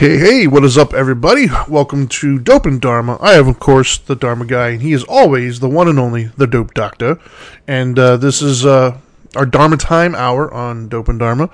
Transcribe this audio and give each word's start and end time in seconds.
Hey, 0.00 0.16
hey, 0.16 0.46
what 0.46 0.64
is 0.64 0.78
up, 0.78 0.94
everybody? 0.94 1.48
Welcome 1.68 2.08
to 2.08 2.38
Dope 2.38 2.64
and 2.64 2.80
Dharma. 2.80 3.18
I 3.20 3.34
am, 3.34 3.48
of 3.48 3.60
course, 3.60 3.98
the 3.98 4.16
Dharma 4.16 4.46
guy, 4.46 4.70
and 4.70 4.80
he 4.80 4.94
is 4.94 5.04
always 5.04 5.60
the 5.60 5.68
one 5.68 5.88
and 5.88 5.98
only, 5.98 6.30
the 6.38 6.46
Dope 6.46 6.72
Doctor. 6.72 7.20
And 7.68 7.98
uh, 7.98 8.16
this 8.16 8.40
is 8.40 8.64
uh, 8.64 8.96
our 9.36 9.44
Dharma 9.44 9.76
Time 9.76 10.14
hour 10.14 10.50
on 10.54 10.88
Dope 10.88 11.10
and 11.10 11.18
Dharma. 11.18 11.50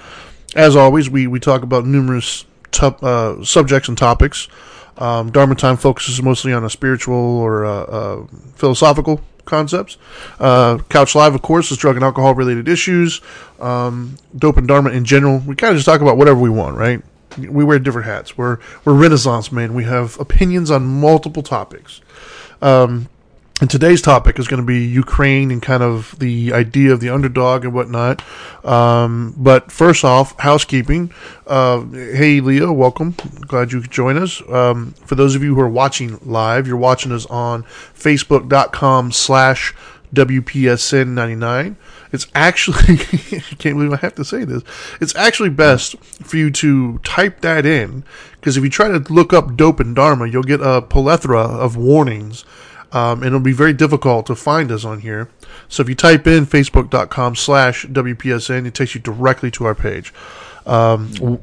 As 0.55 0.77
always, 0.77 1.11
we, 1.11 1.27
we 1.27 1.41
talk 1.41 1.65
about 1.65 1.87
numerous 1.87 2.45
uh, 2.81 3.43
subjects 3.43 3.89
and 3.89 3.99
topics. 3.99 4.47
Um, 4.97 5.33
Dharma 5.33 5.57
Time 5.57 5.77
focuses 5.77 6.23
mostly 6.23 6.53
on 6.53 6.65
a 6.65 6.71
spiritual 6.71 7.17
or 7.17 7.65
uh, 7.65 7.83
uh, 7.83 8.27
philosophical 8.55 9.23
concepts. 9.45 9.99
Uh, 10.39 10.79
Couch 10.89 11.17
Live, 11.17 11.35
of 11.35 11.43
course, 11.43 11.73
is 11.73 11.79
drug 11.79 11.97
and 11.97 12.05
alcohol 12.05 12.33
related 12.33 12.69
issues. 12.69 13.21
Um, 13.59 14.15
Dope 14.37 14.59
and 14.59 14.69
Dharma 14.69 14.91
in 14.91 15.05
general, 15.05 15.41
we 15.41 15.57
kind 15.57 15.73
of 15.73 15.79
just 15.79 15.87
talk 15.87 16.01
about 16.01 16.17
whatever 16.17 16.39
we 16.39 16.49
want, 16.49 16.77
right? 16.77 17.03
We 17.39 17.65
wear 17.65 17.79
different 17.79 18.07
hats. 18.07 18.37
We're 18.37 18.59
we're 18.85 18.95
Renaissance 18.95 19.53
men. 19.53 19.75
We 19.75 19.85
have 19.85 20.19
opinions 20.21 20.71
on 20.71 20.87
multiple 20.87 21.43
topics. 21.43 22.01
Um, 22.63 23.09
and 23.59 23.71
today's 23.71 24.03
topic 24.03 24.39
is 24.39 24.49
going 24.49 24.61
to 24.61 24.67
be 24.67 24.85
Ukraine 24.85 25.51
and 25.51 25.63
kind 25.63 25.83
of 25.83 26.19
the 26.19 26.53
idea 26.53 26.93
of 26.93 27.01
the 27.01 27.09
underdog 27.09 27.65
and 27.65 27.73
whatnot. 27.73 28.23
Um, 28.67 29.33
but 29.35 29.73
first 29.73 30.05
off, 30.05 30.39
housekeeping. 30.39 31.11
Uh, 31.47 31.81
hey, 31.87 32.41
Leo, 32.41 32.71
welcome. 32.71 33.15
Glad 33.47 33.73
you 33.73 33.81
could 33.81 33.91
join 33.91 34.19
us. 34.19 34.43
Um, 34.51 34.93
for 35.07 35.15
those 35.15 35.35
of 35.35 35.43
you 35.43 35.55
who 35.55 35.61
are 35.63 35.71
watching 35.71 36.19
live, 36.23 36.67
you're 36.67 36.77
watching 36.77 37.13
us 37.13 37.25
on 37.27 37.63
facebook.com 37.63 39.13
slash 39.13 39.75
WPSN99. 40.15 41.77
It's 42.13 42.27
actually, 42.35 42.95
I 43.33 43.55
can't 43.59 43.77
believe 43.77 43.93
I 43.93 43.97
have 43.97 44.15
to 44.17 44.25
say 44.25 44.45
this. 44.45 44.63
It's 45.01 45.15
actually 45.17 45.51
best 45.51 45.97
for 45.99 46.37
you 46.37 46.51
to 46.53 46.99
type 46.99 47.41
that 47.41 47.67
in 47.67 48.05
because 48.41 48.57
if 48.57 48.65
you 48.65 48.71
try 48.71 48.89
to 48.89 48.99
look 49.13 49.33
up 49.33 49.57
dope 49.57 49.81
and 49.81 49.95
dharma, 49.95 50.29
you'll 50.29 50.43
get 50.43 50.61
a 50.61 50.83
plethora 50.83 51.43
of 51.43 51.77
warnings. 51.77 52.45
Um, 52.93 53.19
and 53.19 53.27
it'll 53.27 53.41
be 53.41 53.53
very 53.53 53.73
difficult 53.73 54.27
to 54.27 54.37
find 54.37 54.71
us 54.71 54.85
on 54.85 55.01
here. 55.01 55.29
So 55.69 55.83
if 55.83 55.89
you 55.89 55.95
type 55.95 56.27
in 56.27 56.47
facebook.com 56.47 57.35
slash 57.35 57.85
WPSN, 57.87 58.67
it 58.67 58.75
takes 58.75 58.95
you 58.95 59.01
directly 59.01 59.51
to 59.51 59.65
our 59.65 59.75
page. 59.75 60.15
Um, 60.65 61.41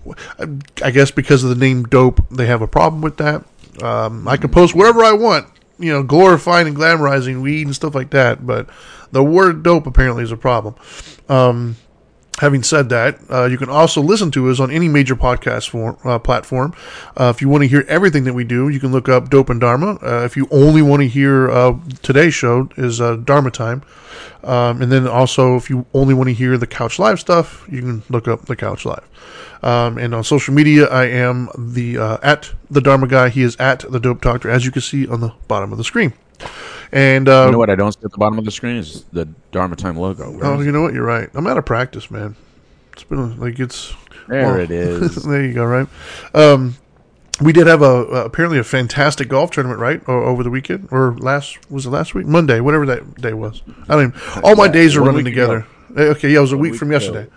I 0.82 0.92
guess 0.92 1.12
because 1.12 1.44
of 1.44 1.50
the 1.50 1.56
name 1.56 1.84
dope, 1.84 2.28
they 2.30 2.46
have 2.46 2.62
a 2.62 2.68
problem 2.68 3.02
with 3.02 3.18
that. 3.18 3.44
Um, 3.82 4.28
I 4.28 4.38
can 4.38 4.52
post 4.52 4.76
whatever 4.76 5.04
I 5.04 5.14
want, 5.14 5.48
you 5.80 5.92
know, 5.92 6.04
glorifying 6.04 6.68
and 6.68 6.76
glamorizing 6.76 7.42
weed 7.42 7.66
and 7.66 7.76
stuff 7.76 7.96
like 7.96 8.12
that, 8.12 8.46
but 8.46 8.70
the 9.14 9.24
word 9.24 9.64
dope 9.64 9.88
apparently 9.88 10.24
is 10.24 10.32
a 10.32 10.38
problem. 10.38 10.76
Um, 11.30 11.78
having 12.40 12.64
said 12.64 12.90
that, 12.90 13.20
uh, 13.30 13.46
you 13.46 13.58
can 13.58 13.70
also 13.70 14.02
listen 14.02 14.32
to 14.32 14.50
us 14.50 14.60
on 14.60 14.72
any 14.72 14.88
major 14.88 15.16
podcast 15.16 15.70
form, 15.70 15.98
uh, 16.04 16.18
platform. 16.18 16.74
Uh, 17.16 17.32
if 17.34 17.42
you 17.42 17.48
want 17.50 17.62
to 17.62 17.68
hear 17.68 17.86
everything 17.88 18.24
that 18.24 18.34
we 18.34 18.44
do, 18.44 18.70
you 18.70 18.80
can 18.80 18.92
look 18.92 19.08
up 19.08 19.30
Dope 19.30 19.50
and 19.50 19.62
Dharma. 19.62 20.00
Uh, 20.02 20.26
if 20.26 20.36
you 20.36 20.48
only 20.52 20.82
want 20.82 21.02
to 21.02 21.08
hear 21.08 21.50
uh, 21.50 21.78
today's 22.02 22.34
show 22.34 22.70
is 22.76 23.00
uh, 23.00 23.18
Dharma 23.18 23.52
Time. 23.52 23.84
Um, 24.44 24.82
and 24.82 24.92
then 24.92 25.08
also, 25.08 25.56
if 25.56 25.70
you 25.70 25.86
only 25.94 26.14
want 26.14 26.28
to 26.30 26.34
hear 26.34 26.58
the 26.58 26.68
Couch 26.68 26.98
Live 26.98 27.20
stuff, 27.20 27.66
you 27.72 27.82
can 27.82 28.04
look 28.10 28.28
up 28.28 28.46
the 28.46 28.56
Couch 28.56 28.84
Live. 28.84 29.08
Um, 29.62 29.98
and 29.98 30.14
on 30.14 30.24
social 30.24 30.54
media, 30.54 30.88
I 30.88 31.06
am 31.06 31.50
the 31.58 31.98
at 31.98 32.52
the 32.70 32.82
Dharma 32.82 33.08
guy. 33.08 33.30
He 33.30 33.44
is 33.44 33.56
at 33.58 33.80
the 33.90 34.00
Dope 34.00 34.22
Doctor, 34.22 34.50
as 34.50 34.66
you 34.66 34.72
can 34.72 34.82
see 34.82 35.08
on 35.08 35.22
the 35.22 35.34
bottom 35.48 35.72
of 35.72 35.78
the 35.78 35.84
screen. 35.86 36.14
And 36.94 37.28
uh, 37.28 37.46
You 37.48 37.52
know 37.54 37.58
what 37.58 37.72
I 37.72 37.76
don't 37.76 37.92
see 37.92 38.00
at 38.06 38.12
the 38.12 38.18
bottom 38.20 38.38
of 38.38 38.46
the 38.46 38.52
screen 38.52 38.76
is 38.78 39.04
the 39.12 39.26
Dharma 39.52 39.76
Time 39.76 39.98
logo. 39.98 40.30
Where 40.30 40.46
oh, 40.46 40.62
you 40.62 40.72
know 40.72 40.84
what? 40.84 40.94
You're 40.94 41.04
right. 41.06 41.28
I'm 41.34 41.48
out 41.48 41.58
of 41.58 41.66
practice, 41.66 42.12
man. 42.12 42.36
It's 42.94 43.04
been 43.04 43.40
like 43.40 43.60
it's 43.60 43.90
it? 43.92 43.96
there 44.30 44.60
it 44.62 44.70
is. 44.72 45.16
there 45.24 45.44
you 45.44 45.54
go. 45.54 45.66
Right. 45.66 45.88
Um, 46.36 46.76
we 47.42 47.52
did 47.52 47.66
have 47.66 47.82
a 47.82 47.86
uh, 47.86 48.24
apparently 48.26 48.60
a 48.60 48.64
fantastic 48.64 49.28
golf 49.28 49.50
tournament, 49.50 49.80
right, 49.80 50.02
o- 50.08 50.24
over 50.26 50.44
the 50.44 50.52
weekend 50.52 50.88
or 50.92 51.18
last 51.18 51.58
was 51.72 51.88
it 51.88 51.90
last 51.90 52.14
week? 52.14 52.28
Monday, 52.28 52.60
whatever 52.60 52.86
that 52.86 53.16
day 53.20 53.34
was. 53.34 53.64
I 53.90 53.96
don't. 53.96 54.14
All 54.44 54.56
my 54.56 54.68
days 54.68 54.96
are 54.96 55.02
one 55.02 55.10
running 55.16 55.26
together. 55.26 55.66
Eh, 55.98 56.02
Okay, 56.04 56.30
yeah, 56.30 56.38
it 56.38 56.42
was 56.42 56.52
a 56.52 56.58
week 56.58 56.74
week 56.74 56.80
from 56.80 56.90
ago. 56.92 57.00
yesterday. 57.00 57.32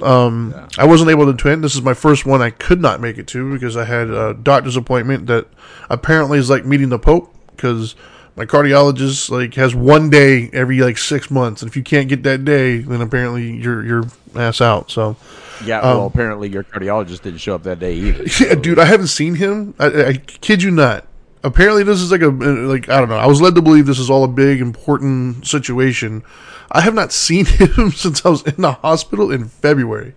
Um, 0.00 0.54
Yeah. 0.56 0.66
I 0.78 0.86
wasn't 0.86 1.10
able 1.10 1.26
to 1.26 1.32
attend. 1.32 1.62
This 1.62 1.74
is 1.74 1.82
my 1.82 1.92
first 1.94 2.24
one 2.24 2.40
I 2.40 2.48
could 2.50 2.80
not 2.80 3.00
make 3.02 3.18
it 3.18 3.26
to 3.28 3.52
because 3.52 3.76
I 3.76 3.84
had 3.84 4.08
a 4.08 4.32
doctor's 4.32 4.76
appointment 4.76 5.26
that 5.26 5.46
apparently 5.90 6.38
is 6.38 6.48
like 6.48 6.64
meeting 6.64 6.88
the 6.88 6.98
Pope 6.98 7.34
because 7.54 7.94
my 8.36 8.46
cardiologist 8.46 9.30
like 9.30 9.54
has 9.54 9.74
one 9.74 10.10
day 10.10 10.48
every 10.52 10.80
like 10.80 10.98
six 10.98 11.30
months, 11.30 11.62
and 11.62 11.70
if 11.70 11.76
you 11.76 11.82
can't 11.82 12.08
get 12.08 12.22
that 12.22 12.44
day, 12.44 12.78
then 12.78 13.00
apparently 13.00 13.56
you're 13.56 13.84
you're 13.84 14.04
ass 14.34 14.60
out. 14.60 14.90
So, 14.90 15.16
Yeah, 15.64 15.82
well, 15.82 16.06
apparently 16.06 16.48
your 16.48 16.64
cardiologist 16.64 17.22
didn't 17.22 17.38
show 17.38 17.54
up 17.54 17.62
that 17.64 17.78
day 17.78 17.94
either. 17.94 18.22
Um, 18.22 18.28
yeah, 18.40 18.54
dude, 18.54 18.78
I 18.78 18.86
haven't 18.86 19.08
seen 19.08 19.34
him. 19.34 19.74
I, 19.78 20.04
I 20.04 20.12
kid 20.14 20.62
you 20.62 20.70
not. 20.70 21.06
Apparently, 21.44 21.82
this 21.82 22.00
is 22.00 22.10
like 22.10 22.22
a 22.22 22.28
like 22.28 22.88
I 22.88 23.00
don't 23.00 23.08
know. 23.08 23.16
I 23.16 23.26
was 23.26 23.40
led 23.42 23.54
to 23.56 23.62
believe 23.62 23.86
this 23.86 23.98
is 23.98 24.08
all 24.08 24.24
a 24.24 24.28
big 24.28 24.60
important 24.60 25.46
situation. 25.46 26.22
I 26.70 26.80
have 26.80 26.94
not 26.94 27.12
seen 27.12 27.44
him 27.46 27.92
since 27.92 28.24
I 28.24 28.30
was 28.30 28.42
in 28.42 28.62
the 28.62 28.72
hospital 28.72 29.30
in 29.30 29.48
February. 29.48 30.14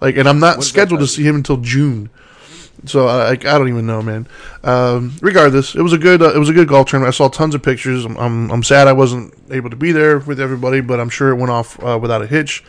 Like, 0.00 0.16
and 0.16 0.28
I'm 0.28 0.40
not 0.40 0.64
scheduled 0.64 0.98
to 0.98 1.06
see 1.06 1.22
him 1.22 1.36
until 1.36 1.58
June. 1.58 2.10
So 2.84 3.06
I, 3.06 3.30
I 3.30 3.36
don't 3.36 3.68
even 3.68 3.86
know, 3.86 4.02
man. 4.02 4.26
Um, 4.64 5.12
regardless, 5.22 5.74
it 5.76 5.82
was 5.82 5.92
a 5.92 5.98
good 5.98 6.20
uh, 6.20 6.34
it 6.34 6.38
was 6.38 6.48
a 6.48 6.52
good 6.52 6.66
golf 6.68 6.88
tournament. 6.88 7.14
I 7.14 7.16
saw 7.16 7.28
tons 7.28 7.54
of 7.54 7.62
pictures. 7.62 8.04
I'm, 8.04 8.16
I'm 8.18 8.50
I'm 8.50 8.62
sad 8.64 8.88
I 8.88 8.92
wasn't 8.92 9.34
able 9.50 9.70
to 9.70 9.76
be 9.76 9.92
there 9.92 10.18
with 10.18 10.40
everybody, 10.40 10.80
but 10.80 10.98
I'm 10.98 11.08
sure 11.08 11.30
it 11.30 11.36
went 11.36 11.50
off 11.50 11.82
uh, 11.82 11.98
without 12.00 12.22
a 12.22 12.26
hitch. 12.26 12.64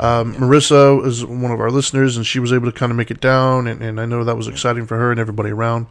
Um, 0.00 0.34
Marissa 0.34 1.04
is 1.06 1.24
one 1.24 1.52
of 1.52 1.60
our 1.60 1.70
listeners, 1.70 2.16
and 2.16 2.26
she 2.26 2.38
was 2.40 2.52
able 2.52 2.70
to 2.72 2.76
kind 2.76 2.90
of 2.90 2.96
make 2.96 3.10
it 3.10 3.20
down, 3.20 3.66
and, 3.68 3.82
and 3.82 4.00
I 4.00 4.06
know 4.06 4.24
that 4.24 4.36
was 4.36 4.48
exciting 4.48 4.86
for 4.86 4.96
her 4.96 5.10
and 5.12 5.20
everybody 5.20 5.50
around. 5.50 5.86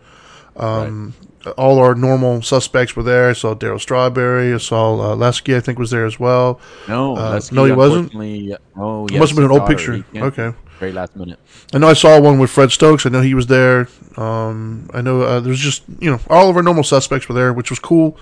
Um, 0.58 1.14
All 1.58 1.80
our 1.80 1.96
normal 1.96 2.42
suspects 2.42 2.96
were 2.96 3.04
there. 3.04 3.30
I 3.30 3.34
saw 3.34 3.56
Darryl 3.56 3.80
Strawberry. 3.80 4.54
I 4.54 4.58
saw 4.58 5.12
uh, 5.12 5.16
Lesky, 5.16 5.56
I 5.56 5.60
think, 5.62 5.80
was 5.80 5.92
there 5.92 6.06
as 6.06 6.20
well. 6.20 6.60
No, 6.90 7.16
Uh, 7.16 7.32
Lesky, 7.32 7.56
no, 7.56 7.66
he 7.66 7.72
wasn't? 7.72 8.14
unfortunately- 8.14 8.56
Oh, 8.76 9.06
It 9.06 9.12
yes, 9.14 9.20
must 9.20 9.30
have 9.32 9.36
been 9.38 9.46
an 9.46 9.52
old 9.52 9.62
daughter, 9.62 9.76
picture. 9.76 10.04
Okay. 10.26 10.58
Very 10.82 10.94
last 10.94 11.16
minute. 11.16 11.38
I 11.76 11.78
know 11.78 11.90
I 11.90 11.94
saw 11.94 12.20
one 12.20 12.40
with 12.40 12.50
Fred 12.50 12.72
Stokes. 12.72 13.06
I 13.06 13.10
know 13.10 13.22
he 13.22 13.36
was 13.36 13.46
there. 13.46 13.88
Um, 14.18 14.90
I 14.92 15.02
know 15.02 15.22
uh, 15.22 15.40
there's 15.40 15.60
just 15.60 15.84
you 16.00 16.10
know 16.10 16.20
all 16.28 16.50
of 16.50 16.58
our 16.58 16.64
normal 16.64 16.84
suspects 16.84 17.30
were 17.30 17.36
there, 17.36 17.54
which 17.54 17.70
was 17.70 17.78
cool. 17.78 18.18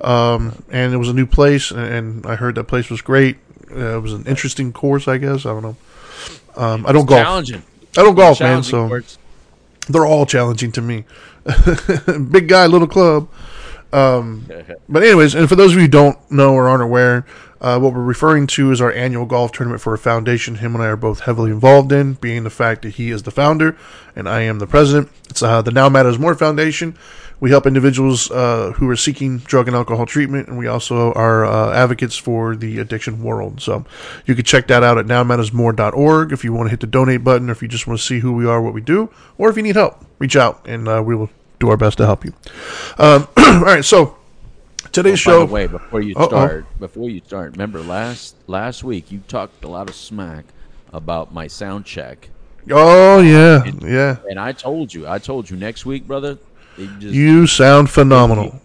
Um, 0.00 0.62
and 0.70 0.94
it 0.94 0.98
was 0.98 1.08
a 1.08 1.12
new 1.12 1.26
place, 1.26 1.72
and, 1.72 1.80
and 1.80 2.26
I 2.26 2.36
heard 2.36 2.54
that 2.54 2.64
place 2.64 2.88
was 2.88 3.02
great. 3.02 3.38
Uh, 3.68 3.96
it 3.96 4.00
was 4.00 4.12
an 4.12 4.26
interesting 4.26 4.72
course, 4.72 5.08
I 5.08 5.18
guess. 5.18 5.44
I 5.44 5.48
don't 5.48 5.62
know. 5.62 5.76
Um, 6.54 6.86
I 6.86 6.92
don't 6.92 7.04
golf. 7.04 7.20
Challenging. 7.20 7.62
I 7.98 8.02
don't 8.04 8.14
golf, 8.14 8.38
man. 8.38 8.62
So 8.62 8.86
course. 8.86 9.18
they're 9.88 10.06
all 10.06 10.24
challenging 10.24 10.70
to 10.70 10.80
me. 10.80 11.06
Big 12.30 12.46
guy, 12.46 12.66
little 12.66 12.86
club. 12.86 13.28
Um, 13.92 14.48
but 14.88 15.02
anyways, 15.02 15.34
and 15.34 15.48
for 15.48 15.56
those 15.56 15.72
of 15.72 15.78
you 15.78 15.82
who 15.82 15.88
don't 15.88 16.30
know 16.30 16.54
or 16.54 16.68
aren't 16.68 16.84
aware, 16.84 17.26
uh, 17.64 17.78
what 17.78 17.94
we're 17.94 18.02
referring 18.02 18.46
to 18.46 18.70
is 18.70 18.80
our 18.82 18.92
annual 18.92 19.24
golf 19.24 19.50
tournament 19.50 19.80
for 19.80 19.94
a 19.94 19.98
foundation 19.98 20.56
him 20.56 20.74
and 20.74 20.84
I 20.84 20.88
are 20.88 20.96
both 20.96 21.20
heavily 21.20 21.50
involved 21.50 21.92
in, 21.92 22.12
being 22.12 22.44
the 22.44 22.50
fact 22.50 22.82
that 22.82 22.96
he 22.96 23.10
is 23.10 23.22
the 23.22 23.30
founder 23.30 23.74
and 24.14 24.28
I 24.28 24.42
am 24.42 24.58
the 24.58 24.66
president. 24.66 25.10
It's 25.30 25.42
uh, 25.42 25.62
the 25.62 25.70
Now 25.70 25.88
Matters 25.88 26.18
More 26.18 26.34
Foundation. 26.34 26.94
We 27.40 27.48
help 27.48 27.66
individuals 27.66 28.30
uh, 28.30 28.72
who 28.76 28.88
are 28.90 28.96
seeking 28.96 29.38
drug 29.38 29.66
and 29.66 29.74
alcohol 29.74 30.04
treatment, 30.04 30.48
and 30.48 30.58
we 30.58 30.66
also 30.66 31.12
are 31.14 31.46
uh, 31.46 31.72
advocates 31.72 32.16
for 32.16 32.54
the 32.54 32.80
addiction 32.80 33.22
world. 33.22 33.62
So 33.62 33.86
you 34.26 34.34
can 34.34 34.44
check 34.44 34.66
that 34.68 34.82
out 34.82 34.98
at 34.98 35.06
nowmattersmore.org 35.06 36.32
if 36.32 36.44
you 36.44 36.52
want 36.52 36.66
to 36.66 36.70
hit 36.70 36.80
the 36.80 36.86
donate 36.86 37.24
button, 37.24 37.48
or 37.48 37.52
if 37.52 37.62
you 37.62 37.68
just 37.68 37.86
want 37.86 37.98
to 37.98 38.04
see 38.04 38.20
who 38.20 38.34
we 38.34 38.46
are, 38.46 38.60
what 38.60 38.74
we 38.74 38.82
do, 38.82 39.10
or 39.38 39.48
if 39.48 39.56
you 39.56 39.62
need 39.62 39.74
help, 39.74 40.04
reach 40.18 40.36
out, 40.36 40.66
and 40.66 40.86
uh, 40.86 41.02
we 41.04 41.16
will 41.16 41.30
do 41.60 41.70
our 41.70 41.78
best 41.78 41.96
to 41.96 42.04
help 42.04 42.26
you. 42.26 42.34
Um, 42.98 43.26
all 43.36 43.60
right, 43.60 43.84
so 43.84 44.16
today's 44.94 45.22
By 45.24 45.30
show. 45.32 45.46
the 45.46 45.52
way, 45.52 45.66
before 45.66 46.00
you 46.00 46.14
Uh-oh. 46.16 46.28
start, 46.28 46.80
before 46.80 47.10
you 47.10 47.20
start, 47.26 47.52
remember 47.52 47.80
last 47.80 48.36
last 48.46 48.82
week 48.84 49.12
you 49.12 49.20
talked 49.28 49.62
a 49.64 49.68
lot 49.68 49.88
of 49.90 49.94
smack 49.94 50.46
about 50.92 51.34
my 51.34 51.46
sound 51.48 51.84
check, 51.84 52.30
Oh 52.70 53.20
yeah, 53.20 53.64
yeah. 53.82 54.16
and 54.30 54.38
I 54.40 54.52
told 54.52 54.94
you, 54.94 55.06
I 55.06 55.18
told 55.18 55.50
you 55.50 55.56
next 55.56 55.84
week, 55.84 56.06
brother, 56.06 56.38
it 56.78 56.88
just 56.98 57.14
You 57.14 57.46
sound 57.46 57.90
phenomenal. 57.90 58.60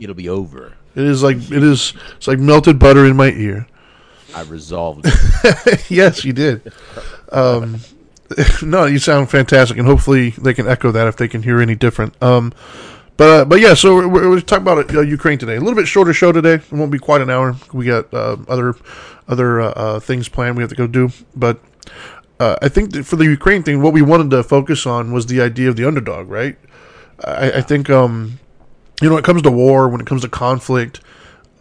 it'll 0.00 0.14
be 0.16 0.28
over. 0.28 0.72
It 0.96 1.04
is 1.04 1.22
like 1.22 1.36
it 1.36 1.62
is. 1.62 1.92
It's 2.16 2.26
like 2.26 2.38
melted 2.38 2.78
butter 2.78 3.04
in 3.04 3.14
my 3.16 3.30
ear. 3.30 3.66
I 4.34 4.42
resolved. 4.42 5.04
it. 5.44 5.90
yes, 5.90 6.24
you 6.24 6.32
did. 6.32 6.72
Um, 7.30 7.80
no, 8.62 8.86
you 8.86 8.98
sound 8.98 9.30
fantastic, 9.30 9.76
and 9.78 9.86
hopefully 9.86 10.30
they 10.30 10.52
can 10.54 10.66
echo 10.66 10.90
that 10.92 11.06
if 11.06 11.16
they 11.16 11.28
can 11.28 11.42
hear 11.42 11.60
any 11.60 11.74
different. 11.74 12.20
Um, 12.22 12.52
but 13.16 13.28
uh, 13.28 13.44
but 13.44 13.60
yeah, 13.60 13.74
so 13.74 14.08
we're, 14.08 14.28
we're 14.28 14.40
talking 14.40 14.62
about 14.62 14.94
uh, 14.94 15.00
Ukraine 15.00 15.38
today. 15.38 15.56
A 15.56 15.60
little 15.60 15.74
bit 15.74 15.86
shorter 15.86 16.12
show 16.12 16.32
today. 16.32 16.54
It 16.54 16.72
won't 16.72 16.90
be 16.90 16.98
quite 16.98 17.20
an 17.20 17.30
hour. 17.30 17.56
We 17.72 17.86
got 17.86 18.12
uh, 18.12 18.36
other 18.48 18.74
other 19.28 19.60
uh, 19.60 19.70
uh, 19.70 20.00
things 20.00 20.28
planned. 20.28 20.56
We 20.56 20.62
have 20.62 20.70
to 20.70 20.76
go 20.76 20.86
do, 20.86 21.10
but. 21.34 21.60
Uh, 22.38 22.54
I 22.60 22.68
think 22.68 22.92
that 22.92 23.06
for 23.06 23.16
the 23.16 23.24
Ukraine 23.24 23.62
thing, 23.62 23.80
what 23.80 23.94
we 23.94 24.02
wanted 24.02 24.28
to 24.32 24.42
focus 24.42 24.84
on 24.84 25.10
was 25.10 25.24
the 25.24 25.40
idea 25.40 25.70
of 25.70 25.76
the 25.76 25.86
underdog, 25.86 26.28
right? 26.28 26.58
I, 27.24 27.52
I 27.52 27.60
think, 27.62 27.88
um, 27.88 28.38
you 29.00 29.08
know, 29.08 29.14
when 29.14 29.24
it 29.24 29.26
comes 29.26 29.40
to 29.40 29.50
war, 29.50 29.88
when 29.88 30.02
it 30.02 30.06
comes 30.06 30.20
to 30.20 30.28
conflict, 30.28 31.00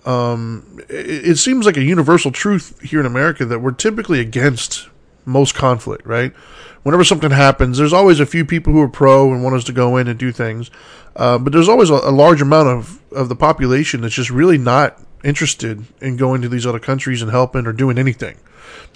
um, 0.05 0.81
it, 0.89 1.29
it 1.29 1.37
seems 1.37 1.65
like 1.65 1.77
a 1.77 1.81
universal 1.81 2.29
truth 2.29 2.77
here 2.81 2.99
in 2.99 3.05
America 3.05 3.45
that 3.45 3.59
we're 3.59 3.71
typically 3.71 4.19
against 4.19 4.89
most 5.25 5.55
conflict, 5.55 6.05
right? 6.05 6.33
Whenever 6.83 7.03
something 7.03 7.31
happens, 7.31 7.77
there's 7.77 7.93
always 7.93 8.19
a 8.19 8.25
few 8.25 8.45
people 8.45 8.71
who 8.71 8.81
are 8.81 8.89
pro 8.89 9.33
and 9.33 9.43
want 9.43 9.55
us 9.55 9.63
to 9.65 9.73
go 9.73 9.97
in 9.97 10.07
and 10.07 10.19
do 10.19 10.31
things, 10.31 10.69
uh, 11.15 11.37
but 11.37 11.51
there's 11.51 11.69
always 11.69 11.89
a, 11.89 11.95
a 11.95 12.11
large 12.11 12.41
amount 12.41 12.69
of, 12.69 13.01
of 13.11 13.29
the 13.29 13.35
population 13.35 14.01
that's 14.01 14.13
just 14.13 14.29
really 14.29 14.57
not 14.57 15.01
interested 15.23 15.83
in 15.99 16.17
going 16.17 16.41
to 16.41 16.49
these 16.49 16.65
other 16.65 16.79
countries 16.79 17.21
and 17.21 17.31
helping 17.31 17.65
or 17.65 17.73
doing 17.73 17.97
anything. 17.97 18.37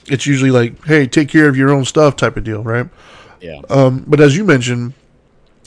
It's 0.05 0.25
usually 0.25 0.51
like, 0.51 0.85
hey, 0.85 1.07
take 1.07 1.29
care 1.29 1.49
of 1.49 1.57
your 1.57 1.71
own 1.71 1.85
stuff 1.85 2.15
type 2.15 2.37
of 2.37 2.43
deal, 2.43 2.63
right? 2.63 2.87
Yeah. 3.41 3.61
Um, 3.69 4.03
but 4.07 4.19
as 4.19 4.37
you 4.37 4.43
mentioned, 4.43 4.93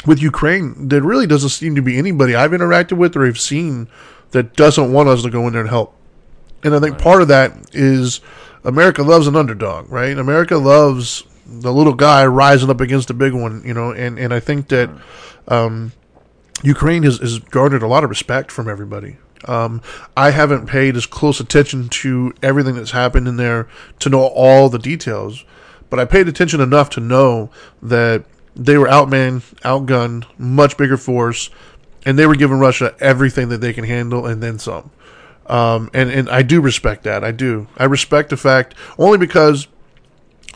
with 0.06 0.20
Ukraine, 0.20 0.88
there 0.88 1.03
really 1.03 1.26
doesn't 1.26 1.50
seem 1.50 1.75
to 1.75 1.82
be 1.82 1.97
anybody 1.99 2.35
I've 2.35 2.50
interacted 2.50 2.97
with 2.97 3.17
or 3.17 3.26
have 3.26 3.41
seen 3.41 3.88
that 4.31 4.56
doesn't 4.56 4.93
want 4.93 5.08
us 5.08 5.23
to 5.23 5.31
go 5.31 5.47
in 5.47 5.53
there 5.53 5.62
and 5.62 5.70
help. 5.70 5.94
And 6.65 6.75
I 6.75 6.81
think 6.81 6.99
part 6.99 7.23
of 7.23 7.29
that 7.29 7.53
is 7.73 8.20
America 8.64 9.03
loves 9.03 9.26
an 9.26 9.37
underdog, 9.37 9.91
right? 9.91 10.17
America 10.17 10.56
loves 10.56 11.25
the 11.47 11.73
little 11.73 11.94
guy 11.94 12.25
rising 12.25 12.70
up 12.70 12.81
against 12.81 13.09
the 13.09 13.14
big 13.14 13.32
one, 13.32 13.62
you 13.64 13.75
know, 13.75 13.91
and, 13.91 14.19
and 14.19 14.32
I 14.32 14.41
think 14.41 14.69
that 14.69 14.91
um, 15.49 15.93
Ukraine 16.62 17.03
has, 17.03 17.19
has 17.19 17.38
garnered 17.38 17.82
a 17.82 17.88
lot 17.88 18.05
of 18.05 18.11
respect 18.11 18.50
from 18.50 18.69
everybody. 18.69 19.17
Um, 19.47 19.82
I 20.17 20.31
haven't 20.31 20.67
paid 20.67 20.97
as 20.97 21.06
close 21.06 21.41
attention 21.41 21.88
to 21.88 22.32
everything 22.43 22.76
that's 22.76 22.93
happened 22.93 23.26
in 23.26 23.37
there 23.37 23.69
to 23.99 24.09
know 24.09 24.23
all 24.23 24.69
the 24.69 24.79
details, 24.79 25.44
but 25.91 25.99
I 25.99 26.05
paid 26.05 26.29
attention 26.29 26.61
enough 26.61 26.91
to 26.91 27.00
know 27.00 27.50
that 27.82 28.25
they 28.55 28.79
were 28.79 28.87
outmanned, 28.87 29.43
outgunned, 29.62 30.26
much 30.38 30.76
bigger 30.76 30.97
force, 30.97 31.50
and 32.05 32.19
they 32.19 32.26
were 32.26 32.37
giving 32.37 32.58
Russia 32.58 32.94
everything 33.00 33.49
that 33.49 33.61
they 33.61 33.73
can 33.73 33.85
handle 33.85 34.26
and 34.26 34.43
then 34.43 34.58
some. 34.58 34.91
Um, 35.47 35.91
and 35.93 36.11
and 36.11 36.29
I 36.31 36.43
do 36.43 36.61
respect 36.61 37.05
that. 37.05 37.25
I 37.25 37.33
do. 37.33 37.67
I 37.77 37.85
respect 37.85 38.31
the 38.31 38.37
fact 38.37 38.75
only 38.99 39.19
because 39.19 39.69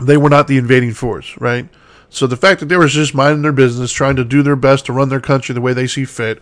they 0.01 0.17
were 0.17 0.31
not 0.31 0.47
the 0.47 0.59
invading 0.59 0.93
force, 0.93 1.37
right? 1.39 1.69
So 2.09 2.27
the 2.27 2.37
fact 2.37 2.61
that 2.61 2.67
they 2.67 2.77
were 2.77 2.87
just 2.87 3.15
minding 3.15 3.43
their 3.43 3.53
business, 3.53 3.93
trying 3.93 4.17
to 4.17 4.25
do 4.25 4.43
their 4.43 4.57
best 4.57 4.87
to 4.87 4.93
run 4.93 5.09
their 5.09 5.21
country 5.21 5.55
the 5.55 5.61
way 5.61 5.73
they 5.73 5.87
see 5.87 6.05
fit, 6.05 6.41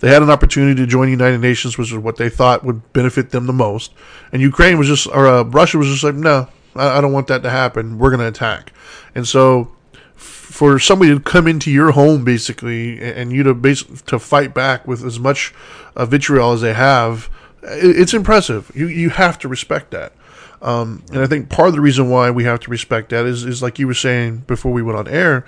they 0.00 0.08
had 0.08 0.22
an 0.22 0.30
opportunity 0.30 0.80
to 0.80 0.86
join 0.86 1.06
the 1.06 1.12
United 1.12 1.38
Nations, 1.38 1.78
which 1.78 1.90
is 1.90 1.98
what 1.98 2.16
they 2.16 2.28
thought 2.28 2.64
would 2.64 2.92
benefit 2.92 3.30
them 3.30 3.46
the 3.46 3.52
most. 3.52 3.92
And 4.32 4.42
Ukraine 4.42 4.78
was 4.78 4.86
just, 4.86 5.06
or 5.08 5.26
uh, 5.26 5.42
Russia 5.44 5.78
was 5.78 5.88
just 5.88 6.04
like, 6.04 6.14
no, 6.14 6.48
I, 6.76 6.98
I 6.98 7.00
don't 7.00 7.12
want 7.12 7.26
that 7.28 7.42
to 7.42 7.50
happen. 7.50 7.98
We're 7.98 8.10
going 8.10 8.20
to 8.20 8.28
attack. 8.28 8.72
And 9.14 9.26
so 9.26 9.72
for 10.14 10.78
somebody 10.78 11.12
to 11.12 11.20
come 11.20 11.46
into 11.46 11.70
your 11.70 11.92
home 11.92 12.24
basically 12.24 13.00
and 13.00 13.32
you 13.32 13.42
to 13.42 13.54
base, 13.54 13.84
to 14.06 14.18
fight 14.18 14.54
back 14.54 14.86
with 14.86 15.04
as 15.04 15.18
much 15.18 15.54
uh, 15.96 16.04
vitriol 16.04 16.52
as 16.52 16.60
they 16.60 16.74
have, 16.74 17.30
it's 17.62 18.14
impressive. 18.14 18.70
You 18.74 18.86
you 18.86 19.10
have 19.10 19.38
to 19.40 19.48
respect 19.48 19.90
that. 19.92 20.12
Um, 20.60 21.04
and 21.12 21.20
I 21.20 21.26
think 21.26 21.48
part 21.48 21.68
of 21.68 21.74
the 21.74 21.80
reason 21.80 22.10
why 22.10 22.30
we 22.30 22.44
have 22.44 22.60
to 22.60 22.70
respect 22.70 23.10
that 23.10 23.26
is, 23.26 23.44
is 23.44 23.62
like 23.62 23.78
you 23.78 23.86
were 23.86 23.94
saying 23.94 24.38
before 24.48 24.72
we 24.72 24.82
went 24.82 24.98
on 24.98 25.06
air, 25.06 25.44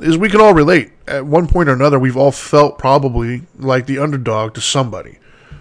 is 0.00 0.18
we 0.18 0.28
can 0.28 0.40
all 0.40 0.54
relate. 0.54 0.92
At 1.06 1.24
one 1.26 1.46
point 1.46 1.68
or 1.68 1.72
another, 1.72 1.98
we've 1.98 2.16
all 2.16 2.32
felt 2.32 2.78
probably 2.78 3.42
like 3.58 3.86
the 3.86 3.98
underdog 3.98 4.54
to 4.54 4.60
somebody, 4.60 5.18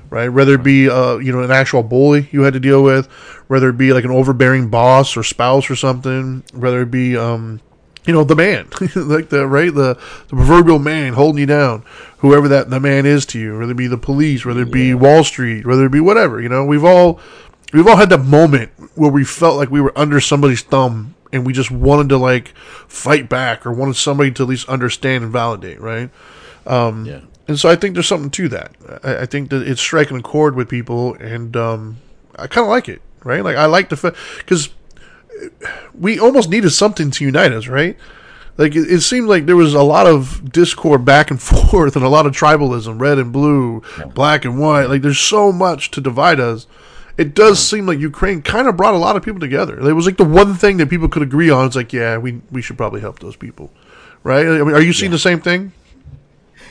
right? 0.10 0.30
Whether 0.30 0.56
it 0.56 0.64
be 0.64 0.90
uh, 0.90 1.18
you 1.18 1.32
know 1.32 1.42
an 1.42 1.52
actual 1.52 1.84
bully 1.84 2.28
you 2.32 2.42
had 2.42 2.54
to 2.54 2.60
deal 2.60 2.84
with, 2.84 3.08
whether 3.48 3.70
it 3.70 3.78
be 3.78 3.94
like 3.94 4.06
an 4.06 4.12
overbearing 4.12 4.70
boss 4.70 5.16
or 5.16 5.24
spouse 5.24 5.70
or 5.70 5.76
something, 5.76 6.44
whether 6.54 6.82
it 6.82 6.92
be 6.92 7.16
um, 7.18 7.62
you 8.06 8.14
know 8.14 8.24
the 8.24 8.36
man 8.36 8.68
like 8.96 9.30
the 9.30 9.46
right 9.48 9.74
the, 9.74 9.94
the 10.28 10.36
proverbial 10.36 10.80
man 10.80 11.14
holding 11.14 11.40
you 11.40 11.46
down 11.46 11.84
whoever 12.20 12.48
that 12.48 12.70
the 12.70 12.80
man 12.80 13.06
is 13.06 13.26
to 13.26 13.40
you 13.40 13.58
whether 13.58 13.72
it 13.72 13.76
be 13.78 13.88
the 13.88 13.98
police 13.98 14.46
whether 14.46 14.62
it 14.62 14.72
be 14.72 14.90
Yeah. 14.90 14.94
wall 14.96 15.24
street 15.24 15.66
whether 15.66 15.86
it 15.86 15.92
be 15.92 16.00
whatever 16.00 16.42
you 16.42 16.50
know 16.50 16.66
we've 16.66 16.84
all 16.84 17.20
we've 17.72 17.88
all 17.88 17.96
had 17.98 18.10
that 18.10 18.24
moment 18.24 18.72
where 18.96 19.12
we 19.12 19.24
felt 19.24 19.56
like 19.58 19.70
we 19.72 19.82
were 19.82 19.98
under 19.98 20.20
somebody's 20.20 20.62
thumb 20.62 21.16
and 21.32 21.46
we 21.46 21.54
just 21.54 21.72
wanted 21.72 22.10
to 22.10 22.18
like 22.18 22.50
fight 22.88 23.30
back 23.30 23.66
or 23.66 23.72
wanted 23.72 23.96
somebody 23.96 24.32
to 24.32 24.44
at 24.44 24.50
least 24.50 24.68
understand 24.70 25.24
and 25.24 25.32
validate 25.34 25.80
right 25.82 26.10
um, 26.66 27.06
yeah. 27.06 27.20
and 27.48 27.60
so 27.60 27.70
I 27.70 27.76
think 27.76 27.94
there's 27.94 28.08
something 28.08 28.30
to 28.32 28.48
that. 28.50 28.72
I, 29.04 29.18
I 29.24 29.26
think 29.26 29.50
that 29.50 29.68
it's 29.68 29.82
striking 29.82 30.16
a 30.16 30.22
chord 30.22 30.56
with 30.56 30.70
people, 30.70 31.16
and 31.16 31.58
um, 31.58 31.98
I 32.38 32.48
kind 32.48 32.64
of 32.64 32.70
like 32.70 32.88
it, 32.88 33.02
right? 33.26 33.44
Like 33.44 33.58
I 33.58 33.66
like 33.66 33.90
the 33.90 33.98
fact 33.98 34.16
because 34.38 34.70
we 35.94 36.20
almost 36.20 36.50
needed 36.50 36.72
something 36.72 37.12
to 37.12 37.26
unite 37.26 37.52
us, 37.52 37.68
right? 37.68 37.98
Like 38.58 38.76
it, 38.76 38.92
it 38.92 39.02
seemed 39.02 39.28
like 39.28 39.46
there 39.46 39.56
was 39.56 39.74
a 39.74 39.84
lot 39.84 40.06
of 40.06 40.52
discord 40.52 41.06
back 41.06 41.32
and 41.32 41.42
forth, 41.42 41.96
and 41.96 42.06
a 42.06 42.10
lot 42.10 42.26
of 42.26 42.34
tribalism, 42.34 43.00
red 43.00 43.18
and 43.18 43.32
blue, 43.32 43.82
black 44.14 44.46
and 44.46 44.60
white. 44.60 44.86
Like 44.86 45.02
there's 45.02 45.20
so 45.20 45.52
much 45.52 45.92
to 45.92 46.02
divide 46.02 46.40
us. 46.40 46.68
It 47.16 47.36
does 47.36 47.60
seem 47.60 47.86
like 47.86 48.00
Ukraine 48.00 48.42
kind 48.42 48.68
of 48.68 48.76
brought 48.76 48.96
a 48.96 48.98
lot 48.98 49.16
of 49.16 49.24
people 49.24 49.40
together. 49.40 49.80
It 49.80 49.94
was 49.94 50.08
like 50.08 50.18
the 50.18 50.24
one 50.24 50.56
thing 50.56 50.78
that 50.78 50.90
people 50.90 51.10
could 51.10 51.22
agree 51.22 51.50
on. 51.50 51.68
It's 51.68 51.76
like, 51.76 51.94
yeah, 51.94 52.18
we 52.18 52.42
we 52.52 52.62
should 52.62 52.78
probably 52.78 53.02
help 53.02 53.20
those 53.20 53.36
people, 53.36 53.72
right? 54.24 54.46
I 54.46 54.64
mean, 54.64 54.74
are 54.74 54.82
you 54.82 54.94
seeing 54.94 55.12
the 55.12 55.20
same 55.20 55.40
thing? 55.40 55.74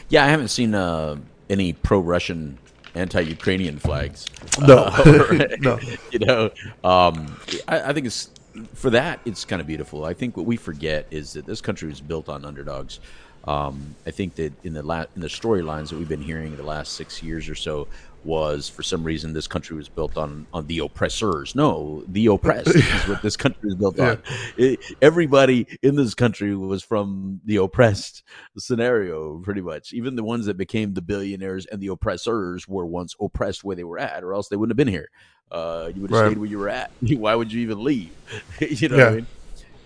Yeah, 0.09 0.25
I 0.25 0.29
haven't 0.29 0.49
seen 0.49 0.75
uh, 0.75 1.17
any 1.49 1.73
pro-Russian, 1.73 2.59
anti-Ukrainian 2.95 3.79
flags. 3.79 4.27
No. 4.61 4.79
Uh, 4.79 5.47
No. 5.61 5.79
You 6.11 6.19
know, 6.19 6.51
um, 6.85 7.39
I, 7.69 7.91
I 7.91 7.93
think 7.93 8.07
it's 8.07 8.31
for 8.75 8.91
that. 8.91 9.21
It's 9.25 9.45
kind 9.45 9.61
of 9.61 9.67
beautiful. 9.67 10.05
I 10.05 10.15
think 10.15 10.37
what 10.37 10.47
we 10.47 10.57
forget 10.57 11.07
is 11.11 11.33
that 11.35 11.47
this 11.47 11.61
country 11.61 11.89
was 11.89 12.01
built 12.01 12.29
on 12.29 12.45
underdogs. 12.45 13.01
Um, 13.45 13.97
I 14.07 14.11
think 14.13 14.37
that 14.37 14.53
in 14.65 14.73
the 14.75 14.83
la- 14.83 15.07
in 15.17 15.21
the 15.23 15.29
storylines 15.29 15.89
that 15.91 15.99
we've 15.99 16.09
been 16.09 16.23
hearing 16.23 16.57
the 16.57 16.63
last 16.63 16.93
six 16.93 17.23
years 17.23 17.49
or 17.49 17.55
so 17.55 17.89
was 18.25 18.69
for 18.69 18.85
some 18.85 19.03
reason 19.03 19.33
this 19.33 19.49
country 19.49 19.77
was 19.77 19.89
built 19.89 20.17
on 20.17 20.47
on 20.53 20.69
the 20.69 20.79
oppressors. 20.79 21.57
No, 21.57 22.05
the 22.07 22.27
oppressed 22.27 22.69
is 22.77 23.09
what 23.09 23.21
this 23.21 23.37
country 23.37 23.69
is 23.69 23.75
built 23.75 23.99
on. 23.99 24.23
It- 24.57 24.79
everybody 25.03 25.67
in 25.83 25.97
this 25.97 26.15
country 26.15 26.55
was 26.55 26.85
from 26.85 27.41
the 27.45 27.57
oppressed 27.57 28.23
scenario, 28.59 29.39
pretty 29.41 29.61
much. 29.61 29.93
Even 29.93 30.15
the 30.15 30.23
ones 30.23 30.47
that 30.47 30.57
became 30.57 30.95
the 30.95 31.03
billionaires 31.03 31.67
and 31.67 31.81
the 31.81 31.89
oppressors 31.89 32.69
were 32.69 32.87
once 32.87 33.17
oppressed 33.21 33.65
where 33.65 33.75
they 33.75 33.85
were 33.85 33.99
at, 33.99 34.23
or 34.23 34.35
else 34.35 34.49
they 34.49 34.57
wouldn't 34.57 34.71
have 34.71 34.77
been 34.77 34.87
here. 34.93 35.09
Uh, 35.51 35.91
you 35.95 36.01
would 36.03 36.11
have 36.11 36.21
Right. 36.21 36.27
stayed 36.29 36.39
where 36.39 36.49
you 36.49 36.59
were 36.59 36.69
at. 36.69 36.93
Why 37.01 37.35
would 37.35 37.53
you 37.53 37.61
even 37.63 37.83
leave? 37.83 38.13
you 38.61 38.89
know 38.89 39.15
Yeah. 39.17 39.21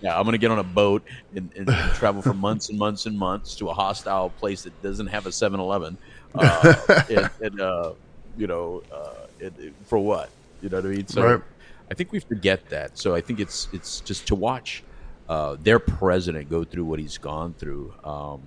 What 0.01 0.09
I 0.09 0.13
mean? 0.13 0.15
Yeah, 0.15 0.19
I'm 0.19 0.25
gonna 0.25 0.39
get 0.39 0.51
on 0.51 0.59
a 0.59 0.65
boat 0.65 1.03
and, 1.35 1.53
and, 1.57 1.69
travel 1.95 2.23
for 2.23 2.35
months 2.35 2.69
and 2.69 2.79
months 2.79 3.07
and 3.07 3.19
months 3.19 3.57
to 3.57 3.69
a 3.69 3.75
hostile 3.75 4.31
place 4.31 4.63
that 4.63 4.83
doesn't 4.83 5.09
have 5.09 5.27
a 5.27 5.31
7-Eleven, 5.31 5.99
uh, 6.35 6.75
and, 7.11 7.31
and 7.41 7.61
uh, 7.61 7.93
you 8.37 8.47
know, 8.47 8.83
uh, 8.93 9.27
and, 9.41 9.57
and 9.59 9.75
for 9.87 9.99
what? 9.99 10.31
You 10.61 10.69
know 10.69 10.79
what 10.79 10.87
I 10.87 10.89
mean? 10.89 11.07
So 11.07 11.23
Right. 11.23 11.43
I 11.91 11.95
think 11.95 12.13
we 12.13 12.21
forget 12.21 12.69
that. 12.71 12.99
So 12.99 13.15
I 13.15 13.21
think 13.21 13.41
it's 13.41 13.69
it's 13.73 14.01
just 14.01 14.27
to 14.29 14.35
watch 14.35 14.83
uh, 15.29 15.57
their 15.61 15.79
president 15.79 16.51
go 16.51 16.65
through 16.65 16.85
what 16.85 16.99
he's 16.99 17.19
gone 17.19 17.55
through, 17.55 17.95
um, 18.05 18.43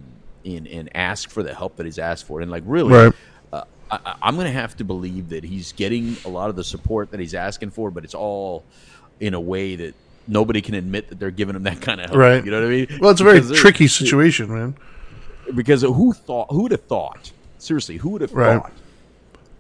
and 0.46 0.68
and 0.68 0.90
ask 0.96 1.30
for 1.30 1.44
the 1.44 1.54
help 1.54 1.78
that 1.78 1.86
he's 1.86 2.00
asked 2.00 2.26
for, 2.26 2.42
and 2.42 2.52
like 2.52 2.64
really. 2.66 2.94
Right. 2.94 3.14
I, 3.92 3.98
I- 4.06 4.16
I'm 4.22 4.36
going 4.36 4.46
to 4.46 4.52
have 4.54 4.76
to 4.78 4.84
believe 4.84 5.30
that 5.30 5.44
he's 5.44 5.72
getting 5.72 6.16
a 6.26 6.30
lot 6.30 6.50
of 6.50 6.56
the 6.56 6.64
support 6.64 7.10
that 7.12 7.20
he's 7.20 7.34
asking 7.34 7.72
for, 7.72 7.90
but 7.90 8.04
it's 8.04 8.14
all 8.14 8.64
in 9.20 9.34
a 9.34 9.40
way 9.40 9.76
that 9.76 9.96
nobody 10.30 10.62
can 10.62 10.76
admit 10.76 11.10
that 11.10 11.20
they're 11.20 11.32
giving 11.32 11.56
him 11.56 11.64
that 11.64 11.82
kind 11.82 12.00
of 12.00 12.08
help. 12.12 12.18
Right. 12.20 12.46
You 12.46 12.52
know 12.52 12.62
what 12.62 12.68
I 12.68 12.70
mean? 12.70 12.88
Well, 13.02 13.10
it's 13.12 13.20
a 13.22 13.24
very 13.26 13.42
tricky 13.42 13.88
situation, 13.88 14.54
man. 14.54 14.76
because 15.56 15.82
who 15.82 16.14
thought 16.14 16.48
who 16.52 16.62
would 16.64 16.72
have 16.72 16.84
thought 16.86 17.32
seriously 17.58 17.98
who 17.98 18.10
would 18.10 18.22
have 18.22 18.32
Right. 18.34 18.62
thought 18.62 18.72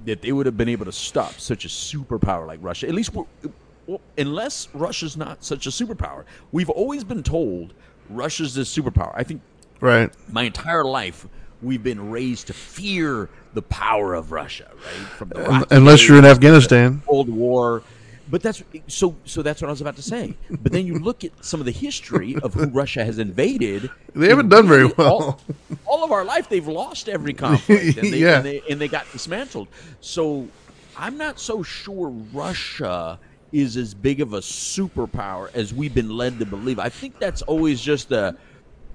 that 0.06 0.22
they 0.22 0.32
would 0.32 0.46
have 0.46 0.56
been 0.56 0.70
able 0.70 0.86
to 0.86 0.92
stop 0.92 1.34
such 1.40 1.66
a 1.66 1.68
superpower 1.68 2.46
like 2.48 2.60
russia 2.62 2.88
at 2.88 2.94
least 2.94 3.12
well, 3.14 4.00
unless 4.18 4.68
russia's 4.74 5.18
not 5.18 5.44
such 5.44 5.66
a 5.66 5.70
superpower 5.72 6.24
we've 6.52 6.70
always 6.70 7.04
been 7.04 7.24
told 7.24 7.74
russia's 8.10 8.54
this 8.54 8.74
superpower 8.76 9.12
i 9.16 9.24
think 9.24 9.42
Right. 9.82 10.12
my 10.32 10.44
entire 10.44 10.86
life 10.86 11.28
we've 11.62 11.84
been 11.84 12.10
raised 12.12 12.48
to 12.48 12.54
fear 12.54 13.28
the 13.56 13.64
power 13.64 14.14
of 14.14 14.32
russia 14.32 14.70
right 14.76 15.08
from 15.18 15.30
the 15.30 15.42
Rocky 15.42 15.76
Unless 15.76 16.08
you're 16.08 16.20
in 16.20 16.26
Afghanistan. 16.26 17.02
Cold 17.08 17.30
War. 17.30 17.82
But 18.29 18.43
that's 18.43 18.62
so. 18.88 19.15
So 19.25 19.41
that's 19.41 19.62
what 19.62 19.67
I 19.69 19.71
was 19.71 19.81
about 19.81 19.95
to 19.95 20.01
say. 20.03 20.36
But 20.50 20.71
then 20.71 20.86
you 20.86 21.00
look 21.00 21.24
at 21.24 21.31
some 21.43 21.59
of 21.59 21.65
the 21.65 21.71
history 21.71 22.36
of 22.43 22.53
who 22.53 22.67
Russia 22.67 23.03
has 23.03 23.17
invaded. 23.17 23.89
They 24.13 24.29
haven't 24.29 24.50
done 24.50 24.67
very 24.67 24.86
well. 24.86 25.39
All, 25.86 26.03
of 26.03 26.12
our 26.12 26.24
life, 26.24 26.48
they've 26.50 26.67
lost 26.67 27.09
every 27.09 27.33
conflict, 27.33 27.98
and 27.98 28.13
they, 28.13 28.19
Yeah. 28.19 28.38
and 28.38 28.45
they 28.45 28.62
and 28.69 28.79
they 28.79 28.88
got 28.88 29.12
dismantled. 29.12 29.67
So 30.01 30.48
I'm 30.95 31.17
not 31.17 31.39
so 31.39 31.63
sure 31.63 32.09
Russia 32.09 33.19
is 33.51 33.77
as 33.77 33.93
big 33.95 34.21
of 34.21 34.33
a 34.33 34.39
superpower 34.39 35.50
as 35.55 35.74
we've 35.74 35.93
been 35.95 36.09
led 36.15 36.38
to 36.39 36.45
believe. 36.45 36.77
I 36.77 36.89
think 36.89 37.17
that's 37.19 37.41
always 37.43 37.81
just 37.81 38.12
a 38.12 38.36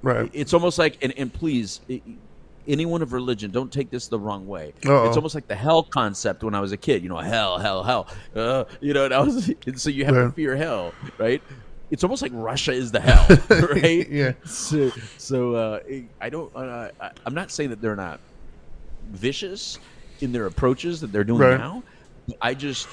Right. 0.02 0.30
it's 0.32 0.52
almost 0.54 0.78
like 0.78 0.98
and, 1.02 1.12
and 1.18 1.32
please 1.32 1.80
anyone 2.66 3.02
of 3.02 3.12
religion 3.12 3.50
don't 3.50 3.72
take 3.72 3.90
this 3.90 4.08
the 4.08 4.18
wrong 4.18 4.46
way 4.46 4.72
Uh-oh. 4.86 5.06
it's 5.06 5.16
almost 5.16 5.34
like 5.34 5.46
the 5.46 5.54
hell 5.54 5.82
concept 5.92 6.42
when 6.42 6.54
i 6.54 6.60
was 6.60 6.72
a 6.72 6.76
kid 6.76 7.02
you 7.02 7.08
know 7.08 7.18
hell 7.18 7.58
hell 7.58 7.82
hell 7.82 8.08
uh, 8.34 8.64
you 8.80 8.92
know 8.94 9.04
and 9.04 9.14
I 9.14 9.20
was, 9.20 9.52
and 9.66 9.78
so 9.80 9.90
you 9.90 10.04
have 10.04 10.14
Yeah. 10.14 10.24
to 10.24 10.32
fear 10.32 10.56
hell 10.56 10.96
right 11.18 11.42
it's 11.90 12.02
almost 12.04 12.22
like 12.22 12.32
russia 12.34 12.72
is 12.72 12.90
the 12.92 13.00
hell 13.00 13.26
right 13.74 14.08
Yeah. 14.08 14.32
so 14.44 14.90
so 15.18 15.54
uh, 15.54 15.78
i 16.20 16.30
don't 16.30 16.50
uh, 16.56 16.88
I, 17.00 17.10
i'm 17.26 17.34
not 17.34 17.50
saying 17.50 17.70
that 17.70 17.80
they're 17.80 17.96
not 17.96 18.20
vicious 19.02 19.78
in 20.20 20.32
their 20.32 20.46
approaches 20.46 21.00
that 21.00 21.12
they're 21.12 21.24
doing 21.24 21.40
Right. 21.42 21.58
now 21.58 21.82
i 22.40 22.54
just 22.54 22.88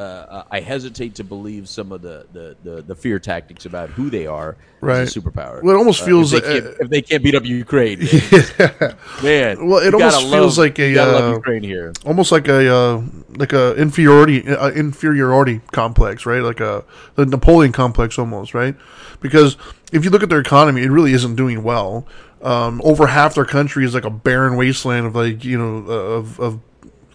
uh, 0.00 0.44
I 0.50 0.60
hesitate 0.60 1.14
to 1.16 1.24
believe 1.24 1.68
some 1.68 1.92
of 1.92 2.00
the, 2.02 2.26
the, 2.32 2.56
the, 2.64 2.82
the 2.82 2.94
fear 2.94 3.18
tactics 3.18 3.66
about 3.66 3.90
who 3.90 4.08
they 4.10 4.26
are 4.26 4.56
Right. 4.80 5.00
as 5.00 5.14
a 5.14 5.20
superpower. 5.20 5.62
Well, 5.62 5.74
it 5.74 5.78
almost 5.78 6.02
Uh, 6.02 6.06
feels 6.06 6.32
if 6.32 6.42
they, 6.42 6.54
like- 6.54 6.62
can't, 6.64 6.76
if 6.80 6.88
they 6.90 7.02
can't 7.02 7.22
beat 7.22 7.34
up 7.34 7.44
Ukraine, 7.44 7.98
man. 9.22 9.66
Well, 9.68 9.78
it 9.78 9.92
almost 9.94 10.20
feels 10.20 10.32
love- 10.32 10.58
like 10.58 10.78
a, 10.78 10.88
you 10.88 10.94
gotta 10.94 11.12
love 11.12 11.32
uh, 11.32 11.36
Ukraine 11.36 11.62
here. 11.62 11.92
almost 12.06 12.32
like 12.32 12.48
a 12.48 12.72
uh, 12.74 13.02
like 13.36 13.52
a 13.52 13.74
inferiority 13.76 14.46
uh, 14.48 14.70
inferiority 14.70 15.60
complex, 15.72 16.24
right? 16.26 16.42
Like 16.42 16.60
a 16.60 16.84
the 17.16 17.26
Napoleon 17.26 17.72
complex 17.72 18.18
almost, 18.18 18.54
right? 18.54 18.74
Because 19.20 19.56
if 19.92 20.04
you 20.04 20.10
look 20.10 20.22
at 20.22 20.28
their 20.28 20.40
economy, 20.40 20.82
it 20.82 20.90
really 20.90 21.12
isn't 21.12 21.36
doing 21.36 21.62
well. 21.62 22.06
Um, 22.42 22.80
over 22.84 23.06
half 23.08 23.34
their 23.34 23.44
country 23.44 23.84
is 23.84 23.92
like 23.92 24.06
a 24.06 24.10
barren 24.10 24.56
wasteland 24.56 25.04
of 25.06 25.14
like 25.14 25.44
you 25.44 25.58
know 25.58 25.90
of, 25.92 26.40
of 26.40 26.60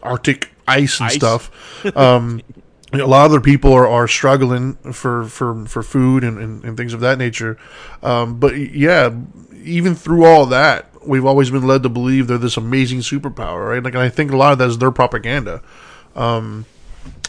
Arctic 0.03 0.51
ice 0.67 0.99
and 0.99 1.07
Ice. 1.07 1.15
stuff. 1.15 1.49
Um, 1.95 2.41
a 2.99 3.07
lot 3.07 3.25
of 3.25 3.31
their 3.31 3.41
people 3.41 3.73
are, 3.73 3.87
are 3.87 4.07
struggling 4.07 4.75
for, 4.91 5.25
for, 5.25 5.65
for 5.65 5.83
food 5.83 6.23
and, 6.23 6.37
and, 6.37 6.63
and 6.63 6.77
things 6.77 6.93
of 6.93 6.99
that 7.01 7.17
nature. 7.17 7.57
Um, 8.03 8.39
but 8.39 8.57
yeah, 8.57 9.13
even 9.63 9.95
through 9.95 10.25
all 10.25 10.45
that, 10.47 10.87
we've 11.05 11.25
always 11.25 11.49
been 11.49 11.65
led 11.65 11.83
to 11.83 11.89
believe 11.89 12.27
they're 12.27 12.37
this 12.37 12.57
amazing 12.57 12.99
superpower, 12.99 13.69
right? 13.69 13.83
Like, 13.83 13.93
and 13.93 14.03
I 14.03 14.09
think 14.09 14.31
a 14.31 14.37
lot 14.37 14.53
of 14.53 14.59
that 14.59 14.69
is 14.69 14.77
their 14.77 14.91
propaganda. 14.91 15.61
Um, 16.15 16.65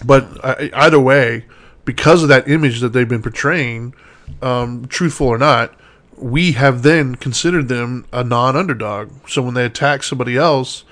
but 0.04 0.44
I, 0.44 0.70
either 0.74 1.00
way, 1.00 1.44
because 1.84 2.22
of 2.22 2.28
that 2.28 2.48
image 2.48 2.80
that 2.80 2.92
they've 2.92 3.08
been 3.08 3.22
portraying, 3.22 3.94
um, 4.42 4.86
truthful 4.86 5.28
or 5.28 5.38
not, 5.38 5.74
we 6.16 6.52
have 6.52 6.82
then 6.82 7.14
considered 7.14 7.68
them 7.68 8.06
a 8.12 8.24
non-underdog. 8.24 9.10
So 9.28 9.42
when 9.42 9.54
they 9.54 9.64
attack 9.64 10.02
somebody 10.02 10.36
else, 10.36 10.84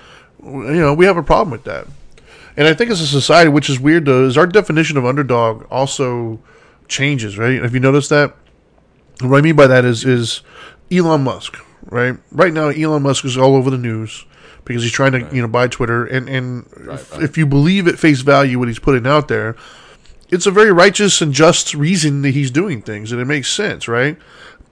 you 0.43 0.81
know, 0.81 0.93
we 0.93 1.07
have 1.07 1.17
a 1.17 1.23
problem 1.23 1.51
with 1.51 1.65
that. 1.65 1.87
And 2.57 2.69
I 2.69 2.75
think 2.75 2.91
as 2.91 3.01
a 3.01 3.07
society, 3.07 3.51
which 3.51 3.69
is 3.69 3.81
weird 3.81 4.05
though, 4.05 4.25
is 4.25 4.39
our 4.39 4.47
definition 4.47 4.97
of 4.97 5.05
underdog 5.05 5.67
also 5.71 6.41
changes, 6.89 7.37
right? 7.39 7.63
Have 7.63 7.75
you 7.75 7.81
noticed 7.81 8.11
that? 8.11 8.35
What 9.21 9.39
I 9.39 9.41
mean 9.41 9.57
by 9.57 9.67
that 9.67 9.85
is 9.85 10.05
is 10.05 10.43
Elon 10.91 11.23
Musk, 11.23 11.57
right? 11.87 12.17
Right 12.31 12.53
now, 12.53 12.69
Elon 12.69 13.03
Musk 13.03 13.25
is 13.25 13.37
all 13.37 13.57
over 13.57 13.71
the 13.71 13.79
news 13.79 14.25
because 14.65 14.83
he's 14.83 14.93
trying 14.93 15.13
to 15.13 15.29
you 15.35 15.43
know 15.43 15.49
buy 15.49 15.69
Twitter, 15.69 16.05
and 16.05 16.29
and 16.29 16.67
if, 16.89 17.19
if 17.21 17.39
you 17.39 17.47
believe 17.47 17.87
at 17.89 17.99
face 17.99 18.21
value 18.21 18.59
what 18.59 18.69
he's 18.69 18.79
putting 18.79 19.07
out 19.07 19.29
there, 19.29 19.57
it's 20.31 20.47
a 20.47 20.51
very 20.51 20.73
righteous 20.73 21.21
and 21.21 21.33
just 21.33 21.75
reason 21.75 22.23
that 22.23 22.31
he's 22.31 22.51
doing 22.51 22.83
things, 22.83 23.13
and 23.13 23.21
it 23.21 23.27
makes 23.27 23.53
sense, 23.53 23.89
right? 23.89 24.19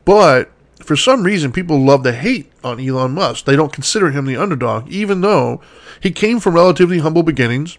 But 0.04 0.50
for 0.82 0.96
some 0.96 1.22
reason, 1.22 1.52
people 1.52 1.78
love 1.78 2.02
to 2.02 2.12
hate 2.12 2.50
on 2.64 2.80
Elon 2.80 3.12
Musk. 3.12 3.44
They 3.44 3.56
don't 3.56 3.72
consider 3.72 4.10
him 4.10 4.26
the 4.26 4.36
underdog, 4.36 4.88
even 4.88 5.20
though 5.20 5.60
he 6.00 6.10
came 6.10 6.40
from 6.40 6.54
relatively 6.54 6.98
humble 6.98 7.22
beginnings. 7.22 7.78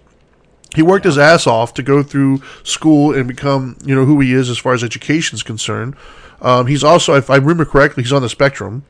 He 0.76 0.82
worked 0.82 1.06
his 1.06 1.18
ass 1.18 1.46
off 1.46 1.74
to 1.76 1.84
go 1.84 2.02
through 2.02 2.42
school 2.64 3.14
and 3.14 3.28
become, 3.28 3.78
you 3.86 3.94
know, 3.94 4.06
who 4.06 4.20
he 4.20 4.34
is 4.34 4.50
as 4.50 4.58
far 4.58 4.74
as 4.74 4.84
education 4.84 5.36
is 5.36 5.44
concerned. 5.44 5.96
Um, 6.42 6.68
he's 6.68 6.84
also, 6.84 7.14
if 7.16 7.30
I 7.30 7.36
remember 7.36 7.66
correctly, 7.66 8.04
he's 8.04 8.14
on 8.14 8.22
the 8.22 8.30
spectrum. 8.30 8.84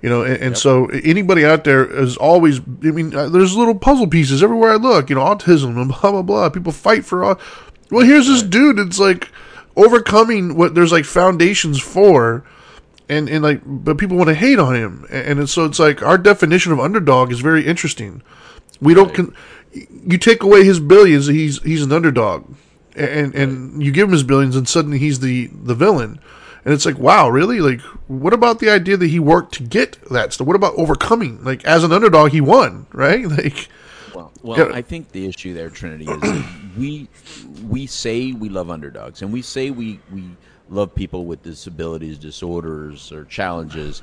You 0.00 0.08
know, 0.08 0.22
and, 0.22 0.36
and 0.40 0.58
so 0.58 0.86
anybody 0.86 1.44
out 1.44 1.64
there 1.64 1.84
is 1.84 2.16
always. 2.16 2.60
I 2.60 2.92
mean, 2.92 3.12
uh, 3.14 3.28
there's 3.28 3.56
little 3.56 3.74
puzzle 3.74 4.06
pieces 4.06 4.44
everywhere 4.44 4.70
I 4.70 4.76
look. 4.76 5.10
You 5.10 5.16
know, 5.16 5.22
autism 5.22 5.76
and 5.76 5.88
blah 6.00 6.12
blah 6.12 6.22
blah. 6.22 6.48
People 6.50 6.70
fight 6.70 7.04
for 7.04 7.24
all. 7.24 7.40
Well, 7.90 8.06
here's 8.06 8.28
this 8.28 8.44
dude. 8.44 8.78
It's 8.78 9.00
like 9.00 9.28
overcoming 9.76 10.54
what 10.54 10.76
there's 10.76 10.92
like 10.92 11.04
foundations 11.04 11.80
for, 11.80 12.44
and 13.08 13.28
and 13.28 13.42
like, 13.42 13.60
but 13.64 13.98
people 13.98 14.16
want 14.16 14.28
to 14.28 14.34
hate 14.34 14.58
on 14.58 14.74
him, 14.74 15.06
and, 15.10 15.38
and 15.40 15.50
so 15.50 15.64
it's 15.64 15.78
like 15.78 16.02
our 16.02 16.18
definition 16.18 16.72
of 16.72 16.80
underdog 16.80 17.32
is 17.32 17.40
very 17.40 17.66
interesting. 17.66 18.22
We 18.80 18.94
don't. 18.94 19.14
Con- 19.14 19.34
you 19.72 20.18
take 20.18 20.42
away 20.42 20.64
his 20.64 20.80
billions, 20.80 21.26
he's 21.26 21.62
he's 21.62 21.82
an 21.82 21.92
underdog, 21.92 22.54
and 22.96 23.34
and 23.34 23.82
you 23.82 23.92
give 23.92 24.08
him 24.08 24.12
his 24.12 24.22
billions, 24.22 24.56
and 24.56 24.68
suddenly 24.68 24.98
he's 24.98 25.20
the 25.20 25.48
the 25.52 25.74
villain. 25.74 26.20
And 26.64 26.74
it's 26.74 26.84
like, 26.84 26.98
wow, 26.98 27.30
really? 27.30 27.60
Like, 27.60 27.80
what 28.08 28.34
about 28.34 28.58
the 28.58 28.68
idea 28.68 28.96
that 28.98 29.06
he 29.06 29.18
worked 29.18 29.54
to 29.54 29.62
get 29.62 29.96
that 30.10 30.32
stuff? 30.34 30.46
What 30.46 30.56
about 30.56 30.74
overcoming? 30.74 31.42
Like, 31.42 31.64
as 31.64 31.82
an 31.82 31.92
underdog, 31.92 32.32
he 32.32 32.40
won, 32.42 32.86
right? 32.92 33.24
Like, 33.38 33.68
Well, 34.14 34.32
well, 34.42 34.58
Yeah. 34.58 34.74
I 34.74 34.82
think 34.82 35.12
the 35.12 35.26
issue 35.26 35.54
there, 35.54 35.70
Trinity, 35.70 36.06
is 36.06 36.44
we 36.76 37.08
we 37.66 37.86
say 37.86 38.32
we 38.32 38.48
love 38.48 38.68
underdogs, 38.70 39.22
and 39.22 39.32
we 39.32 39.40
say 39.42 39.70
we 39.70 40.00
we 40.12 40.24
love 40.70 40.94
people 40.94 41.24
with 41.26 41.42
disabilities, 41.42 42.18
disorders, 42.18 43.10
or 43.12 43.24
challenges. 43.24 44.02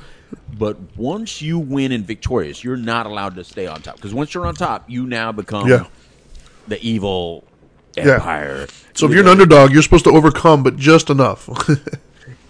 But 0.57 0.97
once 0.97 1.41
you 1.41 1.59
win 1.59 1.91
and 1.91 2.05
victorious, 2.05 2.63
you're 2.63 2.77
not 2.77 3.05
allowed 3.05 3.35
to 3.35 3.43
stay 3.43 3.67
on 3.67 3.81
top 3.81 3.95
because 3.95 4.13
once 4.13 4.33
you're 4.33 4.45
on 4.45 4.55
top, 4.55 4.89
you 4.89 5.05
now 5.05 5.31
become 5.31 5.67
Yeah. 5.67 5.85
the 6.67 6.81
evil 6.85 7.45
Yeah. 7.95 8.15
empire. 8.15 8.67
so 8.93 9.05
if 9.05 9.11
You 9.11 9.17
you're 9.17 9.25
an 9.25 9.29
underdog, 9.31 9.71
you're 9.71 9.81
supposed 9.83 10.05
to 10.05 10.11
overcome, 10.11 10.63
but 10.63 10.75
just 10.77 11.09
enough. 11.09 11.49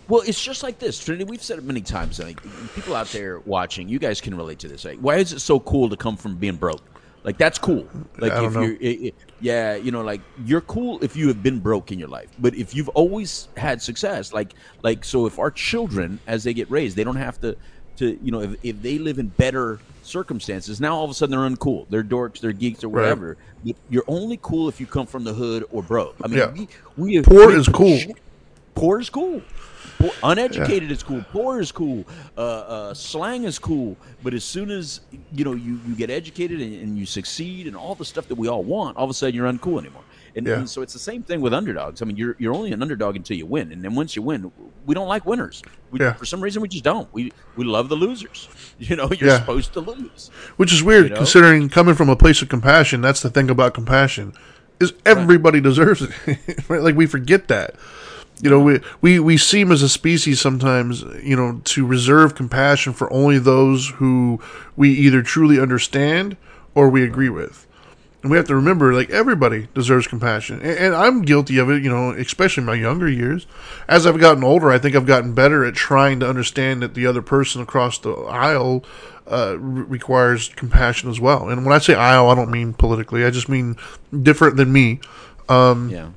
Well, 0.07 0.21
it's 0.27 0.39
just 0.39 0.61
like 0.61 0.77
this, 0.77 0.99
Trinity. 1.03 1.23
We've 1.23 1.41
said 1.41 1.57
it 1.57 1.63
many 1.63 1.81
times. 1.81 2.19
Like 2.19 2.37
people 2.75 2.95
out 2.95 3.07
there 3.07 3.39
watching, 3.39 3.89
you 3.89 3.97
guys 3.97 4.21
can 4.21 4.35
relate 4.37 4.59
to 4.59 4.67
this. 4.67 4.85
Like, 4.85 4.99
why 4.99 5.15
is 5.15 5.33
it 5.33 5.39
so 5.39 5.59
cool 5.59 5.89
to 5.89 5.97
come 5.97 6.15
from 6.15 6.35
being 6.35 6.57
broke? 6.57 6.83
Like 7.25 7.37
that's 7.39 7.57
cool. 7.57 7.87
Like 8.19 8.31
I 8.31 8.45
if 8.45 8.55
it, 8.55 8.85
it- 9.07 9.15
yeah, 9.41 9.75
you 9.75 9.91
know, 9.91 10.01
like 10.03 10.21
you're 10.45 10.61
cool 10.61 10.99
if 11.03 11.15
you 11.15 11.27
have 11.27 11.41
been 11.43 11.59
broke 11.59 11.91
in 11.91 11.99
your 11.99 12.07
life. 12.07 12.29
But 12.39 12.55
if 12.55 12.73
you've 12.75 12.87
always 12.89 13.47
had 13.57 13.81
success, 13.81 14.31
like 14.31 14.53
like 14.83 15.03
so, 15.03 15.25
if 15.25 15.39
our 15.39 15.51
children, 15.51 16.19
as 16.27 16.43
they 16.43 16.53
get 16.53 16.69
raised, 16.69 16.95
they 16.95 17.03
don't 17.03 17.17
have 17.17 17.41
to 17.41 17.57
to 17.97 18.17
you 18.23 18.31
know, 18.31 18.41
if, 18.41 18.55
if 18.63 18.81
they 18.81 18.99
live 18.99 19.17
in 19.19 19.27
better 19.29 19.79
circumstances, 20.03 20.79
now 20.79 20.95
all 20.95 21.03
of 21.03 21.09
a 21.09 21.13
sudden 21.15 21.31
they're 21.37 21.49
uncool. 21.49 21.87
They're 21.89 22.03
dorks. 22.03 22.39
They're 22.39 22.51
geeks 22.53 22.83
or 22.83 22.89
whatever. 22.89 23.37
But 23.65 23.75
You're 23.89 24.03
only 24.07 24.37
cool 24.41 24.69
if 24.69 24.79
you 24.79 24.85
come 24.85 25.07
from 25.07 25.23
the 25.23 25.33
hood 25.33 25.65
or 25.71 25.81
broke. 25.81 26.15
I 26.23 26.27
mean, 26.27 26.37
Yeah. 26.37 26.51
we, 26.51 26.67
we 27.17 27.21
Poor 27.23 27.51
is 27.57 27.67
cool. 27.67 27.99
Poor 28.75 28.99
is 28.99 29.09
cool. 29.09 29.41
Poor, 29.97 30.11
uneducated 30.23 30.91
is 30.91 31.03
cool. 31.03 31.23
Poor 31.31 31.59
is 31.61 31.71
cool. 31.71 32.05
Uh, 32.37 32.41
uh, 32.41 32.93
slang 32.93 33.43
is 33.45 33.57
cool. 33.59 33.95
But 34.23 34.33
as 34.33 34.43
soon 34.43 34.69
as 34.71 35.01
you 35.31 35.45
know 35.45 35.53
you, 35.53 35.79
you 35.87 35.95
get 35.95 36.09
educated 36.09 36.61
and, 36.61 36.73
and 36.81 36.97
you 36.97 37.05
succeed 37.05 37.67
and 37.67 37.75
all 37.75 37.95
the 37.95 38.05
stuff 38.05 38.27
that 38.27 38.35
we 38.35 38.47
all 38.47 38.63
want, 38.63 38.97
all 38.97 39.05
of 39.05 39.09
a 39.09 39.13
sudden 39.13 39.33
you're 39.35 39.51
uncool 39.51 39.79
anymore. 39.79 40.01
And, 40.37 40.45
Yeah. 40.45 40.55
and 40.59 40.69
so 40.69 40.81
it's 40.81 40.91
the 40.91 40.99
same 40.99 41.23
thing 41.23 41.39
with 41.39 41.53
underdogs. 41.53 42.01
I 42.01 42.05
mean, 42.05 42.17
you're 42.17 42.35
you're 42.39 42.53
only 42.53 42.73
an 42.73 42.81
underdog 42.81 43.15
until 43.15 43.37
you 43.37 43.45
win, 43.45 43.71
and 43.71 43.81
then 43.81 43.95
once 43.95 44.17
you 44.17 44.21
win, 44.21 44.51
we 44.85 44.93
don't 44.93 45.07
like 45.07 45.25
winners. 45.25 45.61
We, 45.91 45.99
Yeah. 46.01 46.11
For 46.13 46.25
some 46.25 46.41
reason, 46.41 46.61
we 46.61 46.67
just 46.67 46.83
don't. 46.83 47.07
We 47.13 47.31
we 47.55 47.63
love 47.63 47.87
the 47.89 47.95
losers. 47.95 48.49
You 48.77 48.97
know, 48.97 49.09
you're 49.17 49.29
Yeah. 49.29 49.39
supposed 49.39 49.71
to 49.73 49.79
lose. 49.79 50.29
Which 50.57 50.73
is 50.73 50.83
weird, 50.83 51.05
You 51.05 51.09
know? 51.11 51.15
considering 51.15 51.69
coming 51.69 51.95
from 51.95 52.09
a 52.09 52.17
place 52.17 52.41
of 52.41 52.49
compassion. 52.49 52.99
That's 52.99 53.21
the 53.21 53.29
thing 53.29 53.49
about 53.49 53.73
compassion, 53.73 54.33
is 54.81 54.91
everybody 55.05 55.61
deserves 55.61 56.01
it. 56.01 56.11
right? 56.69 56.81
Like 56.81 56.95
we 56.97 57.05
forget 57.05 57.47
that. 57.47 57.75
You 58.41 58.49
know, 58.49 58.59
we, 58.59 58.81
we 59.01 59.19
we 59.19 59.37
seem 59.37 59.71
as 59.71 59.81
a 59.81 59.89
species 59.89 60.41
sometimes, 60.41 61.03
you 61.23 61.35
know, 61.35 61.61
to 61.63 61.85
reserve 61.85 62.35
compassion 62.35 62.93
for 62.93 63.11
only 63.11 63.39
those 63.39 63.89
who 63.91 64.41
we 64.75 64.91
either 64.91 65.21
truly 65.21 65.59
understand 65.59 66.35
or 66.73 66.89
we 66.89 67.03
agree 67.03 67.29
with. 67.29 67.65
And 68.21 68.31
we 68.31 68.37
have 68.37 68.47
to 68.47 68.55
remember, 68.55 68.91
like 68.91 69.11
everybody 69.11 69.67
deserves 69.75 70.07
compassion, 70.07 70.59
and, 70.61 70.77
and 70.77 70.95
I'm 70.95 71.21
guilty 71.21 71.59
of 71.59 71.69
it. 71.69 71.83
You 71.83 71.89
know, 71.89 72.09
especially 72.11 72.61
in 72.61 72.65
my 72.65 72.73
younger 72.73 73.07
years. 73.07 73.45
As 73.87 74.05
I've 74.07 74.19
gotten 74.19 74.43
older, 74.43 74.71
I 74.71 74.79
think 74.79 74.95
I've 74.95 75.05
gotten 75.05 75.33
better 75.33 75.63
at 75.63 75.75
trying 75.75 76.19
to 76.21 76.27
understand 76.27 76.81
that 76.81 76.95
the 76.95 77.05
other 77.05 77.21
person 77.21 77.61
across 77.61 77.99
the 77.99 78.11
aisle 78.11 78.83
uh, 79.31 79.57
re- 79.59 79.83
requires 79.83 80.49
compassion 80.49 81.09
as 81.09 81.19
well. 81.19 81.49
And 81.49 81.65
when 81.65 81.73
I 81.73 81.77
say 81.77 81.93
aisle, 81.93 82.29
I 82.29 82.35
don't 82.35 82.51
mean 82.51 82.73
politically. 82.73 83.23
I 83.23 83.29
just 83.29 83.47
mean 83.47 83.77
different 84.23 84.57
than 84.57 84.73
me. 84.73 84.99
yeah. 85.91 86.09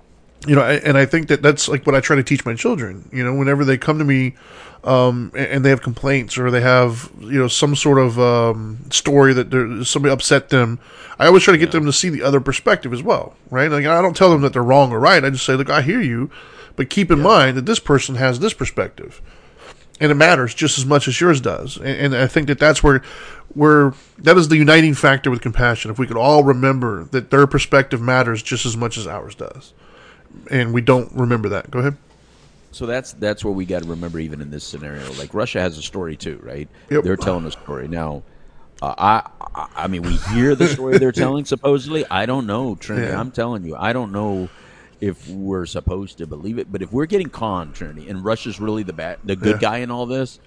You 0.47 0.55
know, 0.55 0.63
and 0.63 0.97
I 0.97 1.05
think 1.05 1.29
that 1.29 1.43
that's 1.43 1.69
like 1.69 1.85
what 1.85 1.95
I 1.95 2.01
try 2.01 2.17
to 2.17 2.23
teach 2.23 2.47
my 2.47 2.55
children. 2.55 3.09
You 3.13 3.25
know, 3.25 3.35
whenever 3.35 3.65
they 3.65 3.77
come 3.77 3.99
to 3.99 4.05
me 4.05 4.37
um, 4.85 5.33
and 5.35 5.65
they 5.65 5.71
have 5.71 5.83
complaints 5.83 6.39
or 6.39 6.51
they 6.51 6.61
have 6.61 7.11
you 7.21 7.39
know 7.39 7.49
some 7.49 7.75
sort 7.75 7.99
of 7.99 8.19
um, 8.21 8.79
story 8.91 9.33
that 9.35 9.85
somebody 9.85 10.13
upset 10.13 10.51
them, 10.51 10.79
I 11.19 11.27
always 11.27 11.43
try 11.43 11.53
to 11.53 11.59
get 11.59 11.73
them 11.73 11.85
to 11.87 11.93
see 11.93 12.09
the 12.09 12.23
other 12.23 12.41
perspective 12.41 12.93
as 12.93 13.03
well, 13.03 13.35
right? 13.51 13.71
Like 13.71 13.85
I 13.87 14.01
don't 14.01 14.17
tell 14.17 14.31
them 14.31 14.43
that 14.43 14.53
they're 14.53 14.63
wrong 14.63 14.93
or 14.93 15.01
right. 15.01 15.25
I 15.25 15.31
just 15.31 15.45
say, 15.45 15.55
look, 15.55 15.71
I 15.71 15.83
hear 15.83 16.01
you, 16.01 16.31
but 16.77 16.89
keep 16.89 17.11
in 17.11 17.21
mind 17.21 17.57
that 17.57 17.67
this 17.67 17.81
person 17.81 18.15
has 18.15 18.39
this 18.39 18.55
perspective, 18.55 19.21
and 20.01 20.13
it 20.13 20.15
matters 20.15 20.55
just 20.55 20.79
as 20.79 20.87
much 20.87 21.09
as 21.09 21.21
yours 21.21 21.41
does. 21.41 21.77
And, 21.77 22.15
and 22.15 22.17
I 22.17 22.29
think 22.29 22.47
that 22.47 22.61
that's 22.61 22.83
where 22.83 23.03
where 23.55 23.95
that 24.19 24.37
is 24.37 24.49
the 24.49 24.57
uniting 24.57 24.95
factor 24.95 25.31
with 25.31 25.41
compassion. 25.41 25.91
If 25.91 25.99
we 25.99 26.07
could 26.07 26.17
all 26.17 26.45
remember 26.45 27.05
that 27.07 27.31
their 27.31 27.47
perspective 27.49 28.01
matters 28.01 28.43
just 28.43 28.65
as 28.65 28.77
much 28.77 28.97
as 28.97 29.07
ours 29.07 29.35
does, 29.35 29.73
and 30.51 30.73
we 30.73 30.81
don't 30.81 31.11
remember 31.13 31.49
that. 31.51 31.71
Go 31.71 31.79
ahead. 31.81 31.97
So 32.71 32.87
that's 32.87 33.13
that's 33.15 33.45
what 33.45 33.55
we 33.55 33.65
got 33.65 33.83
to 33.83 33.89
remember, 33.89 34.19
even 34.19 34.41
in 34.41 34.51
this 34.51 34.65
scenario. 34.65 35.11
Like 35.15 35.33
Russia 35.35 35.61
has 35.61 35.79
a 35.79 35.83
story 35.83 36.17
too, 36.17 36.39
right? 36.43 36.69
Yep. 36.91 37.05
They're 37.05 37.17
telling 37.17 37.47
a 37.47 37.51
story 37.51 37.89
now. 37.89 38.23
Uh, 38.81 38.95
I, 38.97 39.31
I 39.55 39.69
I 39.85 39.87
mean, 39.89 40.03
we 40.03 40.17
hear 40.35 40.55
the 40.55 40.69
story 40.69 40.99
they're 40.99 41.11
telling. 41.13 41.45
Supposedly, 41.47 42.05
I 42.11 42.27
don't 42.27 42.47
know, 42.47 42.75
Trinity. 42.77 43.09
Yeah. 43.09 43.19
I'm 43.21 43.31
telling 43.33 43.65
you, 43.65 43.75
I 43.75 43.93
don't 43.93 44.13
know 44.13 44.49
if 45.01 45.29
we're 45.29 45.67
supposed 45.67 46.19
to 46.19 46.27
believe 46.27 46.59
it. 46.59 46.71
But 46.71 46.83
if 46.83 46.93
we're 46.93 47.07
getting 47.07 47.31
conned, 47.31 47.75
Trinity, 47.75 48.09
and 48.09 48.25
Russia's 48.25 48.61
really 48.61 48.83
the 48.83 48.93
bad, 48.93 49.19
the 49.25 49.37
good 49.37 49.57
Yeah. 49.57 49.71
guy 49.71 49.77
in 49.79 49.91
all 49.91 50.07
this, 50.07 50.39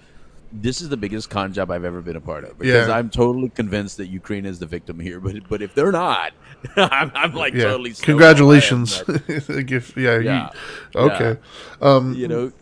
this 0.52 0.80
is 0.80 0.88
the 0.88 0.96
biggest 0.96 1.30
con 1.30 1.52
job 1.52 1.70
I've 1.70 1.84
ever 1.84 2.00
been 2.02 2.16
a 2.16 2.20
part 2.20 2.44
of 2.44 2.58
because 2.58 2.88
Yeah. 2.88 2.94
I'm 2.94 3.08
totally 3.10 3.48
convinced 3.48 3.96
that 3.96 4.06
Ukraine 4.08 4.44
is 4.46 4.58
the 4.58 4.66
victim 4.66 5.00
here. 5.00 5.18
But 5.20 5.48
but 5.48 5.62
if 5.62 5.74
they're 5.74 5.92
not, 5.92 6.32
I'm, 6.76 7.10
I'm 7.14 7.34
like 7.34 7.54
Yeah. 7.54 7.64
totally. 7.64 7.92
Congratulations. 7.94 9.02
If- 9.08 9.96
yeah. 9.96 10.18
you- 10.18 10.24
Yeah. 10.24 10.50
okay. 10.94 11.36
but, 11.80 11.86
um, 11.86 12.14
you 12.14 12.28
know, 12.28 12.52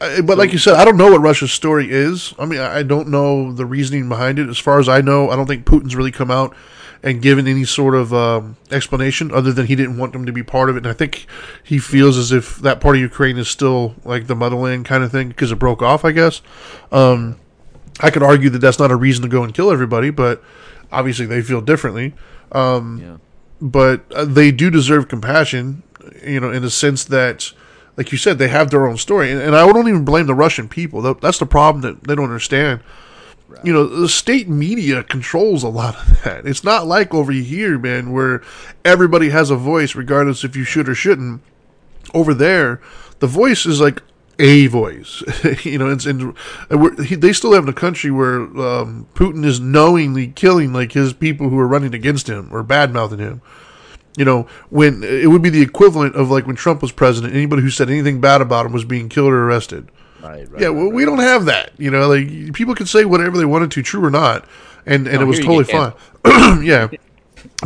But 0.00 0.36
like 0.38 0.52
you 0.52 0.58
said, 0.58 0.74
I 0.74 0.84
don't 0.84 0.96
know 0.96 1.10
what 1.10 1.20
Russia's 1.22 1.52
story 1.52 1.90
is. 1.90 2.34
I 2.38 2.44
mean, 2.46 2.58
I 2.60 2.82
don't 2.82 3.08
know 3.08 3.52
the 3.52 3.64
reasoning 3.64 4.08
behind 4.08 4.38
it. 4.38 4.48
As 4.48 4.58
far 4.58 4.78
as 4.78 4.88
I 4.88 5.00
know, 5.00 5.30
I 5.30 5.36
don't 5.36 5.46
think 5.46 5.64
Putin's 5.64 5.96
really 5.96 6.10
come 6.12 6.30
out 6.30 6.54
and 7.04 7.20
given 7.20 7.46
any 7.46 7.64
sort 7.64 7.94
of 7.94 8.14
um, 8.14 8.56
explanation 8.70 9.30
other 9.30 9.52
than 9.52 9.66
he 9.66 9.76
didn't 9.76 9.98
want 9.98 10.14
them 10.14 10.24
to 10.24 10.32
be 10.32 10.42
part 10.42 10.70
of 10.70 10.76
it. 10.76 10.78
And 10.78 10.88
I 10.88 10.94
think 10.94 11.26
he 11.62 11.78
feels 11.78 12.16
as 12.16 12.32
if 12.32 12.56
that 12.56 12.80
part 12.80 12.96
of 12.96 13.02
Ukraine 13.02 13.36
is 13.36 13.46
still 13.46 13.94
like 14.04 14.26
the 14.26 14.34
motherland 14.34 14.86
kind 14.86 15.04
of 15.04 15.12
thing 15.12 15.28
because 15.28 15.52
it 15.52 15.58
broke 15.58 15.82
off. 15.82 16.02
I 16.04 16.12
guess. 16.12 16.40
Um, 16.90 17.38
I 18.00 18.10
could 18.10 18.22
argue 18.22 18.48
that 18.50 18.58
that's 18.58 18.78
not 18.78 18.90
a 18.90 18.96
reason 18.96 19.22
to 19.22 19.28
go 19.28 19.44
and 19.44 19.54
kill 19.54 19.70
everybody, 19.70 20.10
but 20.10 20.42
obviously 20.90 21.26
they 21.26 21.42
feel 21.42 21.60
differently. 21.60 22.14
yeah. 23.00 23.16
But 23.60 24.10
uh, 24.12 24.24
they 24.24 24.50
do 24.50 24.70
deserve 24.70 25.06
compassion, 25.08 25.82
you 26.26 26.40
know, 26.40 26.50
in 26.50 26.62
the 26.62 26.70
sense 26.70 27.04
that, 27.04 27.52
like 27.96 28.12
you 28.12 28.18
said, 28.18 28.38
they 28.38 28.48
have 28.48 28.70
their 28.70 28.86
own 28.86 28.96
story, 28.96 29.30
and, 29.30 29.40
and 29.40 29.54
I 29.54 29.64
don't 29.70 29.88
even 29.88 30.04
blame 30.04 30.26
the 30.26 30.34
Russian 30.34 30.68
people. 30.68 31.14
That's 31.14 31.38
the 31.38 31.46
problem 31.46 31.82
that 31.82 32.04
they 32.04 32.14
don't 32.14 32.24
understand. 32.24 32.80
You 33.62 33.72
know, 33.72 33.86
the 33.86 34.08
state 34.08 34.48
media 34.48 35.02
controls 35.02 35.62
a 35.62 35.68
lot 35.68 35.96
of 35.96 36.22
that. 36.24 36.46
It's 36.46 36.64
not 36.64 36.86
like 36.86 37.14
over 37.14 37.32
here, 37.32 37.78
man, 37.78 38.12
where 38.12 38.42
everybody 38.84 39.30
has 39.30 39.50
a 39.50 39.56
voice, 39.56 39.94
regardless 39.94 40.44
if 40.44 40.56
you 40.56 40.64
should 40.64 40.88
or 40.88 40.94
shouldn't. 40.94 41.42
Over 42.12 42.34
there, 42.34 42.80
the 43.20 43.26
voice 43.26 43.66
is 43.66 43.80
like 43.80 44.02
a 44.38 44.66
voice. 44.66 45.22
you 45.64 45.78
know, 45.78 45.90
it's 45.90 46.06
and 46.06 46.36
we're, 46.70 47.02
he, 47.02 47.14
they 47.14 47.32
still 47.32 47.52
have 47.52 47.64
in 47.64 47.68
a 47.68 47.74
country 47.74 48.10
where 48.10 48.42
um, 48.42 49.06
Putin 49.14 49.44
is 49.44 49.60
knowingly 49.60 50.28
killing 50.28 50.72
like 50.72 50.92
his 50.92 51.12
people 51.12 51.48
who 51.48 51.58
are 51.58 51.66
running 51.66 51.94
against 51.94 52.28
him 52.28 52.48
or 52.52 52.62
bad 52.62 52.92
mouthing 52.92 53.18
him. 53.18 53.42
You 54.16 54.24
know, 54.24 54.46
when 54.70 55.02
it 55.02 55.28
would 55.28 55.42
be 55.42 55.50
the 55.50 55.62
equivalent 55.62 56.14
of 56.14 56.30
like 56.30 56.46
when 56.46 56.56
Trump 56.56 56.82
was 56.82 56.92
president, 56.92 57.34
anybody 57.34 57.62
who 57.62 57.70
said 57.70 57.90
anything 57.90 58.20
bad 58.20 58.40
about 58.40 58.66
him 58.66 58.72
was 58.72 58.84
being 58.84 59.08
killed 59.08 59.32
or 59.32 59.44
arrested. 59.44 59.90
Right, 60.24 60.50
right. 60.50 60.62
Yeah, 60.62 60.70
well, 60.70 60.86
right. 60.86 60.94
we 60.94 61.04
don't 61.04 61.18
have 61.18 61.44
that. 61.44 61.72
You 61.78 61.90
know, 61.90 62.08
like 62.08 62.54
people 62.54 62.74
could 62.74 62.88
say 62.88 63.04
whatever 63.04 63.36
they 63.36 63.44
wanted 63.44 63.70
to, 63.72 63.82
true 63.82 64.04
or 64.04 64.10
not, 64.10 64.46
and 64.86 65.06
and 65.06 65.20
it 65.20 65.26
was 65.26 65.38
totally 65.38 65.64
fine. 65.64 65.92
yeah, 66.64 66.88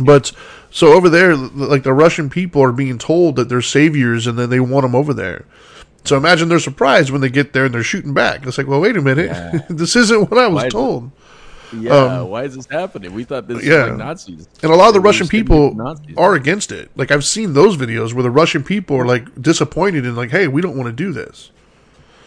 but 0.01 0.31
so 0.69 0.93
over 0.93 1.09
there, 1.09 1.35
like 1.35 1.83
the 1.83 1.93
Russian 1.93 2.29
people 2.29 2.61
are 2.61 2.71
being 2.71 2.97
told 2.97 3.37
that 3.37 3.49
they're 3.49 3.61
saviors, 3.61 4.27
and 4.27 4.37
then 4.37 4.49
they 4.49 4.59
want 4.59 4.83
them 4.83 4.95
over 4.95 5.13
there. 5.13 5.45
So 6.03 6.17
imagine 6.17 6.49
they're 6.49 6.59
surprised 6.59 7.11
when 7.11 7.21
they 7.21 7.29
get 7.29 7.53
there 7.53 7.65
and 7.65 7.73
they're 7.73 7.83
shooting 7.83 8.13
back. 8.13 8.45
It's 8.47 8.57
like, 8.57 8.67
well, 8.67 8.79
wait 8.79 8.95
a 8.95 9.01
minute, 9.01 9.27
Yeah. 9.27 9.61
this 9.69 9.95
isn't 9.95 10.31
what 10.31 10.39
I 10.39 10.47
was 10.47 10.55
Why 10.55 10.61
is 10.61 10.65
it- 10.65 10.71
told. 10.71 11.11
Yeah, 11.71 12.21
why 12.21 12.45
is 12.45 12.55
this 12.55 12.65
happening? 12.65 13.13
We 13.13 13.25
thought 13.25 13.47
this 13.47 13.59
um, 13.59 13.63
yeah. 13.63 13.81
was 13.81 13.89
like 13.89 13.97
Nazis. 13.99 14.47
And 14.63 14.71
a 14.71 14.75
lot 14.75 14.87
of 14.87 14.95
the 14.95 15.01
Russian 15.01 15.27
people 15.27 15.77
are 16.17 16.33
against 16.33 16.71
it. 16.71 16.89
Like 16.95 17.11
I've 17.11 17.23
seen 17.23 17.53
those 17.53 17.77
videos 17.77 18.11
where 18.11 18.23
the 18.23 18.31
Russian 18.31 18.63
people 18.63 18.97
are 18.97 19.05
like 19.05 19.39
disappointed 19.39 20.03
and 20.03 20.15
like, 20.17 20.31
hey, 20.31 20.47
we 20.47 20.63
don't 20.63 20.75
want 20.75 20.87
to 20.87 20.93
do 20.93 21.13
this. 21.13 21.51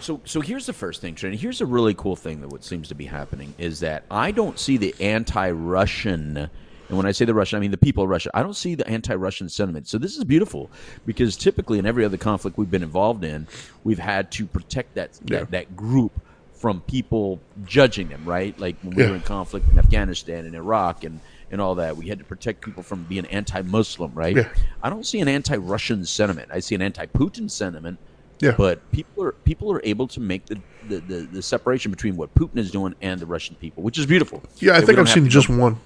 So, 0.02 0.20
so 0.24 0.40
here's 0.40 0.66
the 0.66 0.72
first 0.72 1.00
thing, 1.00 1.14
Trent. 1.14 1.36
Here's 1.36 1.60
a 1.60 1.66
really 1.66 1.94
cool 1.94 2.16
thing 2.16 2.40
that 2.40 2.48
what 2.48 2.64
seems 2.64 2.88
to 2.88 2.94
be 2.94 3.06
happening 3.06 3.54
is 3.56 3.80
that 3.80 4.04
I 4.10 4.32
don't 4.32 4.58
see 4.58 4.76
the 4.76 4.94
anti-Russian, 5.00 6.36
and 6.36 6.96
when 6.96 7.06
I 7.06 7.12
say 7.12 7.24
the 7.24 7.34
Russian, 7.34 7.56
I 7.58 7.60
mean 7.60 7.70
the 7.70 7.76
people 7.76 8.04
of 8.04 8.10
Russia. 8.10 8.30
I 8.34 8.42
don't 8.42 8.56
see 8.56 8.74
the 8.74 8.86
anti-Russian 8.88 9.48
sentiment. 9.48 9.86
So 9.88 9.98
this 9.98 10.16
is 10.16 10.24
beautiful 10.24 10.70
because 11.06 11.36
typically 11.36 11.78
in 11.78 11.86
every 11.86 12.04
other 12.04 12.16
conflict 12.16 12.58
we've 12.58 12.70
been 12.70 12.82
involved 12.82 13.24
in, 13.24 13.46
we've 13.84 13.98
had 13.98 14.30
to 14.32 14.46
protect 14.46 14.94
that 14.96 15.18
Yeah. 15.24 15.38
that, 15.40 15.50
that 15.52 15.76
group 15.76 16.12
from 16.52 16.80
people 16.82 17.40
judging 17.64 18.08
them. 18.08 18.24
Right, 18.24 18.58
like 18.58 18.76
when 18.82 18.96
we 18.96 19.02
Yeah. 19.04 19.10
were 19.10 19.16
in 19.16 19.22
conflict 19.22 19.70
in 19.70 19.78
Afghanistan 19.78 20.46
and 20.46 20.54
Iraq 20.54 21.04
and 21.04 21.20
and 21.50 21.60
all 21.60 21.74
that, 21.76 21.96
we 21.98 22.08
had 22.08 22.18
to 22.18 22.24
protect 22.24 22.62
people 22.64 22.82
from 22.82 23.04
being 23.04 23.26
anti-Muslim. 23.26 24.12
Right. 24.14 24.36
Yeah. 24.36 24.48
I 24.82 24.88
don't 24.90 25.04
see 25.06 25.20
an 25.20 25.28
anti-Russian 25.28 26.06
sentiment. 26.06 26.48
I 26.52 26.60
see 26.60 26.74
an 26.74 26.82
anti-Putin 26.82 27.50
sentiment. 27.50 27.98
Yeah. 28.40 28.54
But 28.56 28.90
people 28.90 29.22
are 29.24 29.32
people 29.32 29.72
are 29.72 29.80
able 29.84 30.08
to 30.08 30.20
make 30.20 30.46
the, 30.46 30.60
the, 30.88 30.98
the, 30.98 31.16
the 31.32 31.42
separation 31.42 31.90
between 31.90 32.16
what 32.16 32.34
Putin 32.34 32.58
is 32.58 32.70
doing 32.70 32.94
and 33.00 33.20
the 33.20 33.26
Russian 33.26 33.54
people, 33.56 33.82
which 33.82 33.98
is 33.98 34.06
beautiful. 34.06 34.42
Yeah, 34.56 34.76
I 34.76 34.80
think 34.80 34.98
I've 34.98 35.08
seen 35.08 35.28
just 35.28 35.48
one. 35.48 35.78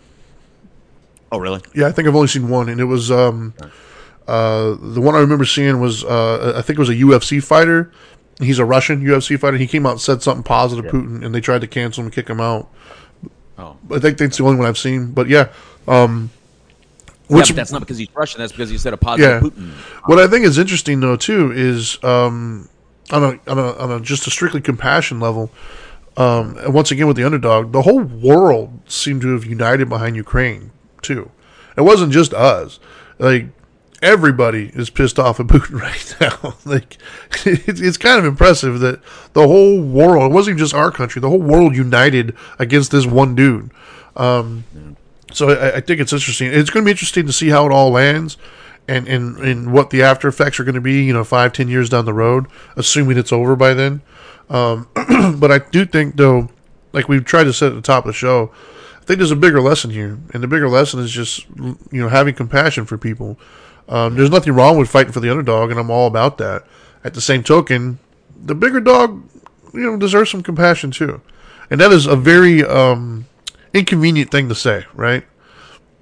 Oh, 1.33 1.39
really? 1.39 1.61
Yeah, 1.75 1.89
I 1.89 1.93
think 1.93 2.09
I've 2.09 2.15
only 2.15 2.29
seen 2.29 2.49
one, 2.49 2.69
and 2.69 2.81
it 2.81 2.85
was 2.85 3.11
um, 3.11 3.53
uh, 4.27 4.77
the 4.81 5.01
one 5.01 5.15
I 5.15 5.19
remember 5.19 5.45
seeing 5.45 5.81
was 5.81 6.05
uh, 6.05 6.55
I 6.57 6.63
think 6.63 6.79
it 6.79 6.81
was 6.81 6.89
a 6.89 6.95
UFC 6.95 7.43
fighter. 7.43 7.93
He's 8.39 8.59
a 8.59 8.65
Russian 8.65 9.03
UFC 9.03 9.39
fighter. 9.39 9.57
He 9.57 9.67
came 9.67 9.87
out 9.87 9.93
and 9.93 10.01
said 10.01 10.23
something 10.23 10.43
positive 10.43 10.91
to 10.91 10.91
Putin, 10.97 11.25
and 11.25 11.35
they 11.35 11.41
tried 11.41 11.63
to 11.63 11.67
cancel 11.67 12.03
him 12.03 12.07
and 12.07 12.15
kick 12.15 12.29
him 12.29 12.41
out. 12.41 12.71
Oh, 13.59 13.77
I 13.91 13.99
think 13.99 14.19
that's 14.19 14.37
the 14.37 14.45
only 14.45 14.59
one 14.59 14.67
I've 14.67 14.79
seen. 14.79 15.13
But 15.13 15.29
yeah, 15.29 15.49
um, 15.89 16.31
yeah, 16.31 16.36
which 17.29 17.49
but 17.49 17.57
that's 17.57 17.73
not 17.73 17.81
because 17.81 17.99
he's 17.99 18.09
Russian. 18.15 18.41
That's 18.41 18.53
because 18.53 18.71
he 18.71 18.79
said 18.79 18.93
a 18.93 18.97
positive 18.97 19.43
Yeah. 19.43 19.49
Putin. 19.49 19.71
What 20.07 20.19
I 20.19 20.27
think 20.29 20.45
is 20.45 20.59
interesting 20.59 21.01
though 21.01 21.17
too 21.17 21.53
is 21.53 22.03
um, 22.05 22.69
on 23.11 23.23
a 23.25 23.51
on 23.51 23.59
a 23.59 23.73
on 23.75 23.91
a 23.93 24.01
just 24.01 24.27
a 24.27 24.31
strictly 24.31 24.61
compassion 24.61 25.21
level. 25.21 25.51
Um, 26.17 26.57
and 26.59 26.73
once 26.73 26.91
again 26.91 27.07
with 27.07 27.17
the 27.17 27.25
underdog, 27.25 27.73
the 27.73 27.83
whole 27.83 28.01
world 28.01 28.81
seemed 28.87 29.21
to 29.23 29.33
have 29.35 29.45
united 29.45 29.89
behind 29.89 30.17
Ukraine 30.17 30.71
too. 31.03 31.31
It 31.77 31.83
wasn't 31.83 32.13
just 32.13 32.33
us. 32.33 32.79
Like 33.19 33.49
everybody 34.03 34.71
is 34.75 34.89
pissed 34.91 35.19
off 35.19 35.41
at 35.41 35.47
Putin 35.49 35.81
right 35.81 36.17
now. 36.21 36.55
like 36.65 36.97
it's, 37.45 37.81
it's 37.81 37.97
kind 37.99 38.19
of 38.19 38.25
impressive 38.25 38.81
that 38.81 39.01
the 39.35 39.47
whole 39.47 39.81
world, 39.83 40.31
it 40.31 40.35
wasn't 40.35 40.55
even 40.55 40.59
just 40.65 40.75
our 40.75 40.91
country, 40.91 41.21
the 41.21 41.29
whole 41.29 41.43
world 41.43 41.77
united 41.77 42.35
against 42.59 42.91
this 42.93 43.05
one 43.07 43.35
dude. 43.35 43.71
Um, 44.17 44.65
so 45.37 45.51
I, 45.51 45.77
I 45.77 45.81
think 45.81 46.01
it's 46.01 46.13
interesting. 46.13 46.53
It's 46.53 46.71
going 46.71 46.85
to 46.85 46.87
be 46.87 46.93
interesting 46.93 47.27
to 47.27 47.33
see 47.33 47.51
how 47.51 47.67
it 47.67 47.73
all 47.73 47.91
lands, 47.91 48.37
and, 48.89 49.07
and 49.07 49.37
and 49.39 49.73
what 49.73 49.91
the 49.91 50.03
after 50.03 50.29
effects 50.29 50.59
are 50.59 50.65
going 50.65 50.75
to 50.75 50.81
be. 50.81 51.05
You 51.05 51.13
know, 51.13 51.25
five 51.25 51.53
ten 51.53 51.69
years 51.69 51.89
down 51.89 52.05
the 52.05 52.15
road, 52.15 52.47
assuming 52.77 53.19
it's 53.19 53.33
over 53.33 53.55
by 53.55 53.75
then. 53.75 54.01
Um, 54.49 54.89
but 55.39 55.51
I 55.51 55.59
do 55.59 55.85
think, 55.85 56.17
though, 56.17 56.49
like 56.93 57.09
we've 57.09 57.25
tried 57.25 57.45
to 57.45 57.53
say 57.53 57.67
at 57.67 57.75
the 57.75 57.83
top 57.83 58.05
of 58.05 58.09
the 58.09 58.15
show, 58.15 58.51
I 59.01 59.05
think 59.05 59.19
there's 59.19 59.31
a 59.31 59.37
bigger 59.37 59.61
lesson 59.61 59.91
here, 59.91 60.19
and 60.33 60.43
the 60.43 60.49
bigger 60.49 60.69
lesson 60.69 61.01
is 61.01 61.11
just 61.11 61.47
you 61.59 62.01
know 62.01 62.09
having 62.09 62.35
compassion 62.35 62.87
for 62.87 62.97
people. 62.97 63.39
Um, 63.89 64.17
there's 64.17 64.31
nothing 64.31 64.53
wrong 64.53 64.79
with 64.79 64.89
fighting 64.89 65.13
for 65.13 65.21
the 65.21 65.31
underdog, 65.31 65.71
and 65.71 65.79
I'm 65.79 65.91
all 65.91 66.07
about 66.07 66.39
that. 66.39 66.65
At 67.05 67.15
the 67.15 67.21
same 67.21 67.45
token, 67.45 68.01
the 68.37 68.55
bigger 68.55 68.81
dog, 68.81 69.23
you 69.73 69.81
know, 69.81 69.97
deserves 69.97 70.31
some 70.31 70.43
compassion 70.43 70.91
too, 70.91 71.21
and 71.71 71.81
that 71.81 71.93
is 71.93 72.07
a 72.07 72.17
very 72.17 72.65
um, 72.65 73.27
inconvenient 73.77 74.31
thing 74.31 74.49
to 74.49 74.55
say, 74.55 74.85
right? 74.95 75.25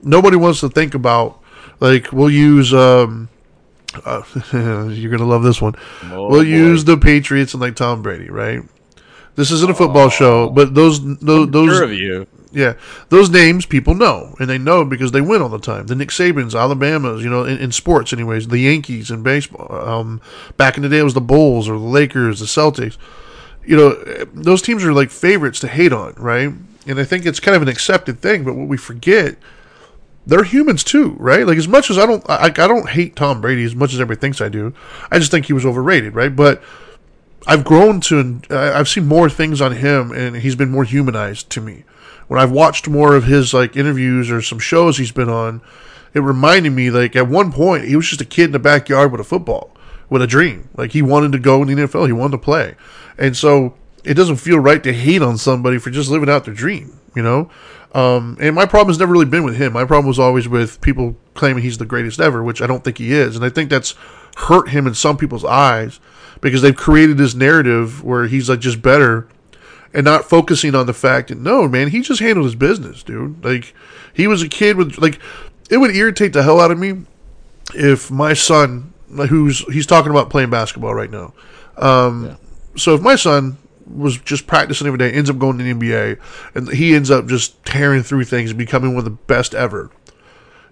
Nobody 0.02 0.36
wants 0.36 0.60
to 0.60 0.68
think 0.68 0.94
about 0.94 1.40
like 1.80 2.12
we'll 2.12 2.30
use. 2.30 2.72
Um, 2.74 3.28
uh, 4.04 4.22
you're 4.52 5.10
gonna 5.10 5.24
love 5.28 5.42
this 5.42 5.60
one. 5.62 5.74
Oh, 6.04 6.28
we'll 6.28 6.42
boy. 6.42 6.48
use 6.48 6.84
the 6.84 6.96
Patriots 6.96 7.54
and 7.54 7.60
like 7.60 7.76
Tom 7.76 8.02
Brady, 8.02 8.28
right? 8.30 8.60
This 9.36 9.50
isn't 9.50 9.70
a 9.70 9.74
football 9.74 10.08
show, 10.10 10.50
but 10.50 10.74
those 10.74 11.02
those, 11.20 11.50
those 11.50 11.70
Sure 11.70 11.84
of 11.84 11.92
you. 11.92 12.26
yeah, 12.52 12.74
those 13.08 13.30
names 13.30 13.66
people 13.66 13.94
know, 13.94 14.34
and 14.38 14.48
they 14.48 14.58
know 14.58 14.84
because 14.84 15.10
they 15.12 15.20
win 15.20 15.42
all 15.42 15.48
the 15.48 15.58
time. 15.58 15.86
The 15.86 15.94
Nick 15.96 16.10
Sabans, 16.10 16.58
Alabama's, 16.58 17.22
you 17.24 17.30
know, 17.30 17.44
in, 17.44 17.58
in 17.58 17.72
sports, 17.72 18.12
anyways. 18.12 18.46
The 18.48 18.58
Yankees 18.58 19.10
in 19.10 19.22
baseball. 19.24 19.72
Um, 19.88 20.20
back 20.56 20.76
in 20.76 20.82
the 20.84 20.88
day, 20.88 20.98
it 20.98 21.04
was 21.04 21.14
the 21.14 21.20
Bulls 21.20 21.68
or 21.68 21.72
the 21.72 21.84
Lakers, 21.84 22.40
the 22.40 22.46
Celtics. 22.46 22.96
You 23.64 23.76
know, 23.76 23.90
those 24.34 24.60
teams 24.62 24.84
are 24.84 24.92
like 24.92 25.10
favorites 25.10 25.58
to 25.60 25.68
hate 25.68 25.92
on, 25.92 26.14
right? 26.16 26.52
And 26.86 27.00
I 27.00 27.04
think 27.04 27.26
it's 27.26 27.40
kind 27.40 27.56
of 27.56 27.62
an 27.62 27.68
accepted 27.68 28.20
thing. 28.20 28.44
But 28.44 28.54
what 28.54 28.68
we 28.68 28.76
forget, 28.76 29.36
they're 30.26 30.44
humans 30.44 30.84
too, 30.84 31.16
right? 31.18 31.46
Like 31.46 31.58
as 31.58 31.68
much 31.68 31.90
as 31.90 31.98
I 31.98 32.06
don't, 32.06 32.28
I, 32.28 32.46
I 32.46 32.50
don't 32.50 32.88
hate 32.88 33.16
Tom 33.16 33.40
Brady 33.40 33.64
as 33.64 33.74
much 33.74 33.92
as 33.92 34.00
everybody 34.00 34.20
thinks 34.20 34.40
I 34.40 34.48
do. 34.48 34.74
I 35.10 35.18
just 35.18 35.30
think 35.30 35.46
he 35.46 35.52
was 35.52 35.66
overrated, 35.66 36.14
right? 36.14 36.34
But 36.34 36.62
I've 37.46 37.64
grown 37.64 38.00
to, 38.02 38.40
I've 38.50 38.88
seen 38.88 39.06
more 39.06 39.28
things 39.28 39.60
on 39.60 39.72
him, 39.72 40.12
and 40.12 40.36
he's 40.36 40.56
been 40.56 40.70
more 40.70 40.84
humanized 40.84 41.50
to 41.50 41.60
me. 41.60 41.84
When 42.26 42.40
I've 42.40 42.50
watched 42.50 42.88
more 42.88 43.14
of 43.14 43.24
his 43.24 43.52
like 43.52 43.76
interviews 43.76 44.30
or 44.30 44.40
some 44.40 44.58
shows 44.58 44.96
he's 44.96 45.12
been 45.12 45.28
on, 45.28 45.60
it 46.14 46.20
reminded 46.20 46.70
me 46.70 46.90
like 46.90 47.14
at 47.16 47.28
one 47.28 47.52
point 47.52 47.84
he 47.84 47.96
was 47.96 48.08
just 48.08 48.20
a 48.20 48.26
kid 48.26 48.46
in 48.46 48.52
the 48.52 48.58
backyard 48.58 49.12
with 49.12 49.20
a 49.20 49.24
football, 49.24 49.76
with 50.08 50.22
a 50.22 50.26
dream. 50.26 50.68
Like 50.74 50.92
he 50.92 51.02
wanted 51.02 51.32
to 51.32 51.38
go 51.38 51.60
in 51.60 51.68
the 51.68 51.74
NFL, 51.74 52.06
he 52.06 52.12
wanted 52.12 52.38
to 52.38 52.42
play, 52.42 52.76
and 53.18 53.36
so 53.36 53.74
it 54.04 54.14
doesn't 54.14 54.36
feel 54.36 54.58
right 54.58 54.82
to 54.82 54.92
hate 54.92 55.22
on 55.22 55.38
somebody 55.38 55.78
for 55.78 55.90
just 55.90 56.10
living 56.10 56.28
out 56.28 56.44
their 56.44 56.54
dream, 56.54 56.98
you 57.14 57.22
know. 57.22 57.50
Um, 57.92 58.36
and 58.40 58.54
my 58.54 58.66
problem 58.66 58.88
has 58.88 58.98
never 58.98 59.12
really 59.12 59.24
been 59.24 59.44
with 59.44 59.56
him. 59.56 59.72
My 59.72 59.84
problem 59.84 60.06
was 60.06 60.18
always 60.18 60.48
with 60.48 60.80
people 60.80 61.16
claiming 61.34 61.62
he's 61.62 61.78
the 61.78 61.86
greatest 61.86 62.20
ever, 62.20 62.42
which 62.42 62.60
I 62.60 62.66
don't 62.66 62.82
think 62.82 62.98
he 62.98 63.12
is, 63.12 63.36
and 63.36 63.44
I 63.44 63.48
think 63.48 63.70
that's 63.70 63.94
hurt 64.36 64.70
him 64.70 64.86
in 64.86 64.94
some 64.94 65.16
people's 65.16 65.44
eyes 65.44 66.00
because 66.40 66.60
they've 66.60 66.76
created 66.76 67.16
this 67.16 67.34
narrative 67.34 68.02
where 68.02 68.26
he's 68.26 68.48
like 68.48 68.60
just 68.60 68.82
better 68.82 69.28
and 69.92 70.04
not 70.04 70.24
focusing 70.24 70.74
on 70.74 70.86
the 70.86 70.92
fact 70.92 71.28
that 71.28 71.38
no 71.38 71.68
man 71.68 71.88
he 71.88 72.00
just 72.00 72.20
handled 72.20 72.44
his 72.44 72.56
business 72.56 73.02
dude 73.04 73.42
like 73.44 73.72
he 74.12 74.26
was 74.26 74.42
a 74.42 74.48
kid 74.48 74.76
with 74.76 74.98
like 74.98 75.20
it 75.70 75.78
would 75.78 75.94
irritate 75.94 76.32
the 76.32 76.42
hell 76.42 76.60
out 76.60 76.72
of 76.72 76.78
me 76.78 77.04
if 77.74 78.10
my 78.10 78.34
son 78.34 78.92
who's 79.28 79.60
he's 79.72 79.86
talking 79.86 80.10
about 80.10 80.28
playing 80.30 80.50
basketball 80.50 80.94
right 80.94 81.10
now 81.10 81.32
um, 81.76 82.36
so 82.76 82.94
if 82.94 83.00
my 83.00 83.16
son 83.16 83.56
was 83.86 84.18
just 84.18 84.46
practicing 84.46 84.86
every 84.86 84.98
day, 84.98 85.10
ends 85.10 85.30
up 85.30 85.38
going 85.38 85.58
to 85.58 85.64
the 85.64 85.74
NBA, 85.74 86.18
and 86.54 86.68
he 86.70 86.94
ends 86.94 87.10
up 87.10 87.26
just 87.26 87.64
tearing 87.64 88.02
through 88.02 88.24
things 88.24 88.50
and 88.50 88.58
becoming 88.58 88.90
one 88.90 88.98
of 88.98 89.04
the 89.04 89.10
best 89.10 89.54
ever. 89.54 89.90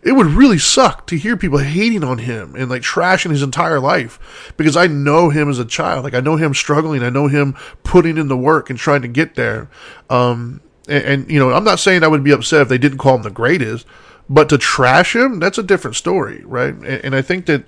It 0.03 0.12
would 0.12 0.27
really 0.27 0.59
suck 0.59 1.07
to 1.09 1.16
hear 1.16 1.37
people 1.37 1.59
hating 1.59 2.03
on 2.03 2.18
him 2.18 2.57
and 2.57 2.68
like 2.68 2.83
trashing 2.83 3.31
his 3.31 3.42
entire 3.42 3.79
life 3.79 4.53
because 4.57 4.77
I 4.77 4.88
know 4.88 5.31
him 5.31 5.48
as 5.48 5.61
a 5.61 5.64
child. 5.64 6.03
Like 6.03 6.14
I 6.14 6.20
know 6.20 6.35
him 6.35 6.55
struggling. 6.55 7.05
I 7.05 7.11
know 7.11 7.29
him 7.29 7.55
putting 7.85 8.18
in 8.18 8.27
the 8.27 8.37
work 8.37 8.68
and 8.68 8.77
trying 8.77 9.03
to 9.03 9.09
get 9.09 9.37
there. 9.37 9.70
Um, 10.11 10.61
and, 10.88 11.05
and 11.05 11.31
you 11.31 11.38
know, 11.38 11.53
I'm 11.53 11.62
not 11.62 11.79
saying 11.79 12.03
I 12.03 12.09
would 12.09 12.25
be 12.25 12.33
upset 12.33 12.62
if 12.62 12.68
they 12.68 12.79
didn't 12.79 12.98
call 12.98 13.14
him 13.14 13.22
the 13.22 13.31
greatest, 13.31 13.87
but 14.29 14.48
to 14.48 14.59
trash 14.59 15.14
him, 15.14 15.38
that's 15.38 15.59
a 15.59 15.62
different 15.62 15.96
story, 15.96 16.42
right? 16.46 16.75
And, 16.75 16.85
and 16.85 17.14
I 17.14 17.22
think 17.22 17.46
that 17.46 17.64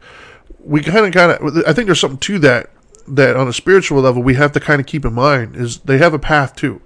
we 0.59 0.83
kind 0.83 1.07
of, 1.07 1.13
kind 1.13 1.31
of, 1.31 1.69
I 1.69 1.73
think 1.73 1.87
there's 1.87 2.01
something 2.01 2.19
to 2.19 2.41
that 2.41 2.71
that 3.07 3.37
on 3.37 3.49
a 3.49 3.53
spiritual 3.53 4.01
level 4.01 4.23
we 4.23 4.35
have 4.35 4.53
to 4.53 4.61
kind 4.61 4.81
of 4.81 4.87
keep 4.87 5.05
in 5.05 5.13
mind 5.13 5.57
is 5.57 5.79
they 5.81 5.99
have 5.99 6.15
a 6.15 6.19
path 6.19 6.55
too 6.57 6.81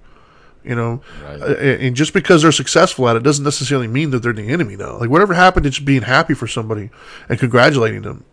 you 0.63 0.75
know 0.75 1.01
right. 1.23 1.41
And 1.41 1.95
just 1.95 2.13
because 2.13 2.41
they're 2.41 2.51
successful 2.51 3.07
at 3.07 3.15
it 3.15 3.23
doesn't 3.23 3.45
necessarily 3.45 3.87
mean 3.87 4.11
that 4.11 4.21
they're 4.21 4.33
the 4.33 4.49
enemy 4.49 4.75
though 4.75 4.97
like 4.97 5.09
whatever 5.09 5.33
happened 5.33 5.63
to 5.63 5.69
just 5.69 5.85
being 5.85 6.01
happy 6.01 6.33
for 6.33 6.47
somebody 6.47 6.89
and 7.29 7.39
congratulating 7.39 8.01
them 8.01 8.25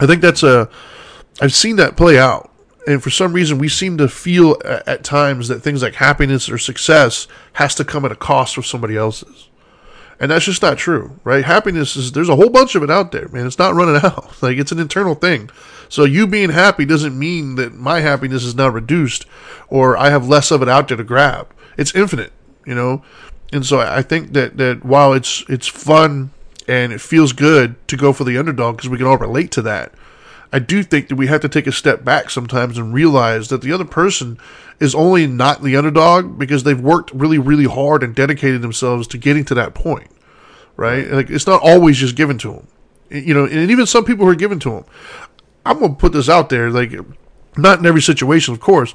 i 0.00 0.06
think 0.06 0.20
that's 0.20 0.42
a 0.42 0.68
i've 1.40 1.54
seen 1.54 1.76
that 1.76 1.96
play 1.96 2.18
out 2.18 2.50
and 2.86 3.02
for 3.02 3.10
some 3.10 3.32
reason 3.32 3.58
we 3.58 3.68
seem 3.68 3.96
to 3.96 4.08
feel 4.08 4.60
at, 4.64 4.86
at 4.86 5.04
times 5.04 5.48
that 5.48 5.60
things 5.60 5.82
like 5.82 5.94
happiness 5.94 6.50
or 6.50 6.58
success 6.58 7.26
has 7.54 7.74
to 7.74 7.84
come 7.84 8.04
at 8.04 8.12
a 8.12 8.16
cost 8.16 8.58
of 8.58 8.66
somebody 8.66 8.96
else's 8.96 9.48
and 10.20 10.30
that's 10.30 10.44
just 10.44 10.62
not 10.62 10.78
true, 10.78 11.18
right? 11.24 11.44
Happiness 11.44 11.96
is 11.96 12.12
there's 12.12 12.28
a 12.28 12.36
whole 12.36 12.48
bunch 12.48 12.74
of 12.74 12.82
it 12.82 12.90
out 12.90 13.12
there, 13.12 13.28
man. 13.28 13.46
It's 13.46 13.58
not 13.58 13.74
running 13.74 13.96
out. 14.02 14.42
Like 14.42 14.58
it's 14.58 14.72
an 14.72 14.78
internal 14.78 15.14
thing. 15.14 15.50
So 15.94 16.02
you 16.02 16.26
being 16.26 16.50
happy 16.50 16.84
doesn't 16.84 17.16
mean 17.16 17.54
that 17.54 17.72
my 17.72 18.00
happiness 18.00 18.42
is 18.42 18.56
now 18.56 18.68
reduced 18.68 19.26
or 19.68 19.96
I 19.96 20.10
have 20.10 20.26
less 20.26 20.50
of 20.50 20.60
it 20.60 20.68
out 20.68 20.88
there 20.88 20.96
to 20.96 21.04
grab. 21.04 21.54
It's 21.78 21.94
infinite, 21.94 22.32
you 22.66 22.74
know? 22.74 23.04
And 23.52 23.64
so 23.64 23.78
I 23.78 24.02
think 24.02 24.32
that 24.32 24.56
that 24.56 24.84
while 24.84 25.12
it's 25.12 25.44
it's 25.48 25.68
fun 25.68 26.32
and 26.66 26.92
it 26.92 27.00
feels 27.00 27.32
good 27.32 27.76
to 27.86 27.96
go 27.96 28.12
for 28.12 28.24
the 28.24 28.36
underdog 28.36 28.76
because 28.76 28.90
we 28.90 28.98
can 28.98 29.06
all 29.06 29.18
relate 29.18 29.52
to 29.52 29.62
that. 29.62 29.92
I 30.52 30.58
do 30.58 30.82
think 30.82 31.10
that 31.10 31.14
we 31.14 31.28
have 31.28 31.42
to 31.42 31.48
take 31.48 31.68
a 31.68 31.72
step 31.72 32.04
back 32.04 32.28
sometimes 32.28 32.76
and 32.76 32.92
realize 32.92 33.46
that 33.50 33.62
the 33.62 33.70
other 33.70 33.84
person 33.84 34.38
is 34.80 34.96
only 34.96 35.28
not 35.28 35.62
the 35.62 35.76
underdog 35.76 36.40
because 36.40 36.64
they've 36.64 36.80
worked 36.80 37.12
really, 37.12 37.38
really 37.38 37.66
hard 37.66 38.02
and 38.02 38.16
dedicated 38.16 38.62
themselves 38.62 39.06
to 39.06 39.16
getting 39.16 39.44
to 39.44 39.54
that 39.54 39.74
point, 39.74 40.10
right? 40.76 41.08
Like 41.08 41.30
it's 41.30 41.46
not 41.46 41.62
always 41.62 41.98
just 41.98 42.16
given 42.16 42.36
to 42.38 42.52
them, 42.52 42.66
you 43.10 43.32
know. 43.32 43.44
And 43.44 43.70
even 43.70 43.86
some 43.86 44.04
people 44.04 44.24
who 44.24 44.32
are 44.32 44.34
given 44.34 44.58
to 44.58 44.70
them, 44.70 44.84
I'm 45.64 45.80
gonna 45.80 45.94
put 45.94 46.12
this 46.12 46.28
out 46.28 46.48
there, 46.48 46.70
like 46.70 46.92
not 47.56 47.78
in 47.78 47.86
every 47.86 48.02
situation, 48.02 48.54
of 48.54 48.60
course, 48.60 48.94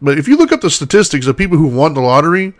but 0.00 0.18
if 0.18 0.28
you 0.28 0.36
look 0.36 0.52
up 0.52 0.60
the 0.60 0.70
statistics 0.70 1.26
of 1.26 1.36
people 1.36 1.56
who 1.56 1.68
won 1.68 1.94
the 1.94 2.00
lottery, 2.00 2.54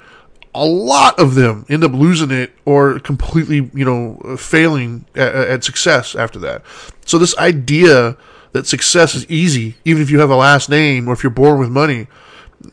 a 0.55 0.65
lot 0.65 1.19
of 1.19 1.35
them 1.35 1.67
end 1.69 1.85
up 1.85 1.93
losing 1.93 2.31
it 2.31 2.53
or 2.65 2.99
completely, 2.99 3.71
you 3.75 3.85
know, 3.85 4.37
failing 4.39 5.05
at, 5.15 5.35
at 5.35 5.65
success 5.65 6.15
after 6.15 6.39
that. 6.41 6.63
So 7.05 7.19
this 7.19 7.37
idea 7.37 8.17
that 8.53 8.67
success 8.67 9.15
is 9.15 9.27
easy, 9.31 9.77
even 9.85 10.03
if 10.03 10.11
you 10.11 10.19
have 10.21 10.31
a 10.31 10.37
last 10.37 10.71
name 10.71 11.09
or 11.09 11.13
if 11.13 11.23
you're 11.23 11.31
born 11.31 11.59
with 11.59 11.69
money. 11.69 12.07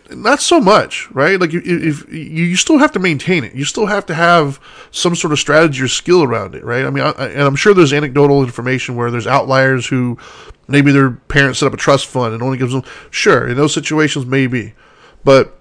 Not 0.09 0.41
so 0.41 0.59
much, 0.59 1.11
right? 1.11 1.39
Like 1.39 1.53
if, 1.53 1.65
if 1.65 2.13
you 2.13 2.55
still 2.55 2.77
have 2.77 2.91
to 2.93 2.99
maintain 2.99 3.43
it, 3.43 3.53
you 3.53 3.65
still 3.65 3.87
have 3.87 4.05
to 4.05 4.13
have 4.13 4.59
some 4.91 5.15
sort 5.15 5.33
of 5.33 5.39
strategy 5.39 5.83
or 5.83 5.87
skill 5.87 6.23
around 6.23 6.55
it, 6.55 6.63
right? 6.63 6.85
I 6.85 6.89
mean, 6.89 7.03
I, 7.03 7.11
and 7.11 7.41
I'm 7.41 7.55
sure 7.55 7.73
there's 7.73 7.91
anecdotal 7.91 8.43
information 8.43 8.95
where 8.95 9.11
there's 9.11 9.27
outliers 9.27 9.87
who 9.87 10.17
maybe 10.67 10.91
their 10.91 11.11
parents 11.11 11.59
set 11.59 11.67
up 11.67 11.73
a 11.73 11.77
trust 11.77 12.07
fund 12.07 12.33
and 12.33 12.41
only 12.41 12.57
gives 12.57 12.71
them. 12.71 12.83
Sure, 13.11 13.47
in 13.47 13.57
those 13.57 13.73
situations, 13.73 14.25
maybe, 14.25 14.73
but 15.25 15.59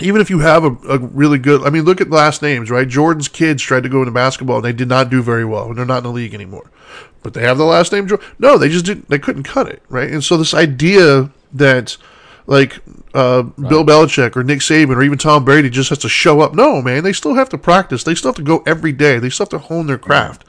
even 0.00 0.20
if 0.20 0.28
you 0.28 0.40
have 0.40 0.64
a, 0.64 0.72
a, 0.88 0.98
really 0.98 1.38
good, 1.38 1.62
I 1.62 1.70
mean, 1.70 1.84
look 1.84 2.00
at 2.00 2.10
last 2.10 2.42
names, 2.42 2.70
right? 2.70 2.88
Jordan's 2.88 3.28
kids 3.28 3.62
tried 3.62 3.82
to 3.82 3.88
go 3.88 4.00
into 4.00 4.12
basketball 4.12 4.56
and 4.56 4.64
they 4.64 4.72
did 4.72 4.88
not 4.88 5.10
do 5.10 5.22
very 5.22 5.44
well, 5.44 5.68
and 5.68 5.78
they're 5.78 5.86
not 5.86 5.98
in 5.98 6.04
the 6.04 6.10
league 6.10 6.34
anymore 6.34 6.70
but 7.22 7.34
they 7.34 7.42
have 7.42 7.58
the 7.58 7.64
last 7.64 7.92
name 7.92 8.08
Jordan. 8.08 8.26
No, 8.38 8.58
they 8.58 8.68
just 8.68 8.84
didn't. 8.84 9.08
They 9.08 9.18
couldn't 9.18 9.44
cut 9.44 9.68
it, 9.68 9.82
right? 9.88 10.10
And 10.10 10.22
so 10.24 10.36
this 10.36 10.54
idea 10.54 11.30
that 11.52 11.96
like 12.46 12.78
uh, 13.14 13.44
right. 13.56 13.68
Bill 13.68 13.84
Belichick 13.84 14.36
or 14.36 14.42
Nick 14.42 14.60
Saban 14.60 14.96
or 14.96 15.02
even 15.02 15.18
Tom 15.18 15.44
Brady 15.44 15.70
just 15.70 15.90
has 15.90 15.98
to 15.98 16.08
show 16.08 16.40
up. 16.40 16.54
No, 16.54 16.82
man, 16.82 17.04
they 17.04 17.12
still 17.12 17.34
have 17.34 17.48
to 17.50 17.58
practice. 17.58 18.04
They 18.04 18.14
still 18.14 18.30
have 18.30 18.36
to 18.36 18.42
go 18.42 18.62
every 18.66 18.92
day. 18.92 19.18
They 19.18 19.30
still 19.30 19.44
have 19.44 19.50
to 19.50 19.58
hone 19.58 19.86
their 19.86 19.98
craft. 19.98 20.44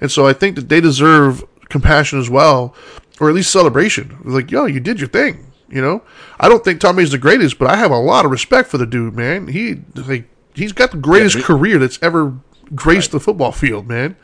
And 0.00 0.10
so 0.10 0.26
I 0.26 0.32
think 0.32 0.56
that 0.56 0.68
they 0.68 0.80
deserve 0.80 1.44
compassion 1.68 2.18
as 2.18 2.30
well, 2.30 2.74
or 3.20 3.28
at 3.28 3.34
least 3.34 3.50
celebration. 3.50 4.18
Like, 4.24 4.50
yo, 4.50 4.66
you 4.66 4.80
did 4.80 5.00
your 5.00 5.08
thing. 5.08 5.46
You 5.68 5.80
know, 5.80 6.02
I 6.40 6.48
don't 6.48 6.64
think 6.64 6.80
Tom 6.80 6.96
Brady's 6.96 7.12
the 7.12 7.18
greatest, 7.18 7.58
but 7.58 7.70
I 7.70 7.76
have 7.76 7.92
a 7.92 7.96
lot 7.96 8.24
of 8.24 8.32
respect 8.32 8.68
for 8.68 8.78
the 8.78 8.86
dude, 8.86 9.14
man. 9.14 9.46
He 9.46 9.80
like 9.94 10.24
he's 10.52 10.72
got 10.72 10.90
the 10.90 10.96
greatest 10.96 11.36
yeah, 11.36 11.42
career 11.42 11.78
that's 11.78 11.98
ever 12.02 12.36
graced 12.74 13.08
right. 13.08 13.12
the 13.12 13.20
football 13.20 13.52
field, 13.52 13.86
man. 13.86 14.16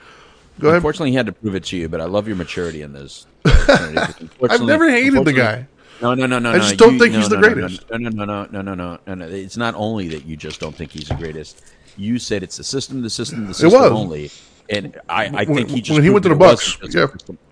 Go 0.59 0.69
ahead. 0.69 0.79
Unfortunately, 0.79 1.11
he 1.11 1.17
had 1.17 1.27
to 1.27 1.33
prove 1.33 1.55
it 1.55 1.65
to 1.65 1.77
you, 1.77 1.89
but 1.89 2.01
I 2.01 2.07
love 2.07 2.27
your 2.27 2.37
maturity 2.37 2.83
in 2.83 2.93
this. 2.93 3.27
I've 3.45 4.63
never 4.63 4.91
hated 4.91 5.25
the 5.25 5.33
guy. 5.33 5.69
No, 6.03 6.15
no, 6.15 6.27
no, 6.27 6.39
no. 6.39 6.51
No. 6.51 6.53
I 6.53 6.59
just 6.59 6.73
no, 6.73 6.77
don't 6.77 6.95
you, 6.95 7.01
think 7.01 7.13
no, 7.13 7.19
he's 7.21 7.31
no, 7.31 7.41
the 7.41 7.49
greatest. 7.49 7.91
No, 7.91 7.97
no, 7.97 8.09
no, 8.11 8.25
no, 8.25 8.47
no, 8.51 8.63
no, 8.63 8.75
no, 8.75 8.99
no, 9.07 9.15
no. 9.15 9.27
It's 9.27 9.57
not 9.57 9.75
only 9.75 10.09
that 10.09 10.27
you 10.27 10.37
just 10.37 10.61
don't 10.61 10.75
think 10.75 10.93
he's 10.93 11.09
the 11.09 11.15
greatest. 11.15 11.63
You 11.97 12.19
said 12.19 12.43
it's 12.43 12.59
the 12.59 12.65
system, 12.65 13.03
the 13.03 13.11
system, 13.11 13.47
the 13.47 13.55
system 13.55 13.83
only. 13.83 14.31
And 14.69 14.99
I, 15.09 15.27
I 15.27 15.45
think 15.45 15.71
he 15.71 15.81
just 15.81 15.97
when 15.97 16.03
he 16.03 16.11
went 16.11 16.25
to 16.25 16.29
the 16.29 16.35
Bucs, 16.35 16.77
yeah, 16.93 17.07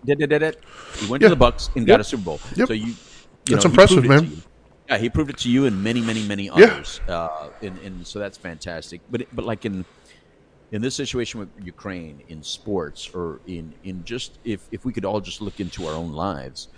did, 0.04 0.18
did, 0.18 0.28
did, 0.30 0.38
did. 0.40 0.56
He 0.96 1.06
went 1.06 1.22
yeah. 1.22 1.28
to 1.28 1.34
the 1.34 1.44
Bucs 1.44 1.68
and 1.76 1.86
yep. 1.86 1.94
got 1.94 2.00
a 2.00 2.04
Super 2.04 2.24
Bowl. 2.24 2.40
Yep. 2.56 2.68
So 2.68 2.74
you, 2.74 2.86
you 2.86 2.94
that's 3.46 3.64
know, 3.64 3.70
impressive, 3.70 4.04
man. 4.04 4.42
Yeah, 4.88 4.98
he 4.98 5.08
proved 5.08 5.30
it 5.30 5.38
to 5.38 5.50
you 5.50 5.64
and 5.66 5.82
many, 5.82 6.00
many, 6.00 6.26
many 6.26 6.50
others. 6.50 7.00
Yeah. 7.08 7.14
Uh, 7.14 7.50
and, 7.62 7.78
and 7.78 8.06
so 8.06 8.18
that's 8.18 8.36
fantastic. 8.36 9.00
But 9.10 9.26
but 9.32 9.44
like 9.44 9.64
in 9.64 9.84
in 10.72 10.82
this 10.82 10.94
situation 10.94 11.40
with 11.40 11.48
Ukraine 11.62 12.22
in 12.28 12.42
sports 12.42 13.08
or 13.14 13.40
in 13.46 13.72
in 13.84 14.04
just 14.04 14.38
if 14.44 14.68
if 14.72 14.84
we 14.84 14.92
could 14.92 15.04
all 15.04 15.20
just 15.20 15.40
look 15.40 15.60
into 15.60 15.86
our 15.86 15.94
own 15.94 16.12
lives, 16.12 16.66
uh, 16.66 16.74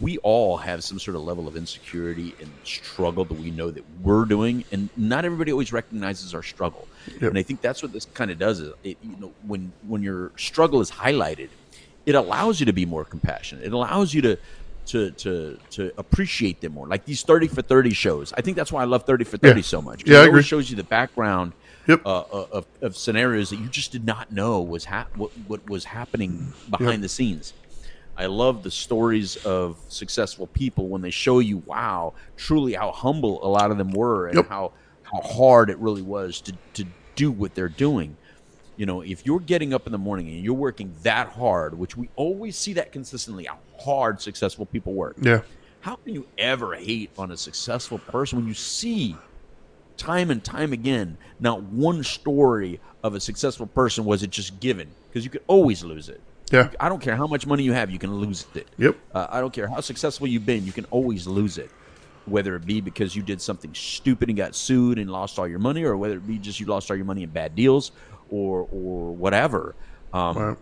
we 0.00 0.18
all 0.18 0.56
have 0.56 0.82
some 0.82 0.98
sort 0.98 1.16
of 1.16 1.22
level 1.22 1.46
of 1.46 1.56
insecurity 1.56 2.34
and 2.40 2.50
struggle 2.64 3.24
that 3.24 3.34
we 3.34 3.50
know 3.50 3.70
that 3.70 3.84
we're 4.02 4.24
doing, 4.24 4.64
and 4.72 4.88
not 4.96 5.24
everybody 5.24 5.52
always 5.52 5.72
recognizes 5.72 6.34
our 6.34 6.42
struggle. 6.42 6.86
Yep. 7.12 7.22
And 7.22 7.38
I 7.38 7.42
think 7.42 7.60
that's 7.60 7.82
what 7.82 7.92
this 7.92 8.06
kind 8.06 8.30
of 8.30 8.38
does. 8.38 8.60
Is 8.60 8.72
it, 8.82 8.98
you 9.02 9.16
know 9.18 9.32
when 9.46 9.72
when 9.86 10.02
your 10.02 10.32
struggle 10.36 10.80
is 10.80 10.90
highlighted, 10.90 11.48
it 12.06 12.14
allows 12.14 12.60
you 12.60 12.66
to 12.66 12.72
be 12.72 12.86
more 12.86 13.04
compassionate. 13.04 13.64
It 13.64 13.72
allows 13.72 14.12
you 14.12 14.22
to 14.22 14.38
to 14.86 15.10
to 15.12 15.58
to 15.70 15.92
appreciate 15.96 16.60
them 16.60 16.72
more. 16.72 16.86
Like 16.86 17.04
these 17.04 17.22
thirty 17.22 17.46
for 17.46 17.62
thirty 17.62 17.92
shows. 17.92 18.32
I 18.32 18.40
think 18.40 18.56
that's 18.56 18.72
why 18.72 18.82
I 18.82 18.86
love 18.86 19.04
thirty 19.04 19.24
for 19.24 19.36
thirty 19.36 19.60
yeah. 19.60 19.64
so 19.64 19.80
much. 19.80 20.06
Yeah, 20.06 20.20
I 20.20 20.26
agree. 20.26 20.40
It 20.40 20.44
shows 20.44 20.70
you 20.70 20.76
the 20.76 20.84
background 20.84 21.52
yep. 21.86 22.04
uh, 22.04 22.20
uh, 22.20 22.46
of, 22.52 22.66
of 22.80 22.96
scenarios 22.96 23.50
that 23.50 23.56
you 23.56 23.68
just 23.68 23.92
did 23.92 24.04
not 24.04 24.32
know 24.32 24.60
was 24.60 24.84
hap- 24.84 25.16
what, 25.16 25.30
what 25.46 25.68
was 25.68 25.84
happening 25.84 26.52
behind 26.68 26.94
yep. 26.94 27.02
the 27.02 27.08
scenes. 27.08 27.52
I 28.20 28.26
love 28.26 28.62
the 28.62 28.70
stories 28.70 29.36
of 29.46 29.78
successful 29.88 30.46
people 30.48 30.88
when 30.88 31.00
they 31.00 31.10
show 31.10 31.38
you, 31.38 31.56
wow, 31.64 32.12
truly 32.36 32.74
how 32.74 32.92
humble 32.92 33.42
a 33.42 33.48
lot 33.48 33.70
of 33.70 33.78
them 33.78 33.92
were 33.92 34.26
and 34.26 34.36
yep. 34.36 34.48
how, 34.50 34.72
how 35.04 35.22
hard 35.22 35.70
it 35.70 35.78
really 35.78 36.02
was 36.02 36.42
to, 36.42 36.52
to 36.74 36.84
do 37.16 37.30
what 37.30 37.54
they're 37.54 37.70
doing. 37.70 38.18
You 38.76 38.84
know, 38.84 39.00
if 39.00 39.24
you're 39.24 39.40
getting 39.40 39.72
up 39.72 39.86
in 39.86 39.92
the 39.92 39.98
morning 39.98 40.28
and 40.28 40.44
you're 40.44 40.52
working 40.52 40.94
that 41.02 41.28
hard, 41.28 41.78
which 41.78 41.96
we 41.96 42.10
always 42.14 42.58
see 42.58 42.74
that 42.74 42.92
consistently, 42.92 43.46
how 43.46 43.58
hard 43.78 44.20
successful 44.20 44.66
people 44.66 44.92
work. 44.92 45.16
Yeah. 45.22 45.40
How 45.80 45.96
can 45.96 46.12
you 46.12 46.26
ever 46.36 46.74
hate 46.74 47.10
on 47.16 47.30
a 47.30 47.38
successful 47.38 48.00
person 48.00 48.38
when 48.38 48.46
you 48.46 48.52
see 48.52 49.16
time 49.96 50.30
and 50.30 50.44
time 50.44 50.74
again, 50.74 51.16
not 51.40 51.62
one 51.62 52.04
story 52.04 52.80
of 53.02 53.14
a 53.14 53.20
successful 53.20 53.66
person 53.66 54.04
was 54.04 54.22
it 54.22 54.28
just 54.28 54.60
given 54.60 54.90
because 55.08 55.24
you 55.24 55.30
could 55.30 55.44
always 55.46 55.82
lose 55.82 56.10
it. 56.10 56.20
Yeah. 56.50 56.70
I 56.78 56.88
don't 56.88 57.00
care 57.00 57.16
how 57.16 57.26
much 57.26 57.46
money 57.46 57.62
you 57.62 57.72
have, 57.72 57.90
you 57.90 57.98
can 57.98 58.14
lose 58.14 58.46
it. 58.54 58.68
Yep. 58.78 58.96
Uh, 59.14 59.26
I 59.30 59.40
don't 59.40 59.52
care 59.52 59.68
how 59.68 59.80
successful 59.80 60.26
you've 60.26 60.46
been, 60.46 60.64
you 60.64 60.72
can 60.72 60.84
always 60.86 61.26
lose 61.26 61.58
it. 61.58 61.70
Whether 62.26 62.54
it 62.54 62.66
be 62.66 62.80
because 62.80 63.16
you 63.16 63.22
did 63.22 63.40
something 63.40 63.72
stupid 63.74 64.28
and 64.28 64.36
got 64.36 64.54
sued 64.54 64.98
and 64.98 65.10
lost 65.10 65.38
all 65.38 65.48
your 65.48 65.58
money, 65.58 65.84
or 65.84 65.96
whether 65.96 66.14
it 66.14 66.26
be 66.26 66.38
just 66.38 66.60
you 66.60 66.66
lost 66.66 66.90
all 66.90 66.96
your 66.96 67.06
money 67.06 67.22
in 67.22 67.30
bad 67.30 67.56
deals, 67.56 67.92
or 68.30 68.68
or 68.70 69.12
whatever. 69.12 69.74
Um, 70.12 70.36
right 70.36 70.56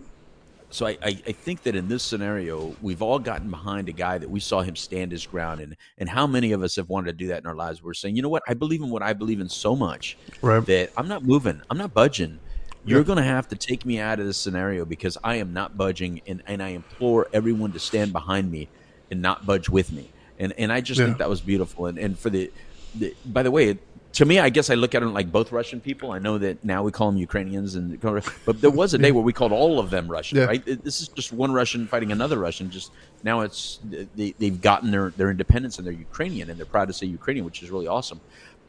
so 0.70 0.86
I, 0.86 0.98
I, 1.02 1.22
I, 1.26 1.32
think 1.32 1.62
that 1.62 1.74
in 1.74 1.88
this 1.88 2.02
scenario, 2.02 2.76
we've 2.82 3.00
all 3.00 3.18
gotten 3.18 3.50
behind 3.50 3.88
a 3.88 3.92
guy 3.92 4.18
that 4.18 4.28
we 4.28 4.40
saw 4.40 4.60
him 4.60 4.76
stand 4.76 5.12
his 5.12 5.26
ground, 5.26 5.60
and 5.60 5.76
and 5.96 6.08
how 6.08 6.26
many 6.26 6.52
of 6.52 6.62
us 6.62 6.76
have 6.76 6.88
wanted 6.88 7.06
to 7.06 7.12
do 7.12 7.28
that 7.28 7.38
in 7.38 7.46
our 7.46 7.54
lives? 7.54 7.82
We're 7.82 7.94
saying, 7.94 8.16
you 8.16 8.22
know 8.22 8.28
what, 8.28 8.42
I 8.46 8.54
believe 8.54 8.82
in 8.82 8.90
what 8.90 9.02
I 9.02 9.14
believe 9.14 9.40
in 9.40 9.48
so 9.48 9.74
much 9.74 10.18
right. 10.42 10.64
that 10.66 10.90
I'm 10.96 11.08
not 11.08 11.24
moving, 11.24 11.62
I'm 11.70 11.78
not 11.78 11.94
budging. 11.94 12.38
You're 12.84 13.04
going 13.04 13.18
to 13.18 13.24
have 13.24 13.48
to 13.48 13.56
take 13.56 13.84
me 13.84 13.98
out 13.98 14.18
of 14.18 14.26
this 14.26 14.38
scenario 14.38 14.84
because 14.84 15.18
I 15.22 15.36
am 15.36 15.52
not 15.52 15.76
budging, 15.76 16.22
and, 16.26 16.42
and 16.46 16.62
I 16.62 16.68
implore 16.68 17.28
everyone 17.32 17.72
to 17.72 17.78
stand 17.78 18.12
behind 18.12 18.50
me 18.50 18.68
and 19.10 19.20
not 19.20 19.44
budge 19.44 19.68
with 19.68 19.92
me. 19.92 20.10
And 20.38 20.52
and 20.56 20.72
I 20.72 20.80
just 20.80 20.98
yeah. 20.98 21.06
think 21.06 21.18
that 21.18 21.28
was 21.28 21.40
beautiful. 21.40 21.86
And 21.86 21.98
and 21.98 22.18
for 22.18 22.30
the, 22.30 22.50
the 22.94 23.14
by 23.26 23.42
the 23.42 23.50
way, 23.50 23.78
to 24.12 24.24
me, 24.24 24.38
I 24.38 24.48
guess 24.48 24.70
I 24.70 24.74
look 24.74 24.94
at 24.94 25.00
them 25.00 25.12
like 25.12 25.30
both 25.30 25.52
Russian 25.52 25.80
people. 25.80 26.12
I 26.12 26.18
know 26.18 26.38
that 26.38 26.64
now 26.64 26.82
we 26.82 26.92
call 26.92 27.10
them 27.10 27.18
Ukrainians, 27.18 27.74
and 27.74 28.00
but 28.00 28.60
there 28.60 28.70
was 28.70 28.94
a 28.94 28.98
day 28.98 29.12
where 29.12 29.22
we 29.22 29.32
called 29.32 29.52
all 29.52 29.78
of 29.78 29.90
them 29.90 30.08
Russian. 30.08 30.38
Yeah. 30.38 30.44
Right? 30.44 30.64
This 30.64 31.00
is 31.00 31.08
just 31.08 31.32
one 31.32 31.52
Russian 31.52 31.86
fighting 31.86 32.12
another 32.12 32.38
Russian. 32.38 32.70
Just 32.70 32.92
now, 33.22 33.40
it's 33.40 33.80
they, 34.16 34.32
they've 34.38 34.60
gotten 34.60 34.90
their 34.90 35.10
their 35.10 35.30
independence 35.30 35.78
and 35.78 35.86
they're 35.86 35.92
Ukrainian, 35.92 36.50
and 36.50 36.58
they're 36.58 36.66
proud 36.66 36.88
to 36.88 36.94
say 36.94 37.06
Ukrainian, 37.06 37.44
which 37.44 37.62
is 37.62 37.70
really 37.70 37.86
awesome. 37.86 38.20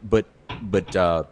But 0.04 0.26
but 0.62 0.96
uh, 0.96 1.24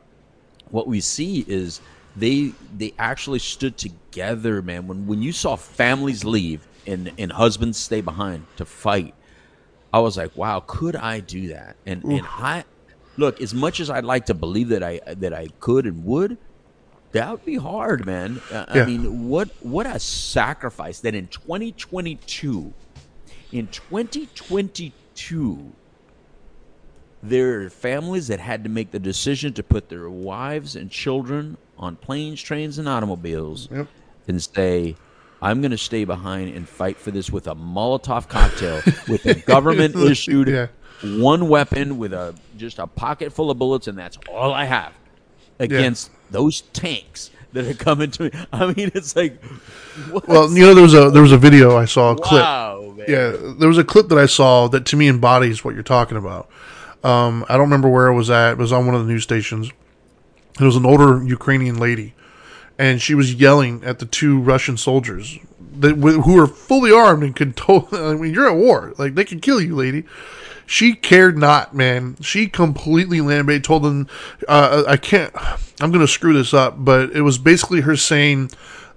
what 0.69 0.87
we 0.87 1.01
see 1.01 1.43
is 1.47 1.81
they 2.17 2.53
they 2.75 2.93
actually 2.97 3.39
stood 3.39 3.77
together, 3.77 4.61
man. 4.61 4.87
When 4.87 5.07
when 5.07 5.21
you 5.21 5.31
saw 5.31 5.55
families 5.55 6.25
leave 6.25 6.67
and 6.85 7.11
and 7.17 7.31
husbands 7.31 7.77
stay 7.77 8.01
behind 8.01 8.45
to 8.57 8.65
fight, 8.65 9.13
I 9.93 9.99
was 9.99 10.17
like, 10.17 10.35
wow, 10.35 10.63
could 10.65 10.95
I 10.95 11.19
do 11.19 11.49
that? 11.49 11.75
And 11.85 12.03
and 12.03 12.25
I 12.27 12.65
look 13.17 13.41
as 13.41 13.53
much 13.53 13.79
as 13.79 13.89
I'd 13.89 14.05
like 14.05 14.25
to 14.27 14.33
believe 14.33 14.69
that 14.69 14.83
I 14.83 14.99
that 15.05 15.33
I 15.33 15.47
could 15.59 15.85
and 15.85 16.05
would. 16.05 16.37
That 17.13 17.31
would 17.31 17.45
be 17.45 17.55
hard, 17.55 18.05
man. 18.05 18.41
Uh, 18.51 18.65
I 18.67 18.85
mean, 18.85 19.29
what 19.29 19.49
what 19.61 19.85
a 19.85 19.99
sacrifice 19.99 20.99
that 21.01 21.15
in 21.15 21.27
2022, 21.27 22.73
in 23.51 23.67
2022, 23.67 25.71
there 27.23 27.61
are 27.61 27.69
families 27.69 28.27
that 28.27 28.39
had 28.39 28.63
to 28.63 28.69
make 28.69 28.91
the 28.91 28.99
decision 28.99 29.53
to 29.53 29.63
put 29.63 29.89
their 29.89 30.09
wives 30.09 30.75
and 30.75 30.89
children 30.91 31.57
on 31.77 31.95
planes, 31.95 32.41
trains, 32.41 32.77
and 32.77 32.87
automobiles 32.87 33.67
Yep. 33.71 33.87
and 34.27 34.41
say, 34.43 34.95
I'm 35.41 35.61
going 35.61 35.71
to 35.71 35.77
stay 35.77 36.03
behind 36.05 36.55
and 36.55 36.67
fight 36.67 36.97
for 36.97 37.11
this 37.11 37.29
with 37.31 37.47
a 37.47 37.55
Molotov 37.55 38.27
cocktail, 38.27 38.81
with 39.07 39.25
a 39.25 39.35
government 39.47 39.95
issued 39.95 40.47
Yeah. 40.47 40.67
one 41.03 41.47
weapon 41.49 41.97
with 41.97 42.13
a 42.13 42.33
just 42.57 42.79
a 42.79 42.87
pocket 42.87 43.31
full 43.33 43.51
of 43.51 43.57
bullets, 43.59 43.87
and 43.87 43.97
that's 43.97 44.17
all 44.29 44.53
I 44.53 44.65
have 44.65 44.93
against 45.59 46.11
those 46.31 46.61
tanks 46.73 47.29
that 47.53 47.65
are 47.67 47.73
coming 47.73 48.11
to 48.11 48.23
me. 48.23 48.31
I 48.51 48.65
mean, 48.73 48.91
it's 48.95 49.15
like, 49.15 49.43
what? 50.11 50.27
Well, 50.27 50.49
you 50.51 50.61
know, 50.65 50.73
there 50.73 50.83
was 50.83 50.93
a 50.95 51.09
there 51.11 51.21
was 51.21 51.31
a 51.31 51.37
video 51.37 51.77
I 51.77 51.85
saw 51.85 52.11
a 52.11 52.15
clip. 52.15 52.43
wow. 52.43 52.95
Yeah, 53.07 53.35
there 53.59 53.67
was 53.69 53.77
a 53.77 53.83
clip 53.83 54.09
that 54.09 54.17
I 54.17 54.25
saw 54.25 54.67
that 54.69 54.85
to 54.87 54.95
me 54.97 55.07
embodies 55.07 55.63
what 55.63 55.73
you're 55.75 55.83
talking 55.83 56.17
about. 56.17 56.49
Um, 57.03 57.45
I 57.47 57.53
don't 57.53 57.65
remember 57.65 57.89
where 57.89 58.07
it 58.07 58.15
was 58.15 58.29
at. 58.29 58.53
It 58.53 58.57
was 58.57 58.71
on 58.71 58.85
one 58.85 58.95
of 58.95 59.05
the 59.05 59.11
news 59.11 59.23
stations. 59.23 59.71
It 60.59 60.63
was 60.63 60.75
an 60.75 60.85
older 60.85 61.23
Ukrainian 61.23 61.77
lady, 61.77 62.15
and 62.79 63.01
she 63.01 63.13
was 63.13 63.35
yelling 63.35 63.83
at 63.83 63.99
the 63.99 64.05
two 64.05 64.39
Russian 64.39 64.75
soldiers 64.77 65.37
that 65.79 65.95
who 65.95 66.33
were 66.33 66.47
fully 66.47 66.91
armed 66.91 67.23
and 67.23 67.35
could. 67.35 67.59
I 67.93 68.15
mean, 68.15 68.33
you're 68.33 68.49
at 68.49 68.55
war. 68.55 68.93
Like 68.97 69.15
they 69.15 69.25
could 69.25 69.41
kill 69.41 69.61
you, 69.61 69.75
lady. 69.75 70.03
She 70.65 70.93
cared 70.95 71.37
not, 71.37 71.73
man. 71.73 72.17
She 72.21 72.47
completely 72.47 73.21
lambait 73.21 73.63
told 73.63 73.83
them, 73.83 74.07
uh, 74.47 74.83
"I 74.87 74.97
can't. 74.97 75.31
I'm 75.79 75.91
going 75.91 76.05
to 76.05 76.11
screw 76.11 76.33
this 76.33 76.53
up." 76.53 76.83
But 76.83 77.11
it 77.11 77.21
was 77.21 77.37
basically 77.37 77.81
her 77.81 77.95
saying 77.95 78.51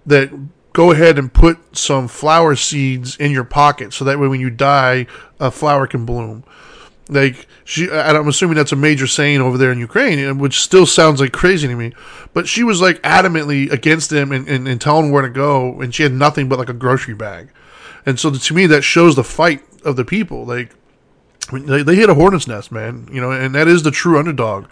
that 0.06 0.30
go 0.72 0.90
ahead 0.92 1.18
and 1.18 1.32
put 1.32 1.76
some 1.76 2.08
flower 2.08 2.56
seeds 2.56 3.16
in 3.16 3.30
your 3.30 3.44
pocket, 3.44 3.92
so 3.92 4.04
that 4.04 4.18
way 4.18 4.28
when 4.28 4.40
you 4.40 4.50
die, 4.50 5.06
a 5.38 5.50
flower 5.50 5.86
can 5.86 6.04
bloom. 6.04 6.44
Like 7.10 7.48
she, 7.64 7.90
I'm 7.90 8.28
assuming 8.28 8.56
that's 8.56 8.70
a 8.70 8.76
major 8.76 9.08
saying 9.08 9.40
over 9.40 9.58
there 9.58 9.72
in 9.72 9.80
Ukraine, 9.80 10.38
which 10.38 10.60
still 10.60 10.86
sounds 10.86 11.20
like 11.20 11.32
crazy 11.32 11.66
to 11.66 11.74
me. 11.74 11.92
But 12.32 12.46
she 12.46 12.62
was 12.62 12.80
like 12.80 13.02
adamantly 13.02 13.70
against 13.70 14.10
them 14.10 14.30
and, 14.30 14.48
and, 14.48 14.68
and 14.68 14.80
telling 14.80 15.10
where 15.10 15.22
to 15.22 15.28
go, 15.28 15.80
and 15.80 15.92
she 15.92 16.04
had 16.04 16.12
nothing 16.12 16.48
but 16.48 16.58
like 16.58 16.68
a 16.68 16.74
grocery 16.74 17.14
bag. 17.14 17.50
And 18.06 18.18
so 18.18 18.30
to 18.30 18.54
me, 18.54 18.66
that 18.66 18.82
shows 18.82 19.16
the 19.16 19.24
fight 19.24 19.62
of 19.84 19.96
the 19.96 20.04
people. 20.04 20.46
Like 20.46 20.72
they, 21.52 21.82
they 21.82 21.96
hit 21.96 22.08
a 22.08 22.14
hornet's 22.14 22.46
nest, 22.46 22.70
man. 22.70 23.08
You 23.10 23.20
know, 23.20 23.32
and 23.32 23.56
that 23.56 23.66
is 23.66 23.82
the 23.82 23.90
true 23.90 24.16
underdog. 24.16 24.66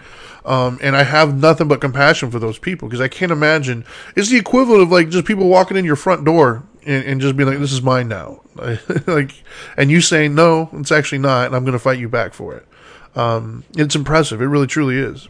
Um, 0.45 0.79
and 0.81 0.97
I 0.97 1.03
have 1.03 1.37
nothing 1.37 1.67
but 1.67 1.81
compassion 1.81 2.31
for 2.31 2.39
those 2.39 2.59
people 2.59 2.89
because 2.89 3.01
I 3.01 3.09
can't 3.09 3.33
imagine 3.33 3.85
it's 4.15 4.31
the 4.31 4.39
equivalent 4.39 4.83
of 4.83 4.93
like 4.93 5.09
just 5.09 5.27
people 5.27 5.49
walking 5.49 5.77
in 5.77 5.85
your 5.85 5.97
front 5.97 6.25
door 6.25 6.63
and, 6.89 7.05
and 7.05 7.21
just 7.21 7.37
be 7.37 7.45
like, 7.45 7.59
"This 7.59 7.73
is 7.73 7.83
mine 7.83 8.09
now," 8.09 8.41
like, 9.07 9.43
and 9.77 9.91
you 9.91 10.01
saying, 10.01 10.35
"No, 10.35 10.71
it's 10.73 10.91
actually 10.91 11.19
not," 11.19 11.47
and 11.47 11.55
I'm 11.55 11.65
going 11.65 11.75
to 11.75 11.79
fight 11.79 11.99
you 11.99 12.09
back 12.09 12.33
for 12.33 12.55
it. 12.55 12.67
Um, 13.15 13.65
it's 13.77 13.95
impressive. 13.95 14.41
It 14.41 14.47
really, 14.47 14.67
truly 14.67 14.97
is. 14.97 15.29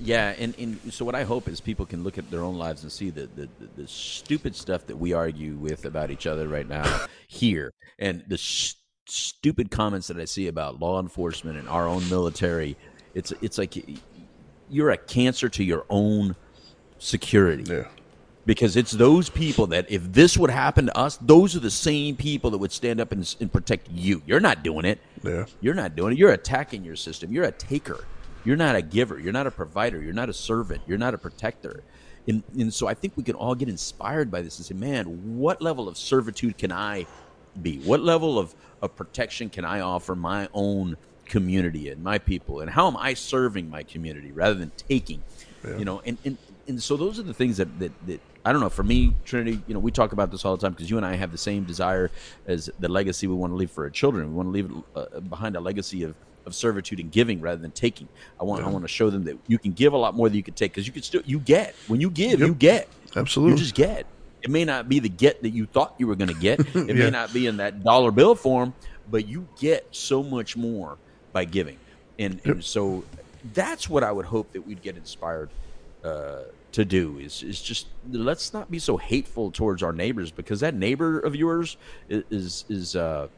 Yeah, 0.00 0.34
and, 0.38 0.58
and 0.58 0.92
so 0.92 1.04
what 1.04 1.14
I 1.14 1.22
hope 1.22 1.48
is 1.48 1.60
people 1.60 1.86
can 1.86 2.02
look 2.02 2.18
at 2.18 2.30
their 2.30 2.42
own 2.42 2.58
lives 2.58 2.82
and 2.82 2.90
see 2.90 3.10
the, 3.10 3.28
the, 3.36 3.48
the, 3.60 3.82
the 3.82 3.88
stupid 3.88 4.56
stuff 4.56 4.86
that 4.86 4.96
we 4.96 5.12
argue 5.12 5.54
with 5.54 5.84
about 5.84 6.10
each 6.10 6.26
other 6.26 6.48
right 6.48 6.68
now 6.68 7.06
here, 7.28 7.72
and 7.98 8.24
the 8.26 8.36
sh- 8.36 8.74
stupid 9.06 9.70
comments 9.70 10.08
that 10.08 10.18
I 10.18 10.24
see 10.24 10.48
about 10.48 10.80
law 10.80 11.00
enforcement 11.00 11.58
and 11.58 11.68
our 11.68 11.86
own 11.86 12.08
military. 12.10 12.76
It's 13.14 13.32
it's 13.40 13.58
like 13.58 13.76
you're 14.68 14.90
a 14.90 14.96
cancer 14.96 15.48
to 15.48 15.62
your 15.62 15.86
own 15.88 16.34
security 16.98 17.64
Yeah. 17.72 17.86
Because 18.46 18.76
it's 18.76 18.92
those 18.92 19.30
people 19.30 19.68
that 19.68 19.90
if 19.90 20.12
this 20.12 20.36
would 20.36 20.50
happen 20.50 20.86
to 20.86 20.96
us, 20.96 21.16
those 21.18 21.56
are 21.56 21.60
the 21.60 21.70
same 21.70 22.16
people 22.16 22.50
that 22.50 22.58
would 22.58 22.72
stand 22.72 23.00
up 23.00 23.12
and, 23.12 23.34
and 23.40 23.52
protect 23.52 23.88
you. 23.90 24.22
You're 24.26 24.40
not 24.40 24.62
doing 24.62 24.84
it. 24.84 25.00
Yeah. 25.22 25.46
You're 25.60 25.74
not 25.74 25.96
doing 25.96 26.12
it. 26.12 26.18
You're 26.18 26.32
attacking 26.32 26.84
your 26.84 26.96
system. 26.96 27.32
You're 27.32 27.44
a 27.44 27.52
taker. 27.52 28.04
You're 28.44 28.56
not 28.56 28.76
a 28.76 28.82
giver. 28.82 29.18
You're 29.18 29.32
not 29.32 29.46
a 29.46 29.50
provider. 29.50 30.02
You're 30.02 30.12
not 30.12 30.28
a 30.28 30.34
servant. 30.34 30.82
You're 30.86 30.98
not 30.98 31.14
a 31.14 31.18
protector. 31.18 31.82
And, 32.28 32.42
and 32.58 32.72
so 32.72 32.86
I 32.86 32.94
think 32.94 33.14
we 33.16 33.22
can 33.22 33.34
all 33.34 33.54
get 33.54 33.68
inspired 33.68 34.30
by 34.30 34.42
this 34.42 34.58
and 34.58 34.66
say, 34.66 34.74
man, 34.74 35.38
what 35.38 35.62
level 35.62 35.88
of 35.88 35.96
servitude 35.96 36.58
can 36.58 36.72
I 36.72 37.06
be? 37.60 37.78
What 37.78 38.00
level 38.00 38.38
of, 38.38 38.54
of 38.82 38.94
protection 38.96 39.48
can 39.48 39.64
I 39.64 39.80
offer 39.80 40.14
my 40.14 40.48
own 40.52 40.96
community 41.24 41.88
and 41.88 42.02
my 42.02 42.18
people? 42.18 42.60
And 42.60 42.70
how 42.70 42.86
am 42.86 42.96
I 42.96 43.14
serving 43.14 43.70
my 43.70 43.82
community 43.82 44.32
rather 44.32 44.54
than 44.54 44.72
taking? 44.88 45.22
You 45.78 45.86
know, 45.86 46.02
and, 46.04 46.18
and, 46.26 46.36
and 46.68 46.82
so 46.82 46.96
those 46.98 47.18
are 47.18 47.22
the 47.22 47.32
things 47.32 47.56
that, 47.56 47.78
that, 47.78 47.92
that 48.06 48.20
I 48.44 48.52
don't 48.52 48.60
know. 48.60 48.68
For 48.68 48.82
me, 48.82 49.16
Trinity, 49.24 49.60
you 49.66 49.74
know, 49.74 49.80
we 49.80 49.90
talk 49.90 50.12
about 50.12 50.30
this 50.30 50.44
all 50.44 50.56
the 50.56 50.60
time 50.60 50.72
because 50.72 50.90
you 50.90 50.96
and 50.96 51.06
I 51.06 51.16
have 51.16 51.32
the 51.32 51.38
same 51.38 51.64
desire 51.64 52.10
as 52.46 52.68
the 52.78 52.88
legacy 52.88 53.26
we 53.26 53.34
want 53.34 53.52
to 53.52 53.56
leave 53.56 53.70
for 53.70 53.84
our 53.84 53.90
children. 53.90 54.28
We 54.28 54.34
want 54.34 54.48
to 54.48 54.50
leave 54.50 54.70
uh, 54.94 55.20
behind 55.20 55.56
a 55.56 55.60
legacy 55.60 56.02
of, 56.02 56.14
of 56.46 56.54
servitude 56.54 57.00
and 57.00 57.10
giving 57.10 57.40
rather 57.40 57.60
than 57.60 57.72
taking. 57.72 58.08
I 58.38 58.44
want 58.44 58.62
I 58.64 58.68
want 58.68 58.84
to 58.84 58.88
show 58.88 59.08
them 59.08 59.24
that 59.24 59.38
you 59.46 59.58
can 59.58 59.72
give 59.72 59.92
a 59.94 59.96
lot 59.96 60.14
more 60.14 60.28
than 60.28 60.36
you 60.36 60.42
can 60.42 60.54
take 60.54 60.72
because 60.72 60.86
you 60.86 60.92
can 60.92 61.02
still 61.02 61.22
you 61.24 61.40
get 61.40 61.74
when 61.88 62.00
you 62.02 62.10
give 62.10 62.38
you 62.40 62.54
get 62.54 62.88
Absolutely. 63.16 63.52
you 63.52 63.58
just 63.58 63.74
get. 63.74 64.06
It 64.42 64.50
may 64.50 64.66
not 64.66 64.90
be 64.90 64.98
the 64.98 65.08
get 65.08 65.40
that 65.42 65.50
you 65.50 65.64
thought 65.64 65.94
you 65.98 66.06
were 66.06 66.16
going 66.16 66.28
to 66.28 66.34
get. 66.34 66.60
It 66.74 66.88
Yeah. 66.88 67.04
may 67.04 67.10
not 67.10 67.32
be 67.32 67.46
in 67.46 67.56
that 67.56 67.82
dollar 67.82 68.10
bill 68.10 68.34
form, 68.34 68.74
but 69.08 69.26
you 69.26 69.48
get 69.58 69.86
so 69.90 70.22
much 70.22 70.54
more 70.54 70.98
by 71.32 71.46
giving. 71.46 71.78
And, 72.18 72.42
and 72.44 72.62
so 72.62 73.04
that's 73.54 73.88
what 73.88 74.04
I 74.04 74.12
would 74.12 74.26
hope 74.26 74.52
that 74.52 74.60
we'd 74.66 74.82
get 74.82 74.98
inspired 74.98 75.50
uh, 76.04 76.42
to 76.74 76.84
do 76.84 77.18
is 77.18 77.42
is 77.42 77.62
just 77.62 77.86
let's 78.10 78.52
not 78.52 78.68
be 78.70 78.78
so 78.80 78.96
hateful 78.96 79.50
towards 79.52 79.80
our 79.82 79.92
neighbors 79.92 80.30
because 80.32 80.58
that 80.60 80.74
neighbor 80.74 81.20
of 81.20 81.34
yours 81.36 81.76
is 82.08 82.64
is 82.68 82.96
uh, 82.96 83.28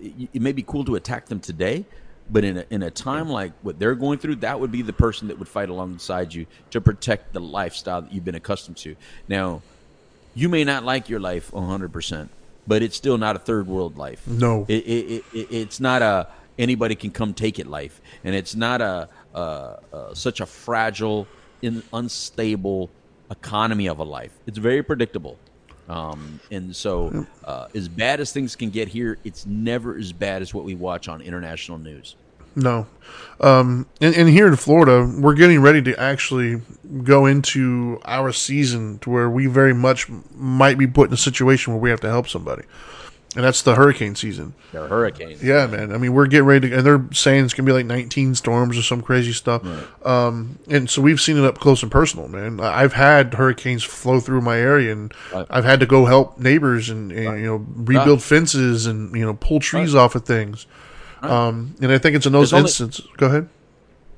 it, 0.00 0.28
it 0.34 0.42
may 0.42 0.52
be 0.52 0.62
cool 0.62 0.84
to 0.84 0.94
attack 0.94 1.26
them 1.26 1.40
today, 1.40 1.84
but 2.30 2.44
in 2.44 2.58
a, 2.58 2.64
in 2.70 2.82
a 2.84 2.90
time 2.90 3.28
like 3.28 3.52
what 3.62 3.78
they're 3.80 3.96
going 3.96 4.18
through, 4.18 4.36
that 4.36 4.60
would 4.60 4.70
be 4.70 4.82
the 4.82 4.92
person 4.92 5.28
that 5.28 5.38
would 5.38 5.48
fight 5.48 5.68
alongside 5.68 6.32
you 6.32 6.46
to 6.70 6.80
protect 6.80 7.32
the 7.32 7.40
lifestyle 7.40 8.02
that 8.02 8.12
you've 8.12 8.24
been 8.24 8.36
accustomed 8.36 8.76
to. 8.78 8.94
Now, 9.26 9.62
you 10.34 10.48
may 10.48 10.62
not 10.62 10.84
like 10.84 11.08
your 11.08 11.18
life 11.18 11.50
100%, 11.50 12.28
but 12.68 12.82
it's 12.82 12.96
still 12.96 13.18
not 13.18 13.34
a 13.34 13.40
third 13.40 13.66
world 13.66 13.96
life. 13.98 14.24
No. 14.28 14.64
It, 14.68 14.84
it, 14.86 15.04
it, 15.16 15.24
it- 15.34 15.48
it's 15.50 15.80
not 15.80 16.02
a 16.02 16.28
anybody 16.56 16.94
can 16.96 17.10
come 17.10 17.34
take 17.34 17.58
it 17.58 17.66
life, 17.66 18.00
and 18.24 18.34
it's 18.34 18.54
not 18.54 18.80
a, 18.80 19.08
uh 19.34 19.76
uh 19.92 20.14
such 20.14 20.40
a 20.40 20.46
fragile, 20.46 21.26
in, 21.62 21.82
unstable 21.92 22.90
economy 23.30 23.88
of 23.88 23.98
a 23.98 24.04
life. 24.04 24.32
It's 24.46 24.58
very 24.58 24.82
predictable. 24.82 25.38
Um, 25.88 26.38
and 26.50 26.76
so, 26.76 27.26
uh, 27.44 27.68
as 27.74 27.88
bad 27.88 28.20
as 28.20 28.32
things 28.32 28.54
can 28.56 28.70
get 28.70 28.88
here, 28.88 29.18
it's 29.24 29.46
never 29.46 29.96
as 29.96 30.12
bad 30.12 30.42
as 30.42 30.52
what 30.52 30.64
we 30.64 30.74
watch 30.74 31.08
on 31.08 31.22
international 31.22 31.78
news. 31.78 32.14
No. 32.54 32.86
Um, 33.40 33.86
and, 34.00 34.14
and 34.14 34.28
here 34.28 34.48
in 34.48 34.56
Florida, 34.56 35.10
we're 35.18 35.34
getting 35.34 35.60
ready 35.60 35.80
to 35.82 35.98
actually 35.98 36.60
go 37.04 37.26
into 37.26 38.00
our 38.04 38.32
season 38.32 38.98
to 39.00 39.10
where 39.10 39.30
we 39.30 39.46
very 39.46 39.72
much 39.72 40.08
might 40.34 40.76
be 40.76 40.86
put 40.86 41.08
in 41.08 41.14
a 41.14 41.18
situation 41.18 41.72
where 41.72 41.80
we 41.80 41.90
have 41.90 42.00
to 42.00 42.08
help 42.08 42.28
somebody. 42.28 42.64
And 43.36 43.44
that's 43.44 43.60
the 43.60 43.74
hurricane 43.74 44.14
season. 44.14 44.54
There 44.72 44.82
are 44.82 44.88
hurricanes. 44.88 45.42
Yeah, 45.44 45.66
man. 45.66 45.92
I 45.92 45.98
mean, 45.98 46.14
we're 46.14 46.26
getting 46.26 46.46
ready 46.46 46.70
to, 46.70 46.76
and 46.78 46.86
they're 46.86 47.04
saying 47.12 47.44
it's 47.44 47.52
going 47.52 47.66
to 47.66 47.70
be 47.70 47.74
like 47.74 47.84
19 47.84 48.34
storms 48.34 48.76
or 48.78 48.82
some 48.82 49.02
crazy 49.02 49.32
stuff. 49.34 49.62
Um, 50.04 50.58
and 50.70 50.88
so 50.88 51.02
we've 51.02 51.20
seen 51.20 51.36
it 51.36 51.44
up 51.44 51.58
close 51.58 51.82
and 51.82 51.92
personal, 51.92 52.26
man. 52.28 52.58
I've 52.58 52.94
had 52.94 53.34
hurricanes 53.34 53.84
flow 53.84 54.18
through 54.18 54.40
my 54.40 54.58
area, 54.58 54.92
and 54.92 55.12
Right. 55.32 55.46
I've 55.50 55.64
had 55.64 55.78
to 55.80 55.86
go 55.86 56.06
help 56.06 56.38
neighbors 56.38 56.88
and, 56.88 57.12
and 57.12 57.38
you 57.38 57.46
know 57.46 57.66
rebuild 57.76 58.22
fences 58.22 58.86
and 58.86 59.14
you 59.14 59.26
know 59.26 59.34
pull 59.34 59.60
trees 59.60 59.94
off 59.94 60.14
of 60.14 60.24
things. 60.24 60.66
Um, 61.20 61.74
and 61.82 61.92
I 61.92 61.98
think 61.98 62.16
it's 62.16 62.24
in 62.26 62.32
those 62.32 62.50
There's 62.50 62.58
only- 62.60 62.68
instances. 62.68 63.06
Go 63.18 63.26
ahead. 63.26 63.48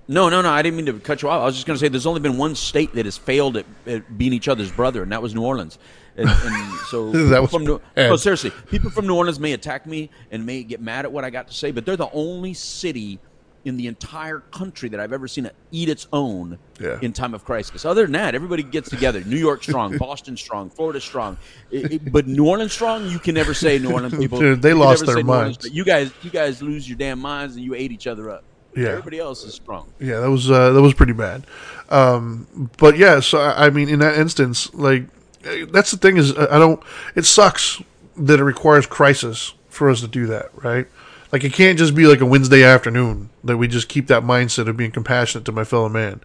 No, 0.07 0.29
no, 0.29 0.41
no. 0.43 0.51
I 0.51 0.63
didn't 0.63 0.77
mean 0.77 0.87
to 0.87 0.95
cut 0.99 1.23
you 1.23 1.29
off. 1.29 1.41
I 1.43 1.45
was 1.45 1.55
just 1.55 1.67
going 1.67 1.77
to 1.77 1.81
say 1.81 1.89
there's 1.89 2.07
only 2.07 2.21
been 2.21 2.37
one 2.37 2.55
state 2.57 2.95
that 2.95 3.05
has 3.05 3.17
failed 3.17 3.57
at, 3.57 3.67
at 3.87 4.19
being 4.19 4.33
each 4.33 4.49
other's 4.49 4.73
brother, 4.73 5.03
and 5.05 5.13
that 5.13 5.23
was 5.23 5.35
New 5.35 5.43
Orleans. 5.45 5.79
And, 6.17 6.29
and 6.29 6.79
so 6.89 7.11
That 7.29 7.41
was 7.43 7.51
from 7.51 7.65
New, 7.65 7.81
no, 7.97 8.17
seriously, 8.17 8.51
people 8.71 8.91
from 8.91 9.07
New 9.07 9.15
Orleans 9.17 9.39
may 9.41 9.53
attack 9.53 9.87
me 9.87 10.11
and 10.31 10.45
may 10.45 10.63
get 10.63 10.81
mad 10.81 11.05
at 11.05 11.13
what 11.13 11.25
I 11.25 11.31
got 11.31 11.49
to 11.49 11.55
say, 11.55 11.71
but 11.71 11.87
they're 11.87 11.97
the 11.97 12.11
only 12.13 12.53
city 12.55 13.19
in 13.67 13.77
the 13.77 13.87
entire 13.89 14.39
country 14.41 14.89
that 14.89 14.99
I've 15.01 15.13
ever 15.13 15.29
seen 15.29 15.45
it 15.45 15.55
eat 15.71 15.91
its 15.91 16.07
own 16.15 16.59
Yeah. 16.81 16.99
in 17.03 17.13
time 17.13 17.35
of 17.35 17.45
crisis. 17.45 17.85
Other 17.85 18.05
than 18.05 18.13
that, 18.13 18.35
everybody 18.35 18.63
gets 18.63 18.89
together. 18.89 19.23
New 19.23 19.37
York 19.37 19.63
strong, 19.63 19.99
Boston 19.99 20.35
strong, 20.37 20.71
Florida 20.71 20.99
strong, 21.01 21.37
It- 21.71 21.93
it- 21.93 22.11
but 22.13 22.27
New 22.27 22.49
Orleans 22.49 22.73
strong. 22.73 23.07
You 23.11 23.19
can 23.19 23.35
never 23.35 23.53
say 23.53 23.79
New 23.79 23.93
Orleans 23.93 24.15
people. 24.19 24.39
Dude, 24.39 24.63
they 24.63 24.73
lost 24.73 25.05
their 25.05 25.17
New 25.23 25.31
Orleans, 25.31 25.59
minds. 25.63 25.71
you 25.77 25.85
guys, 25.85 26.11
you 26.23 26.31
guys 26.31 26.63
lose 26.63 26.89
your 26.89 26.97
damn 26.97 27.19
minds 27.19 27.55
and 27.57 27.63
you 27.65 27.75
ate 27.75 27.93
each 27.93 28.07
other 28.07 28.31
up. 28.31 28.45
Yeah. 28.75 28.89
Everybody 28.91 29.19
else 29.19 29.45
is 29.45 29.53
strong. 29.55 29.93
Yeah, 29.99 30.21
that 30.21 30.31
was 30.31 30.49
uh, 30.51 30.71
that 30.73 30.81
was 30.81 30.95
pretty 30.95 31.13
bad. 31.13 31.45
Um, 31.91 32.71
but 32.79 32.97
yeah, 32.97 33.19
so 33.21 33.41
I 33.41 33.69
mean, 33.69 33.89
in 33.89 33.99
that 33.99 34.17
instance, 34.17 34.73
like 34.73 35.05
that's 35.43 35.91
the 35.91 35.97
thing 35.97 36.17
is, 36.17 36.37
I 36.37 36.59
don't. 36.59 36.83
It 37.15 37.25
sucks 37.25 37.83
that 38.17 38.41
it 38.41 38.45
requires 38.45 38.87
crisis 38.87 39.55
for 39.69 39.89
us 39.89 40.01
to 40.01 40.09
do 40.09 40.27
that, 40.27 40.51
right? 40.55 40.87
Like 41.33 41.45
it 41.45 41.53
can't 41.53 41.79
just 41.79 41.95
be 41.95 42.07
like 42.07 42.21
a 42.21 42.27
Wednesday 42.27 42.65
afternoon 42.65 43.31
that 43.45 43.57
we 43.57 43.69
just 43.69 43.89
keep 43.89 44.09
that 44.09 44.25
mindset 44.25 44.69
of 44.69 44.77
being 44.77 44.91
compassionate 44.91 45.45
to 45.45 45.53
my 45.53 45.65
fellow 45.65 45.89
man. 45.89 46.21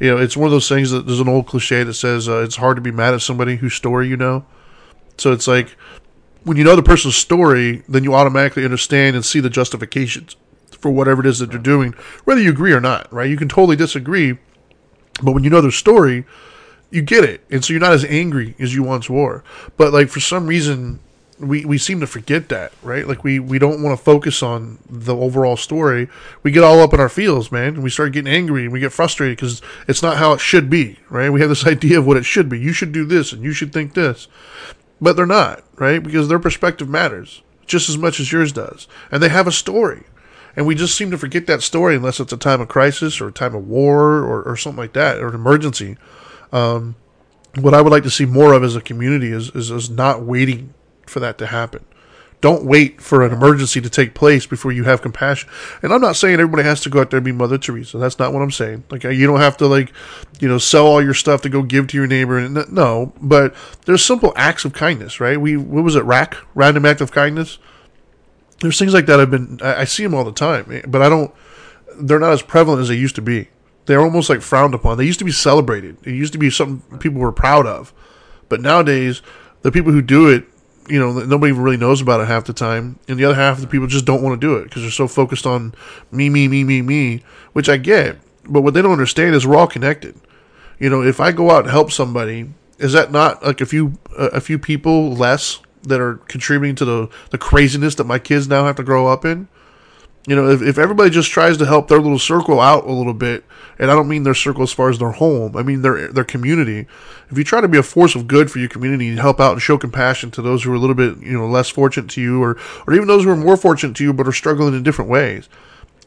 You 0.00 0.10
know, 0.10 0.18
it's 0.18 0.36
one 0.36 0.46
of 0.46 0.52
those 0.52 0.68
things 0.68 0.90
that 0.90 1.06
there's 1.06 1.20
an 1.20 1.28
old 1.28 1.46
cliche 1.46 1.82
that 1.82 1.94
says 1.94 2.28
uh, 2.28 2.42
it's 2.42 2.56
hard 2.56 2.76
to 2.76 2.82
be 2.82 2.90
mad 2.90 3.14
at 3.14 3.20
somebody 3.20 3.56
whose 3.56 3.74
story 3.74 4.08
you 4.08 4.16
know. 4.16 4.46
So 5.18 5.32
it's 5.32 5.46
like 5.46 5.76
when 6.44 6.56
you 6.56 6.64
know 6.64 6.76
the 6.76 6.82
person's 6.82 7.16
story, 7.16 7.82
then 7.88 8.02
you 8.02 8.14
automatically 8.14 8.64
understand 8.64 9.14
and 9.14 9.24
see 9.24 9.40
the 9.40 9.50
justifications 9.50 10.36
for 10.70 10.90
whatever 10.90 11.20
it 11.20 11.26
is 11.26 11.38
that 11.38 11.50
they're 11.50 11.58
doing, 11.58 11.92
whether 12.24 12.40
you 12.40 12.50
agree 12.50 12.72
or 12.72 12.80
not, 12.80 13.12
right? 13.12 13.28
You 13.28 13.36
can 13.36 13.48
totally 13.48 13.76
disagree, 13.76 14.38
but 15.22 15.32
when 15.32 15.44
you 15.44 15.50
know 15.50 15.60
their 15.60 15.70
story, 15.70 16.24
you 16.90 17.02
get 17.02 17.24
it. 17.24 17.42
And 17.50 17.64
so 17.64 17.72
you're 17.72 17.80
not 17.80 17.92
as 17.92 18.04
angry 18.04 18.54
as 18.58 18.74
you 18.74 18.82
once 18.82 19.10
were. 19.10 19.42
But 19.76 19.92
like 19.92 20.08
for 20.08 20.20
some 20.20 20.46
reason 20.46 21.00
we, 21.38 21.66
we 21.66 21.76
seem 21.76 22.00
to 22.00 22.06
forget 22.06 22.48
that, 22.48 22.72
right? 22.82 23.06
Like 23.06 23.22
we, 23.22 23.38
we 23.38 23.58
don't 23.58 23.82
want 23.82 23.98
to 23.98 24.02
focus 24.02 24.42
on 24.42 24.78
the 24.88 25.14
overall 25.14 25.56
story. 25.56 26.08
We 26.42 26.50
get 26.50 26.64
all 26.64 26.80
up 26.80 26.94
in 26.94 27.00
our 27.00 27.10
feels, 27.10 27.52
man, 27.52 27.74
and 27.74 27.82
we 27.82 27.90
start 27.90 28.12
getting 28.12 28.32
angry 28.32 28.64
and 28.64 28.72
we 28.72 28.80
get 28.80 28.92
frustrated 28.92 29.36
because 29.36 29.60
it's 29.86 30.02
not 30.02 30.16
how 30.16 30.32
it 30.32 30.40
should 30.40 30.70
be, 30.70 30.98
right? 31.10 31.30
We 31.30 31.40
have 31.40 31.50
this 31.50 31.66
idea 31.66 31.98
of 31.98 32.06
what 32.06 32.16
it 32.16 32.24
should 32.24 32.48
be. 32.48 32.58
You 32.58 32.72
should 32.72 32.92
do 32.92 33.04
this 33.04 33.32
and 33.32 33.42
you 33.42 33.52
should 33.52 33.72
think 33.72 33.94
this 33.94 34.28
but 35.00 35.16
they're 35.16 35.26
not, 35.26 35.62
right? 35.76 36.02
Because 36.02 36.28
their 36.28 36.38
perspective 36.38 36.88
matters 36.88 37.42
just 37.66 37.88
as 37.88 37.98
much 37.98 38.20
as 38.20 38.32
yours 38.32 38.52
does. 38.52 38.86
And 39.10 39.22
they 39.22 39.28
have 39.28 39.46
a 39.46 39.52
story. 39.52 40.04
And 40.54 40.66
we 40.66 40.74
just 40.74 40.94
seem 40.94 41.10
to 41.10 41.18
forget 41.18 41.46
that 41.46 41.62
story 41.62 41.96
unless 41.96 42.20
it's 42.20 42.32
a 42.32 42.38
time 42.38 42.60
of 42.60 42.68
crisis 42.68 43.20
or 43.20 43.28
a 43.28 43.32
time 43.32 43.54
of 43.54 43.66
war 43.66 44.22
or, 44.22 44.42
or 44.42 44.56
something 44.56 44.78
like 44.78 44.94
that, 44.94 45.18
or 45.18 45.28
an 45.28 45.34
emergency. 45.34 45.96
Um, 46.52 46.96
what 47.60 47.74
I 47.74 47.80
would 47.80 47.92
like 47.92 48.02
to 48.02 48.10
see 48.10 48.26
more 48.26 48.52
of 48.52 48.62
as 48.62 48.76
a 48.76 48.80
community 48.80 49.32
is, 49.32 49.50
is, 49.50 49.70
is 49.70 49.88
not 49.90 50.22
waiting 50.22 50.74
for 51.06 51.20
that 51.20 51.38
to 51.38 51.46
happen. 51.46 51.84
Don't 52.42 52.64
wait 52.64 53.00
for 53.00 53.24
an 53.24 53.32
emergency 53.32 53.80
to 53.80 53.88
take 53.88 54.14
place 54.14 54.46
before 54.46 54.70
you 54.70 54.84
have 54.84 55.00
compassion. 55.00 55.48
And 55.82 55.92
I'm 55.92 56.02
not 56.02 56.16
saying 56.16 56.34
everybody 56.34 56.64
has 56.64 56.82
to 56.82 56.90
go 56.90 57.00
out 57.00 57.10
there 57.10 57.18
and 57.18 57.24
be 57.24 57.32
Mother 57.32 57.56
Teresa. 57.56 57.96
That's 57.96 58.18
not 58.18 58.32
what 58.32 58.42
I'm 58.42 58.50
saying. 58.50 58.84
Like 58.90 59.06
uh, 59.06 59.08
you 59.08 59.26
don't 59.26 59.40
have 59.40 59.56
to 59.58 59.66
like, 59.66 59.90
you 60.38 60.46
know, 60.46 60.58
sell 60.58 60.86
all 60.86 61.02
your 61.02 61.14
stuff 61.14 61.40
to 61.42 61.48
go 61.48 61.62
give 61.62 61.86
to 61.88 61.96
your 61.96 62.06
neighbor. 62.06 62.38
And 62.38 62.70
no, 62.70 63.14
but 63.22 63.54
there's 63.86 64.04
simple 64.04 64.34
acts 64.36 64.66
of 64.66 64.74
kindness, 64.74 65.18
right? 65.18 65.40
We 65.40 65.56
what 65.56 65.82
was 65.82 65.96
it, 65.96 66.04
rack 66.04 66.36
random 66.54 66.84
act 66.84 67.00
of 67.00 67.10
kindness. 67.10 67.58
There's 68.60 68.78
things 68.78 68.92
like 68.92 69.06
that. 69.06 69.18
I've 69.18 69.30
been 69.30 69.58
I, 69.62 69.80
I 69.80 69.84
see 69.84 70.02
them 70.02 70.14
all 70.14 70.24
the 70.24 70.32
time, 70.32 70.70
eh, 70.70 70.82
but 70.86 71.00
I 71.00 71.08
don't. 71.08 71.34
They're 71.98 72.20
not 72.20 72.32
as 72.32 72.42
prevalent 72.42 72.82
as 72.82 72.88
they 72.88 72.96
used 72.96 73.16
to 73.16 73.22
be. 73.22 73.48
They're 73.86 74.02
almost 74.02 74.28
like 74.28 74.42
frowned 74.42 74.74
upon. 74.74 74.98
They 74.98 75.04
used 75.04 75.20
to 75.20 75.24
be 75.24 75.32
celebrated. 75.32 75.96
It 76.04 76.12
used 76.12 76.32
to 76.32 76.38
be 76.38 76.50
something 76.50 76.98
people 76.98 77.20
were 77.20 77.32
proud 77.32 77.66
of, 77.66 77.92
but 78.48 78.60
nowadays 78.60 79.22
the 79.62 79.72
people 79.72 79.92
who 79.92 80.02
do 80.02 80.28
it 80.28 80.44
you 80.88 80.98
know, 80.98 81.12
nobody 81.24 81.52
really 81.52 81.76
knows 81.76 82.00
about 82.00 82.20
it 82.20 82.28
half 82.28 82.44
the 82.44 82.52
time, 82.52 82.98
and 83.08 83.18
the 83.18 83.24
other 83.24 83.34
half 83.34 83.56
of 83.56 83.60
the 83.62 83.66
people 83.66 83.86
just 83.86 84.04
don't 84.04 84.22
want 84.22 84.40
to 84.40 84.46
do 84.46 84.56
it 84.56 84.64
because 84.64 84.82
they're 84.82 84.90
so 84.90 85.08
focused 85.08 85.46
on 85.46 85.74
me, 86.10 86.28
me, 86.30 86.48
me, 86.48 86.64
me, 86.64 86.82
me, 86.82 87.22
which 87.52 87.68
I 87.68 87.76
get. 87.76 88.18
But 88.44 88.60
what 88.62 88.74
they 88.74 88.82
don't 88.82 88.92
understand 88.92 89.34
is 89.34 89.46
we're 89.46 89.56
all 89.56 89.66
connected. 89.66 90.14
You 90.78 90.90
know, 90.90 91.02
if 91.02 91.20
I 91.20 91.32
go 91.32 91.50
out 91.50 91.62
and 91.62 91.70
help 91.70 91.90
somebody, 91.90 92.52
is 92.78 92.92
that 92.92 93.10
not 93.10 93.44
like 93.44 93.60
a 93.60 93.66
few 93.66 93.98
a 94.16 94.40
few 94.40 94.58
people 94.58 95.12
less 95.12 95.60
that 95.82 96.00
are 96.00 96.16
contributing 96.28 96.76
to 96.76 96.84
the 96.84 97.08
the 97.30 97.38
craziness 97.38 97.94
that 97.96 98.04
my 98.04 98.18
kids 98.18 98.48
now 98.48 98.66
have 98.66 98.76
to 98.76 98.84
grow 98.84 99.06
up 99.08 99.24
in? 99.24 99.48
You 100.28 100.34
know, 100.34 100.48
if, 100.50 100.60
if 100.60 100.76
everybody 100.76 101.08
just 101.10 101.30
tries 101.30 101.56
to 101.58 101.66
help 101.66 101.86
their 101.86 102.00
little 102.00 102.18
circle 102.18 102.60
out 102.60 102.84
a 102.84 102.90
little 102.92 103.14
bit, 103.14 103.44
and 103.78 103.90
I 103.90 103.94
don't 103.94 104.08
mean 104.08 104.24
their 104.24 104.34
circle 104.34 104.64
as 104.64 104.72
far 104.72 104.90
as 104.90 104.98
their 104.98 105.12
home, 105.12 105.56
I 105.56 105.62
mean 105.62 105.82
their 105.82 106.08
their 106.08 106.24
community. 106.24 106.86
If 107.30 107.38
you 107.38 107.44
try 107.44 107.60
to 107.60 107.68
be 107.68 107.78
a 107.78 107.82
force 107.82 108.16
of 108.16 108.26
good 108.26 108.50
for 108.50 108.58
your 108.58 108.68
community 108.68 109.08
and 109.08 109.20
help 109.20 109.38
out 109.38 109.52
and 109.52 109.62
show 109.62 109.78
compassion 109.78 110.32
to 110.32 110.42
those 110.42 110.64
who 110.64 110.72
are 110.72 110.76
a 110.76 110.78
little 110.80 110.96
bit, 110.96 111.18
you 111.18 111.32
know, 111.38 111.46
less 111.46 111.68
fortunate 111.68 112.10
to 112.10 112.20
you, 112.20 112.42
or 112.42 112.58
or 112.88 112.94
even 112.94 113.06
those 113.06 113.22
who 113.22 113.30
are 113.30 113.36
more 113.36 113.56
fortunate 113.56 113.94
to 113.96 114.04
you 114.04 114.12
but 114.12 114.26
are 114.26 114.32
struggling 114.32 114.74
in 114.74 114.82
different 114.82 115.10
ways, 115.10 115.48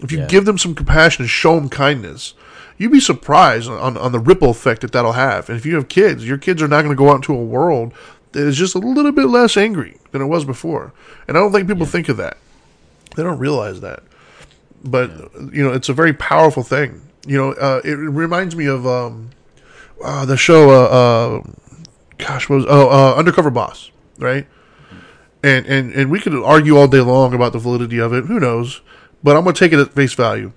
if 0.01 0.11
you 0.11 0.19
Yeah. 0.19 0.27
give 0.27 0.43
them 0.45 0.57
some 0.57 0.75
compassion 0.75 1.23
and 1.23 1.29
show 1.29 1.55
them 1.55 1.69
kindness, 1.69 2.33
you'd 2.77 2.91
be 2.91 2.99
surprised 2.99 3.69
on, 3.69 3.95
on 3.95 4.11
the 4.11 4.19
ripple 4.19 4.49
effect 4.49 4.81
that 4.81 4.91
that'll 4.91 5.13
have. 5.13 5.47
And 5.49 5.57
if 5.57 5.65
you 5.65 5.75
have 5.75 5.87
kids, 5.87 6.27
your 6.27 6.37
kids 6.37 6.61
are 6.61 6.67
not 6.67 6.81
going 6.83 6.95
to 6.95 7.01
go 7.01 7.09
out 7.09 7.17
into 7.17 7.33
a 7.33 7.43
world 7.43 7.93
that 8.33 8.41
is 8.45 8.57
just 8.57 8.75
a 8.75 8.79
little 8.79 9.11
bit 9.13 9.27
less 9.27 9.55
angry 9.55 9.97
than 10.11 10.21
it 10.21 10.25
was 10.25 10.43
before. 10.43 10.91
And 11.27 11.37
I 11.37 11.39
don't 11.39 11.53
think 11.53 11.69
people 11.69 11.85
think 11.85 12.09
of 12.09 12.17
that. 12.17 12.37
They 13.15 13.23
don't 13.23 13.39
realize 13.39 13.81
that. 13.81 14.03
But 14.83 15.11
you 15.53 15.63
know, 15.63 15.73
it's 15.73 15.89
a 15.89 15.93
very 15.93 16.13
powerful 16.13 16.63
thing. 16.63 17.01
You 17.25 17.37
know, 17.37 17.51
uh, 17.53 17.81
it 17.83 17.93
reminds 17.93 18.55
me 18.55 18.65
of 18.65 18.87
um, 18.87 19.31
uh, 20.03 20.25
the 20.25 20.37
show. 20.37 20.69
Uh, 20.69 20.83
uh, 20.85 21.51
gosh, 22.17 22.49
what 22.49 22.57
was 22.57 22.65
oh 22.67 22.89
uh, 22.89 23.15
Undercover 23.15 23.49
Boss, 23.49 23.91
right? 24.17 24.47
And 25.43 25.65
and 25.65 25.91
and 25.93 26.11
we 26.11 26.19
could 26.19 26.33
argue 26.33 26.77
all 26.77 26.87
day 26.87 27.01
long 27.01 27.33
about 27.33 27.53
the 27.53 27.59
validity 27.59 27.99
of 27.99 28.13
it. 28.13 28.25
Who 28.25 28.39
knows? 28.39 28.81
But 29.23 29.35
I'm 29.35 29.43
going 29.43 29.53
to 29.53 29.59
take 29.59 29.73
it 29.73 29.79
at 29.79 29.93
face 29.93 30.13
value. 30.13 30.53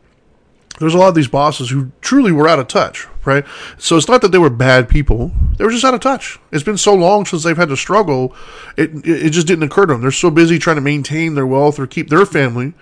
There's 0.79 0.95
a 0.95 0.99
lot 0.99 1.09
of 1.09 1.15
these 1.15 1.29
bosses 1.29 1.71
who 1.71 1.93
truly 2.01 2.33
were 2.33 2.49
out 2.49 2.59
of 2.59 2.67
touch, 2.67 3.07
right? 3.25 3.45
So 3.77 3.97
it's 3.97 4.09
not 4.09 4.23
that 4.23 4.33
they 4.33 4.39
were 4.39 4.51
bad 4.51 4.89
people; 4.89 5.33
they 5.57 5.65
were 5.65 5.71
just 5.71 5.85
out 5.85 5.95
of 5.95 6.01
touch. 6.01 6.39
It's 6.51 6.65
been 6.65 6.79
so 6.79 6.95
long 6.95 7.27
since 7.27 7.43
they've 7.43 7.57
had 7.57 7.69
to 7.69 7.77
struggle; 7.77 8.35
it 8.77 8.91
it 9.07 9.31
just 9.31 9.47
didn't 9.47 9.65
occur 9.65 9.87
to 9.87 9.93
them. 9.93 10.01
They're 10.01 10.11
so 10.11 10.31
busy 10.31 10.59
trying 10.59 10.77
to 10.77 10.83
maintain 10.83 11.35
their 11.35 11.47
wealth 11.47 11.79
or 11.79 11.87
keep 11.87 12.09
their 12.09 12.25
family 12.25 12.75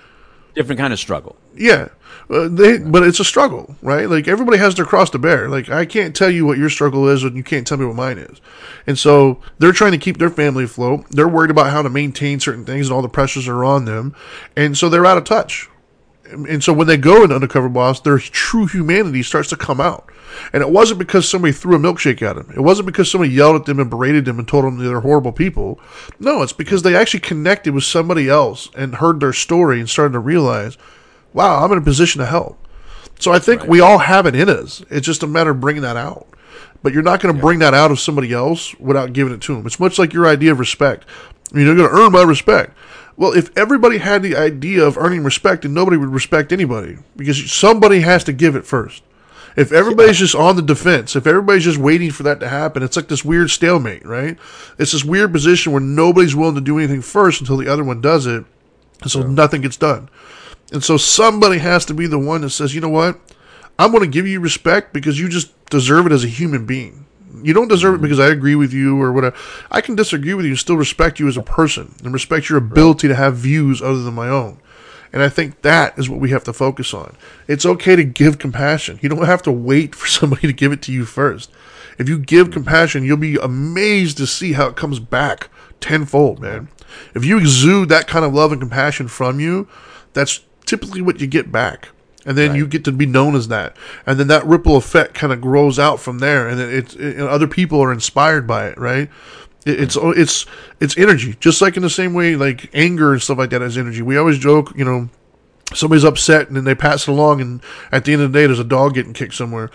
Different 0.55 0.81
kind 0.81 0.93
of 0.93 0.99
struggle. 0.99 1.37
yeah, 1.57 1.89
uh, 2.29 2.49
they 2.49 2.79
but 2.79 3.03
it's 3.03 3.21
a 3.21 3.25
struggle, 3.25 3.77
right? 3.83 4.11
Like 4.11 4.29
everybody 4.29 4.59
has 4.59 4.75
their 4.75 4.85
cross 4.85 5.11
to 5.11 5.19
bear. 5.19 5.49
Like 5.49 5.69
I 5.69 5.87
can't 5.87 6.15
tell 6.15 6.31
you 6.31 6.45
what 6.45 6.59
your 6.59 6.71
struggle 6.71 7.09
is, 7.09 7.25
and 7.25 7.37
you 7.37 7.43
can't 7.43 7.67
tell 7.67 7.79
me 7.79 7.87
what 7.87 7.97
mine 7.97 8.19
is. 8.19 8.41
And 8.87 8.99
so 8.99 9.41
they're 9.59 9.73
trying 9.73 9.93
to 9.93 9.99
keep 9.99 10.19
their 10.19 10.31
family 10.31 10.65
afloat. 10.65 11.07
They're 11.11 11.29
worried 11.29 11.51
about 11.51 11.71
how 11.71 11.83
to 11.83 11.89
maintain 11.89 12.41
certain 12.41 12.65
things, 12.65 12.89
and 12.89 12.95
all 12.95 13.03
the 13.03 13.09
pressures 13.09 13.49
are 13.49 13.65
on 13.65 13.85
them, 13.85 14.15
and 14.57 14.77
so 14.77 14.89
they're 14.89 15.07
out 15.07 15.19
of 15.19 15.25
touch. 15.25 15.70
And 16.33 16.63
so 16.63 16.73
when 16.73 16.87
they 16.87 16.97
go 16.97 17.23
into 17.23 17.35
undercover 17.35 17.69
boss, 17.69 18.01
their 18.01 18.19
true 18.19 18.67
humanity 18.67 19.23
starts 19.23 19.49
to 19.51 19.57
come 19.57 19.81
out. 19.81 20.11
And 20.53 20.63
it 20.63 20.71
wasn't 20.71 20.99
because 20.99 21.29
somebody 21.29 21.53
threw 21.53 21.75
a 21.75 21.79
milkshake 21.79 22.23
at 22.23 22.37
them. 22.37 22.53
It 22.55 22.61
wasn't 22.61 22.87
because 22.87 23.11
somebody 23.11 23.33
yelled 23.33 23.57
at 23.57 23.67
them 23.67 23.81
and 23.81 23.91
berated 23.91 24.25
them 24.25 24.39
and 24.39 24.47
told 24.47 24.65
them 24.65 24.79
they're 24.79 25.01
horrible 25.01 25.33
people. 25.33 25.81
No, 26.19 26.43
it's 26.43 26.53
because 26.53 26.83
they 26.83 26.95
actually 26.95 27.21
connected 27.21 27.75
with 27.75 27.85
somebody 27.85 28.29
else 28.29 28.71
and 28.77 28.97
heard 28.97 29.21
their 29.21 29.33
story 29.33 29.81
and 29.81 29.89
started 29.89 30.13
to 30.13 30.21
realize, 30.21 30.79
wow, 31.33 31.65
I'm 31.65 31.73
in 31.73 31.79
a 31.79 31.83
position 31.83 32.21
to 32.21 32.27
help. 32.27 32.65
So 33.19 33.33
I 33.33 33.39
think 33.39 33.65
we 33.65 33.81
all 33.81 33.99
have 33.99 34.27
it 34.27 34.35
in 34.35 34.49
us. 34.49 34.83
It's 34.89 35.07
just 35.07 35.23
a 35.23 35.27
matter 35.27 35.51
of 35.51 35.61
bringing 35.61 35.83
that 35.83 35.97
out. 35.97 36.27
But 36.83 36.95
you're 36.95 37.03
not 37.03 37.21
going 37.21 37.35
to 37.35 37.41
bring 37.41 37.59
that 37.59 37.75
out 37.75 37.91
of 37.91 38.01
somebody 38.01 38.33
else 38.33 38.75
without 38.79 39.13
giving 39.13 39.35
it 39.35 39.43
to 39.43 39.55
them. 39.55 39.67
It's 39.67 39.81
much 39.81 39.99
like 39.99 40.15
your 40.15 40.27
idea 40.27 40.53
of 40.53 40.59
respect. 40.59 41.05
You're 41.53 41.75
going 41.75 41.89
to 41.89 41.95
earn 41.95 42.13
my 42.13 42.23
respect. 42.23 42.73
Well, 43.21 43.35
if 43.35 43.55
everybody 43.55 43.99
had 43.99 44.23
the 44.23 44.35
idea 44.35 44.83
of 44.83 44.97
earning 44.97 45.25
respect, 45.25 45.61
then 45.61 45.75
nobody 45.75 45.99
would 45.99 46.09
respect 46.09 46.53
anybody 46.53 46.97
because 47.17 47.53
somebody 47.53 48.01
has 48.01 48.25
to 48.25 48.33
give 48.33 48.57
it 48.57 48.65
first. 48.65 49.03
If 49.57 49.73
everybody's 49.73 50.21
just 50.21 50.35
on 50.35 50.57
the 50.57 50.63
defense, 50.63 51.15
if 51.15 51.27
everybody's 51.27 51.65
just 51.65 51.77
waiting 51.77 52.13
for 52.13 52.23
that 52.23 52.41
to 52.41 52.49
happen, 52.49 52.83
it's 52.83 52.97
like 52.97 53.09
this 53.09 53.23
weird 53.23 53.51
stalemate, 53.51 54.07
right? 54.07 54.39
It's 54.79 54.93
this 54.93 55.05
weird 55.05 55.33
position 55.33 55.73
where 55.73 55.83
nobody's 55.83 56.35
willing 56.35 56.55
to 56.55 56.63
do 56.63 56.79
anything 56.79 57.03
first 57.03 57.43
until 57.43 57.59
the 57.59 57.69
other 57.69 57.85
one 57.85 58.01
does 58.01 58.25
it, 58.25 58.43
and 59.03 59.11
so 59.11 59.21
nothing 59.21 59.61
gets 59.61 59.77
done. 59.77 60.09
And 60.73 60.83
so 60.83 60.97
somebody 60.97 61.59
has 61.59 61.85
to 61.87 61.95
be 61.95 62.07
the 62.07 62.19
one 62.19 62.41
that 62.41 62.51
says, 62.51 62.75
you 62.75 62.81
know 62.81 62.89
what? 62.89 63.21
I'm 63.79 63.91
going 63.91 64.03
to 64.03 64.09
give 64.09 64.27
you 64.27 64.41
respect 64.41 64.95
because 64.95 65.21
you 65.21 65.29
just 65.29 65.53
deserve 65.67 66.07
it 66.07 66.13
as 66.13 66.25
a 66.25 66.29
human 66.29 66.65
being. 66.65 67.00
You 67.43 67.55
don't 67.55 67.69
deserve 67.69 67.95
it 67.95 68.03
because 68.03 68.21
I 68.21 68.29
agree 68.29 68.55
with 68.55 68.73
you 68.73 69.01
or 69.01 69.13
whatever. 69.13 69.37
I 69.71 69.81
can 69.81 69.95
disagree 69.95 70.35
with 70.35 70.45
you 70.45 70.53
and 70.53 70.59
still 70.59 70.77
respect 70.77 71.19
you 71.19 71.29
as 71.29 71.37
a 71.37 71.43
person 71.43 71.95
and 72.05 72.13
respect 72.13 72.49
your 72.49 72.59
ability 72.59 73.09
to 73.09 73.15
have 73.15 73.37
views 73.37 73.81
other 73.81 74.03
than 74.03 74.15
my 74.15 74.29
own. 74.29 74.61
And 75.13 75.23
I 75.23 75.29
think 75.29 75.63
that 75.63 75.99
is 75.99 76.09
what 76.09 76.21
we 76.21 76.31
have 76.31 76.45
to 76.45 76.53
focus 76.53 76.95
on. 76.95 77.17
It's 77.49 77.67
okay 77.67 77.97
to 77.97 78.05
give 78.05 78.39
compassion. 78.39 78.99
You 79.03 79.09
don't 79.09 79.25
have 79.25 79.43
to 79.43 79.53
wait 79.53 79.95
for 79.95 80.07
somebody 80.09 80.47
to 80.47 80.53
give 80.53 80.73
it 80.73 80.83
to 80.83 80.93
you 80.93 81.05
first. 81.05 81.51
If 81.99 82.09
you 82.09 82.19
give 82.19 82.47
mm-hmm. 82.47 82.55
compassion, 82.55 83.05
you'll 83.05 83.17
be 83.17 83.37
amazed 83.37 84.17
to 84.19 84.27
see 84.27 84.53
how 84.53 84.69
it 84.69 84.77
comes 84.77 85.01
back 85.01 85.49
tenfold, 85.81 86.41
man. 86.41 86.69
If 87.15 87.25
you 87.25 87.39
exude 87.39 87.89
that 87.89 88.07
kind 88.07 88.25
of 88.25 88.35
love 88.35 88.53
and 88.53 88.61
compassion 88.61 89.09
from 89.09 89.41
you, 89.41 89.69
that's 90.13 90.41
typically 90.67 91.03
what 91.03 91.21
you 91.21 91.27
get 91.27 91.51
back. 91.53 91.89
And 92.27 92.37
then 92.37 92.55
you 92.55 92.67
get 92.67 92.85
to 92.85 92.93
be 92.93 93.07
known 93.07 93.35
as 93.35 93.49
that. 93.49 93.77
And 94.05 94.21
then 94.21 94.29
that 94.29 94.45
ripple 94.45 94.77
effect 94.77 95.15
kind 95.15 95.33
of 95.33 95.41
grows 95.41 95.79
out 95.79 96.01
from 96.01 96.19
there. 96.19 96.49
And 96.49 96.61
then 96.61 96.71
it's, 96.71 96.95
it, 96.95 97.19
other 97.19 97.47
people 97.47 97.81
are 97.81 97.93
inspired 97.93 98.47
by 98.47 98.69
it, 98.69 98.79
right? 98.79 99.09
It, 99.65 99.81
it's 99.81 99.97
mm-hmm. 99.97 100.21
it's 100.21 100.47
it's 100.81 100.97
energy, 100.99 101.37
just 101.41 101.63
like 101.63 101.77
in 101.77 101.83
the 101.83 101.91
same 101.91 102.15
way 102.15 102.37
like 102.37 102.71
anger 102.75 103.13
and 103.13 103.23
stuff 103.23 103.39
like 103.39 103.51
that 103.51 103.63
is 103.63 103.79
energy. 103.79 104.03
We 104.03 104.17
always 104.17 104.39
joke, 104.39 104.73
you 104.77 104.85
know, 104.85 105.09
somebody's 105.75 106.05
upset 106.05 106.49
and 106.49 106.57
then 106.57 106.65
they 106.65 106.75
pass 106.75 107.09
it 107.09 107.11
along, 107.11 107.41
and 107.41 107.63
at 107.93 108.05
the 108.05 108.13
end 108.13 108.23
of 108.23 108.33
the 108.33 108.39
day, 108.39 108.47
there's 108.47 108.59
a 108.59 108.65
dog 108.65 108.95
getting 108.95 109.13
kicked 109.13 109.35
somewhere. 109.35 109.71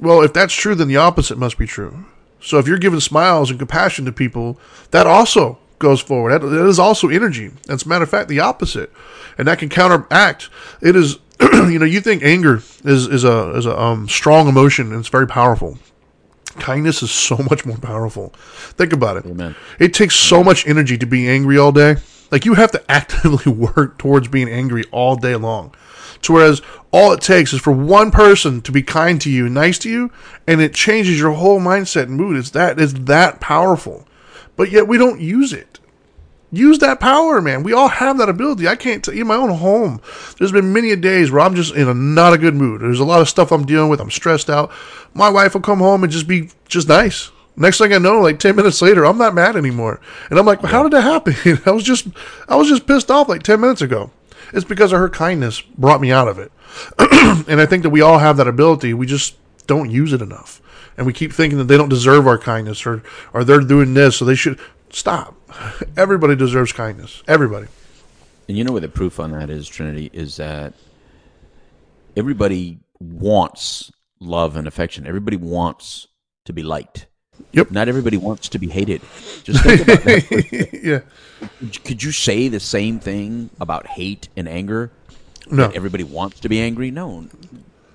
Well, 0.00 0.22
if 0.22 0.32
that's 0.32 0.54
true, 0.54 0.74
then 0.74 0.88
the 0.88 0.96
opposite 0.96 1.38
must 1.38 1.58
be 1.58 1.66
true. 1.66 2.06
So 2.40 2.58
if 2.58 2.66
you're 2.66 2.78
giving 2.78 3.00
smiles 3.00 3.50
and 3.50 3.58
compassion 3.58 4.06
to 4.06 4.12
people, 4.12 4.58
that 4.92 5.06
also 5.06 5.58
goes 5.78 6.00
forward. 6.00 6.32
That, 6.32 6.46
that 6.46 6.66
is 6.66 6.78
also 6.78 7.08
energy. 7.08 7.50
As 7.68 7.84
a 7.84 7.88
matter 7.88 8.04
of 8.04 8.10
fact, 8.10 8.28
the 8.28 8.40
opposite, 8.40 8.90
and 9.36 9.46
that 9.46 9.58
can 9.58 9.68
counteract. 9.68 10.48
It 10.80 10.96
is, 10.96 11.18
you 11.70 11.78
know, 11.78 11.86
you 11.86 12.00
think 12.00 12.22
anger 12.22 12.56
is 12.84 13.06
is 13.06 13.24
a 13.24 13.56
is 13.56 13.66
a 13.66 13.78
um, 13.78 14.08
strong 14.08 14.48
emotion 14.48 14.90
and 14.90 15.00
it's 15.00 15.08
very 15.08 15.26
powerful. 15.26 15.78
Kindness 16.58 17.02
is 17.02 17.10
so 17.10 17.36
much 17.50 17.64
more 17.64 17.78
powerful. 17.78 18.30
Think 18.30 18.92
about 18.92 19.16
it. 19.16 19.26
Amen. 19.26 19.54
It 19.78 19.94
takes 19.94 20.16
so 20.16 20.44
much 20.44 20.66
energy 20.66 20.98
to 20.98 21.06
be 21.06 21.28
angry 21.28 21.56
all 21.56 21.72
day. 21.72 21.96
Like 22.30 22.44
you 22.44 22.54
have 22.54 22.72
to 22.72 22.84
actively 22.90 23.52
work 23.52 23.98
towards 23.98 24.28
being 24.28 24.48
angry 24.48 24.84
all 24.92 25.16
day 25.16 25.36
long. 25.36 25.74
To 26.22 26.34
whereas 26.34 26.60
all 26.90 27.12
it 27.12 27.22
takes 27.22 27.52
is 27.54 27.60
for 27.60 27.72
one 27.72 28.10
person 28.10 28.60
to 28.62 28.72
be 28.72 28.82
kind 28.82 29.20
to 29.22 29.30
you, 29.30 29.48
nice 29.48 29.78
to 29.80 29.90
you, 29.90 30.12
and 30.46 30.60
it 30.60 30.74
changes 30.74 31.18
your 31.18 31.32
whole 31.32 31.60
mindset 31.60 32.04
and 32.04 32.16
mood. 32.16 32.36
It's 32.36 32.50
that 32.50 32.78
it's 32.78 32.92
that 32.92 33.40
powerful. 33.40 34.06
But 34.56 34.70
yet 34.70 34.86
we 34.86 34.98
don't 34.98 35.20
use 35.20 35.54
it. 35.54 35.69
Use 36.52 36.78
that 36.78 36.98
power, 36.98 37.40
man. 37.40 37.62
We 37.62 37.72
all 37.72 37.88
have 37.88 38.18
that 38.18 38.28
ability. 38.28 38.66
I 38.66 38.74
can't 38.74 39.04
tell 39.04 39.14
you 39.14 39.20
in 39.20 39.28
my 39.28 39.36
own 39.36 39.50
home. 39.50 40.00
There's 40.38 40.50
been 40.50 40.72
many 40.72 40.90
a 40.90 40.96
days 40.96 41.30
where 41.30 41.40
I'm 41.40 41.54
just 41.54 41.74
in 41.74 41.88
a 41.88 41.94
not 41.94 42.32
a 42.32 42.38
good 42.38 42.54
mood. 42.54 42.80
There's 42.80 42.98
a 42.98 43.04
lot 43.04 43.20
of 43.20 43.28
stuff 43.28 43.52
I'm 43.52 43.64
dealing 43.64 43.88
with. 43.88 44.00
I'm 44.00 44.10
stressed 44.10 44.50
out. 44.50 44.72
My 45.14 45.28
wife 45.28 45.54
will 45.54 45.60
come 45.60 45.78
home 45.78 46.02
and 46.02 46.12
just 46.12 46.26
be 46.26 46.50
just 46.68 46.88
nice. 46.88 47.30
Next 47.56 47.78
thing 47.78 47.92
I 47.92 47.98
know, 47.98 48.20
like 48.20 48.38
ten 48.38 48.56
minutes 48.56 48.82
later, 48.82 49.04
I'm 49.04 49.18
not 49.18 49.34
mad 49.34 49.54
anymore. 49.54 50.00
And 50.28 50.38
I'm 50.38 50.46
like, 50.46 50.62
well, 50.62 50.72
how 50.72 50.82
did 50.82 50.92
that 50.92 51.02
happen? 51.02 51.34
I 51.66 51.70
was 51.70 51.84
just 51.84 52.08
I 52.48 52.56
was 52.56 52.68
just 52.68 52.86
pissed 52.86 53.10
off 53.10 53.28
like 53.28 53.42
ten 53.42 53.60
minutes 53.60 53.82
ago. 53.82 54.10
It's 54.52 54.64
because 54.64 54.92
of 54.92 54.98
her 54.98 55.08
kindness 55.08 55.60
brought 55.60 56.00
me 56.00 56.10
out 56.10 56.26
of 56.26 56.38
it. 56.38 56.50
and 57.48 57.60
I 57.60 57.66
think 57.66 57.84
that 57.84 57.90
we 57.90 58.00
all 58.00 58.18
have 58.18 58.36
that 58.38 58.48
ability. 58.48 58.94
We 58.94 59.06
just 59.06 59.36
don't 59.66 59.90
use 59.90 60.12
it 60.12 60.22
enough. 60.22 60.60
And 60.96 61.06
we 61.06 61.12
keep 61.12 61.32
thinking 61.32 61.58
that 61.58 61.64
they 61.64 61.76
don't 61.76 61.88
deserve 61.88 62.26
our 62.26 62.38
kindness 62.38 62.84
or, 62.84 63.02
or 63.32 63.44
they're 63.44 63.60
doing 63.60 63.94
this, 63.94 64.16
so 64.16 64.24
they 64.24 64.34
should 64.34 64.58
stop. 64.92 65.34
Everybody 65.96 66.36
deserves 66.36 66.72
kindness. 66.72 67.22
Everybody. 67.26 67.66
And 68.48 68.58
you 68.58 68.64
know 68.64 68.72
what 68.72 68.82
the 68.82 68.88
proof 68.88 69.20
on 69.20 69.30
that 69.32 69.48
is, 69.48 69.68
Trinity, 69.68 70.10
is 70.12 70.36
that 70.38 70.74
everybody 72.16 72.80
wants 72.98 73.92
love 74.18 74.56
and 74.56 74.66
affection. 74.66 75.06
Everybody 75.06 75.36
wants 75.36 76.08
to 76.46 76.52
be 76.52 76.64
liked. 76.64 77.06
Yep. 77.52 77.70
Not 77.70 77.88
everybody 77.88 78.16
wants 78.16 78.48
to 78.48 78.58
be 78.58 78.68
hated. 78.68 79.02
Just 79.44 79.62
think 79.62 79.82
about 79.82 80.02
that. 80.02 80.80
yeah. 80.82 81.00
Could 81.84 82.02
you 82.02 82.12
say 82.12 82.48
the 82.48 82.58
same 82.58 82.98
thing 82.98 83.50
about 83.60 83.86
hate 83.86 84.28
and 84.36 84.48
anger? 84.48 84.90
No. 85.50 85.68
That 85.68 85.76
everybody 85.76 86.04
wants 86.04 86.40
to 86.40 86.48
be 86.48 86.60
angry? 86.60 86.90
No. 86.90 87.28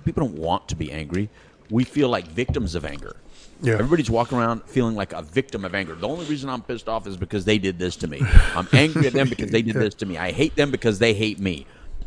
People 0.03 0.25
don't 0.25 0.37
want 0.37 0.69
to 0.69 0.75
be 0.75 0.91
angry. 0.91 1.29
We 1.69 1.83
feel 1.83 2.09
like 2.09 2.27
victims 2.27 2.75
of 2.75 2.85
anger. 2.85 3.15
Yeah. 3.61 3.73
Everybody's 3.73 4.09
walking 4.09 4.37
around 4.37 4.63
feeling 4.65 4.95
like 4.95 5.13
a 5.13 5.21
victim 5.21 5.63
of 5.65 5.73
anger. 5.73 5.95
The 5.95 6.07
only 6.07 6.25
reason 6.25 6.49
I'm 6.49 6.61
pissed 6.61 6.89
off 6.89 7.07
is 7.07 7.17
because 7.17 7.45
they 7.45 7.57
did 7.57 7.79
this 7.79 7.95
to 7.97 8.07
me. 8.07 8.21
I'm 8.55 8.67
angry 8.73 9.07
at 9.07 9.13
them 9.13 9.29
because 9.29 9.51
they 9.51 9.61
did 9.61 9.75
this 9.75 9.93
to 9.95 10.05
me. 10.05 10.17
I 10.17 10.31
hate 10.31 10.55
them 10.55 10.71
because 10.71 10.99
they 10.99 11.13
hate 11.13 11.39
me. 11.39 11.65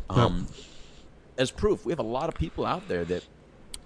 Um, 0.09 0.47
As 1.37 1.51
proof, 1.51 1.85
we 1.85 1.91
have 1.91 1.99
a 1.99 2.03
lot 2.03 2.29
of 2.29 2.35
people 2.35 2.65
out 2.65 2.87
there 2.87 3.03
that, 3.05 3.23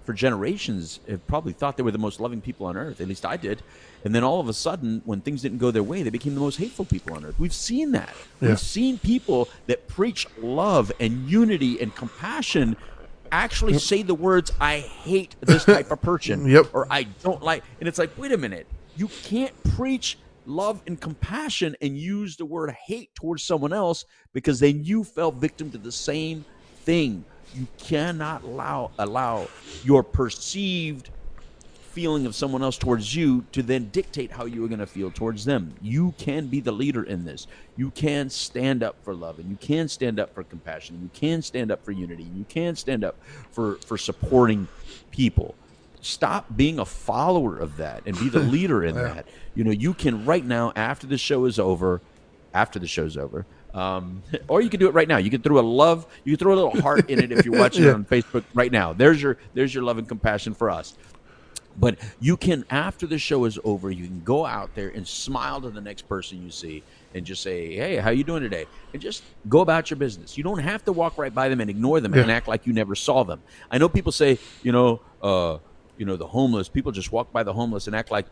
for 0.04 0.12
generations, 0.12 1.00
have 1.08 1.26
probably 1.26 1.52
thought 1.52 1.76
they 1.76 1.82
were 1.82 1.90
the 1.90 1.98
most 1.98 2.20
loving 2.20 2.40
people 2.40 2.66
on 2.66 2.76
earth. 2.76 3.00
At 3.00 3.08
least 3.08 3.24
I 3.24 3.36
did. 3.36 3.62
And 4.04 4.14
then 4.14 4.22
all 4.22 4.40
of 4.40 4.48
a 4.48 4.52
sudden, 4.52 5.00
when 5.06 5.22
things 5.22 5.40
didn't 5.40 5.58
go 5.58 5.70
their 5.70 5.82
way, 5.82 6.02
they 6.02 6.10
became 6.10 6.34
the 6.34 6.40
most 6.40 6.56
hateful 6.56 6.84
people 6.84 7.14
on 7.14 7.24
earth. 7.24 7.36
We've 7.38 7.54
seen 7.54 7.92
that. 7.92 8.14
Yeah. 8.40 8.50
We've 8.50 8.60
seen 8.60 8.98
people 8.98 9.48
that 9.66 9.88
preach 9.88 10.26
love 10.38 10.92
and 11.00 11.28
unity 11.28 11.80
and 11.80 11.94
compassion 11.94 12.76
actually 13.36 13.74
say 13.74 14.02
the 14.02 14.14
words 14.14 14.50
"I 14.60 14.78
hate 14.80 15.36
this 15.40 15.64
type 15.74 15.90
of 15.90 16.02
person" 16.02 16.46
Yep. 16.46 16.66
or 16.72 16.86
"I 16.90 17.04
don't 17.22 17.42
like," 17.42 17.64
and 17.80 17.88
it's 17.88 17.98
like, 17.98 18.12
wait 18.16 18.32
a 18.32 18.38
minute, 18.38 18.68
you 18.94 19.10
can't 19.22 19.54
preach 19.64 20.18
love 20.46 20.82
and 20.86 21.00
compassion 21.00 21.76
and 21.80 21.96
use 21.98 22.36
the 22.36 22.44
word 22.46 22.74
hate 22.86 23.14
towards 23.14 23.44
someone 23.44 23.72
else 23.72 24.04
because 24.34 24.60
then 24.60 24.84
you 24.84 25.04
fell 25.04 25.32
victim 25.32 25.70
to 25.72 25.78
the 25.78 25.92
same 25.92 26.44
thing. 26.84 27.26
You 27.50 27.68
cannot 27.78 28.42
allow 28.44 28.90
allow 28.98 29.50
your 29.82 30.02
perceived 30.04 31.10
feeling 31.94 32.26
of 32.26 32.34
someone 32.34 32.62
else 32.62 32.76
towards 32.76 33.14
you 33.14 33.44
to 33.52 33.62
then 33.62 33.88
dictate 33.90 34.32
how 34.32 34.44
you 34.46 34.64
are 34.64 34.68
going 34.68 34.80
to 34.80 34.86
feel 34.86 35.10
towards 35.10 35.44
them. 35.44 35.74
You 35.80 36.12
can 36.18 36.48
be 36.48 36.60
the 36.60 36.72
leader 36.72 37.04
in 37.04 37.24
this. 37.24 37.46
You 37.76 37.90
can 37.92 38.28
stand 38.30 38.82
up 38.82 38.96
for 39.04 39.14
love 39.14 39.38
and 39.38 39.48
you 39.48 39.56
can 39.56 39.88
stand 39.88 40.18
up 40.18 40.34
for 40.34 40.42
compassion. 40.42 40.98
You 41.00 41.10
can 41.12 41.40
stand 41.40 41.70
up 41.70 41.84
for 41.84 41.92
unity. 41.92 42.24
You 42.34 42.44
can 42.48 42.74
stand 42.76 43.04
up 43.04 43.16
for 43.52 43.76
for 43.86 43.96
supporting 43.96 44.66
people. 45.12 45.54
Stop 46.00 46.54
being 46.56 46.78
a 46.80 46.84
follower 46.84 47.56
of 47.56 47.76
that 47.78 48.02
and 48.06 48.18
be 48.18 48.28
the 48.28 48.40
leader 48.56 48.84
in 48.84 48.96
that. 48.96 49.26
You 49.54 49.64
know, 49.64 49.70
you 49.70 49.94
can 49.94 50.24
right 50.26 50.44
now 50.44 50.72
after 50.76 51.06
the 51.06 51.16
show 51.16 51.44
is 51.46 51.58
over, 51.58 52.00
after 52.52 52.78
the 52.78 52.86
show's 52.88 53.16
over, 53.16 53.46
um, 53.72 54.22
or 54.48 54.60
you 54.60 54.68
can 54.68 54.80
do 54.80 54.88
it 54.88 54.94
right 54.94 55.08
now. 55.08 55.16
You 55.16 55.30
can 55.30 55.40
throw 55.42 55.58
a 55.58 55.62
love, 55.62 56.06
you 56.24 56.36
can 56.36 56.44
throw 56.44 56.54
a 56.54 56.58
little 56.60 56.80
heart 56.82 57.08
in 57.08 57.22
it 57.22 57.32
if 57.32 57.46
you're 57.46 57.58
watching 57.58 57.84
Yeah. 57.84 57.90
it 57.90 57.94
on 57.94 58.04
Facebook 58.04 58.44
right 58.52 58.70
now. 58.72 58.92
There's 58.92 59.22
your 59.22 59.38
there's 59.54 59.72
your 59.74 59.84
love 59.84 59.98
and 59.98 60.06
compassion 60.08 60.52
for 60.54 60.70
us. 60.70 60.94
But 61.76 61.98
you 62.20 62.36
can, 62.36 62.64
after 62.70 63.06
the 63.06 63.18
show 63.18 63.44
is 63.44 63.58
over, 63.64 63.90
you 63.90 64.06
can 64.06 64.22
go 64.22 64.46
out 64.46 64.74
there 64.74 64.88
and 64.88 65.06
smile 65.06 65.60
to 65.62 65.70
the 65.70 65.80
next 65.80 66.02
person 66.08 66.40
you 66.40 66.50
see 66.50 66.84
and 67.12 67.26
just 67.26 67.42
say, 67.42 67.74
"Hey, 67.74 67.96
how 67.96 68.10
you 68.10 68.24
doing 68.24 68.42
today?" 68.42 68.66
And 68.92 69.02
just 69.02 69.24
go 69.48 69.60
about 69.60 69.90
your 69.90 69.96
business. 69.96 70.36
You 70.36 70.44
don't 70.44 70.60
have 70.60 70.84
to 70.84 70.92
walk 70.92 71.18
right 71.18 71.34
by 71.34 71.48
them 71.48 71.60
and 71.60 71.68
ignore 71.68 72.00
them 72.00 72.14
and 72.14 72.30
act 72.30 72.48
like 72.48 72.66
you 72.66 72.72
never 72.72 72.94
saw 72.94 73.24
them. 73.24 73.42
I 73.70 73.78
know 73.78 73.88
people 73.88 74.12
say, 74.12 74.38
you 74.62 74.72
know, 74.72 75.02
uh, 75.20 75.58
you 75.96 76.06
know, 76.06 76.16
the 76.16 76.26
homeless. 76.26 76.68
People 76.68 76.92
just 76.92 77.12
walk 77.12 77.32
by 77.32 77.42
the 77.42 77.52
homeless 77.52 77.86
and 77.86 77.94
act 77.96 78.10
like 78.10 78.26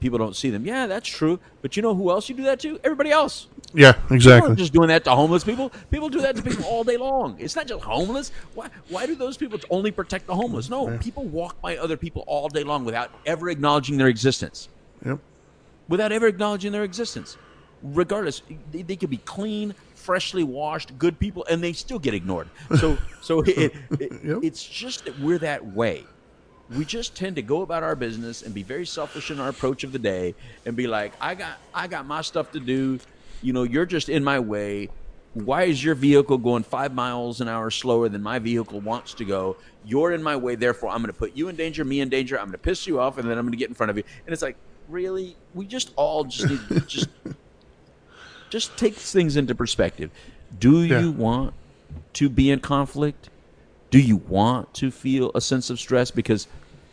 people 0.00 0.18
don't 0.18 0.36
see 0.36 0.50
them. 0.50 0.64
Yeah, 0.64 0.86
that's 0.86 1.08
true. 1.08 1.38
But 1.62 1.76
you 1.76 1.82
know 1.82 1.94
who 1.94 2.10
else 2.10 2.28
you 2.28 2.34
do 2.34 2.44
that 2.44 2.60
to? 2.60 2.78
Everybody 2.84 3.10
else. 3.10 3.46
Yeah, 3.74 3.94
exactly. 4.10 4.54
just 4.56 4.72
doing 4.72 4.88
that 4.88 5.04
to 5.04 5.10
homeless 5.10 5.44
people. 5.44 5.70
People 5.90 6.08
do 6.08 6.20
that 6.20 6.36
to 6.36 6.42
people 6.42 6.64
all 6.64 6.84
day 6.84 6.96
long. 6.96 7.36
It's 7.38 7.56
not 7.56 7.66
just 7.66 7.84
homeless. 7.84 8.32
Why, 8.54 8.68
why 8.88 9.06
do 9.06 9.14
those 9.14 9.36
people 9.36 9.58
only 9.70 9.90
protect 9.90 10.26
the 10.26 10.34
homeless? 10.34 10.70
No, 10.70 10.96
people 10.98 11.24
walk 11.24 11.60
by 11.60 11.76
other 11.76 11.96
people 11.96 12.24
all 12.26 12.48
day 12.48 12.62
long 12.62 12.84
without 12.84 13.10
ever 13.26 13.50
acknowledging 13.50 13.96
their 13.96 14.08
existence. 14.08 14.68
Yep. 15.04 15.18
Without 15.88 16.12
ever 16.12 16.26
acknowledging 16.26 16.72
their 16.72 16.84
existence. 16.84 17.36
Regardless, 17.82 18.42
they, 18.72 18.82
they 18.82 18.96
could 18.96 19.10
be 19.10 19.18
clean, 19.18 19.74
freshly 19.94 20.42
washed, 20.42 20.98
good 20.98 21.18
people, 21.18 21.44
and 21.50 21.62
they 21.62 21.72
still 21.72 21.98
get 21.98 22.14
ignored. 22.14 22.48
So, 22.78 22.96
so 23.20 23.42
it, 23.42 23.74
it, 24.00 24.12
Yep. 24.24 24.38
it's 24.42 24.64
just 24.64 25.04
that 25.04 25.18
we're 25.20 25.38
that 25.38 25.64
way. 25.74 26.04
We 26.68 26.84
just 26.84 27.16
tend 27.16 27.36
to 27.36 27.42
go 27.42 27.62
about 27.62 27.82
our 27.82 27.94
business 27.94 28.42
and 28.42 28.52
be 28.54 28.62
very 28.64 28.86
selfish 28.86 29.30
in 29.30 29.38
our 29.38 29.48
approach 29.48 29.84
of 29.84 29.92
the 29.92 29.98
day 29.98 30.34
and 30.64 30.76
be 30.76 30.86
like, 30.86 31.14
I 31.20 31.34
got 31.34 31.58
I 31.72 31.86
got 31.86 32.06
my 32.06 32.22
stuff 32.22 32.50
to 32.52 32.60
do. 32.60 32.98
You 33.42 33.52
know, 33.52 33.62
you're 33.62 33.86
just 33.86 34.08
in 34.08 34.24
my 34.24 34.40
way. 34.40 34.90
Why 35.34 35.64
is 35.64 35.84
your 35.84 35.94
vehicle 35.94 36.38
going 36.38 36.62
five 36.62 36.94
miles 36.94 37.40
an 37.42 37.48
hour 37.48 37.70
slower 37.70 38.08
than 38.08 38.22
my 38.22 38.38
vehicle 38.38 38.80
wants 38.80 39.12
to 39.14 39.24
go? 39.24 39.58
You're 39.84 40.12
in 40.12 40.22
my 40.22 40.34
way, 40.34 40.54
therefore 40.54 40.90
I'm 40.90 40.98
going 40.98 41.12
to 41.12 41.18
put 41.18 41.36
you 41.36 41.48
in 41.48 41.56
danger, 41.56 41.84
me 41.84 42.00
in 42.00 42.08
danger. 42.08 42.36
I'm 42.38 42.46
going 42.46 42.52
to 42.52 42.58
piss 42.58 42.86
you 42.86 42.98
off, 42.98 43.18
and 43.18 43.30
then 43.30 43.36
I'm 43.36 43.44
going 43.44 43.52
to 43.52 43.58
get 43.58 43.68
in 43.68 43.74
front 43.74 43.90
of 43.90 43.98
you. 43.98 44.04
And 44.24 44.32
it's 44.32 44.42
like, 44.42 44.56
really? 44.88 45.36
We 45.54 45.66
just 45.66 45.92
all 45.96 46.24
just 46.24 46.48
need 46.50 46.66
to 46.70 46.80
just 46.86 47.08
just 48.50 48.76
take 48.76 48.94
things 48.94 49.36
into 49.36 49.54
perspective. 49.54 50.10
Do 50.58 50.82
Yeah. 50.82 51.00
you 51.00 51.12
want 51.12 51.54
to 52.14 52.28
be 52.28 52.50
in 52.50 52.60
conflict? 52.60 53.28
Do 53.90 54.00
you 54.00 54.16
want 54.16 54.74
to 54.74 54.90
feel 54.90 55.30
a 55.34 55.40
sense 55.40 55.70
of 55.70 55.78
stress? 55.78 56.10
Because 56.10 56.48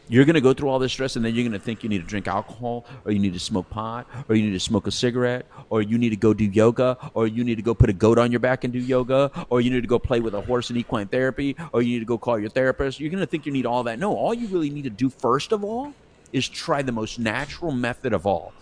you're 0.10 0.26
going 0.26 0.36
to 0.36 0.42
go 0.42 0.54
through 0.54 0.70
all 0.70 0.80
this 0.80 0.92
stress 0.92 1.16
and 1.16 1.24
then 1.24 1.34
you're 1.34 1.44
going 1.44 1.54
to 1.58 1.64
think 1.64 1.82
you 1.82 1.90
need 1.90 2.02
to 2.02 2.08
drink 2.08 2.28
alcohol 2.28 2.86
or 3.06 3.12
you 3.12 3.20
need 3.20 3.34
to 3.34 3.40
smoke 3.40 3.70
pot 3.70 4.06
or 4.28 4.36
you 4.36 4.44
need 4.44 4.52
to 4.52 4.60
smoke 4.60 4.86
a 4.86 4.92
cigarette 4.92 5.46
or 5.70 5.82
you 5.82 5.98
need 5.98 6.10
to 6.10 6.18
go 6.18 6.34
do 6.34 6.44
yoga 6.44 6.98
or 7.14 7.26
you 7.26 7.44
need 7.44 7.56
to 7.56 7.62
go 7.62 7.74
put 7.74 7.90
a 7.90 7.94
goat 7.94 8.20
on 8.20 8.32
your 8.32 8.40
back 8.40 8.64
and 8.64 8.74
do 8.74 8.80
yoga 8.80 9.32
or 9.50 9.62
you 9.62 9.72
need 9.72 9.82
to 9.82 9.88
go 9.88 9.98
play 9.98 10.20
with 10.20 10.34
a 10.34 10.42
horse 10.42 10.70
in 10.70 10.78
equine 10.78 11.08
therapy 11.08 11.56
or 11.72 11.82
you 11.82 11.94
need 11.94 12.00
to 12.00 12.06
go 12.06 12.18
call 12.18 12.38
your 12.38 12.50
therapist. 12.50 13.00
You're 13.00 13.10
going 13.10 13.22
to 13.22 13.28
think 13.28 13.46
you 13.46 13.52
need 13.52 13.66
all 13.66 13.84
that. 13.84 13.98
No, 13.98 14.16
all 14.16 14.34
you 14.34 14.48
really 14.48 14.70
need 14.70 14.84
to 14.84 14.90
do 14.90 15.10
first 15.10 15.52
of 15.52 15.64
all 15.64 15.94
is 16.34 16.50
try 16.50 16.82
the 16.82 16.92
most 16.92 17.18
natural 17.18 17.72
method 17.72 18.12
of 18.12 18.28
all. 18.28 18.54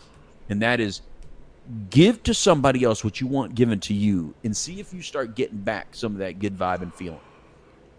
And 0.48 0.62
that 0.62 0.80
is 0.80 1.02
give 1.90 2.22
to 2.24 2.34
somebody 2.34 2.84
else 2.84 3.04
what 3.04 3.20
you 3.20 3.28
want 3.28 3.56
given 3.56 3.80
to 3.80 3.94
you 3.94 4.36
and 4.44 4.56
see 4.56 4.80
if 4.80 4.94
you 4.94 5.02
start 5.02 5.36
getting 5.36 5.60
back 5.60 5.88
some 5.96 6.14
of 6.14 6.20
that 6.20 6.40
good 6.40 6.58
vibe 6.58 6.82
and 6.82 6.94
feeling. 6.94 7.20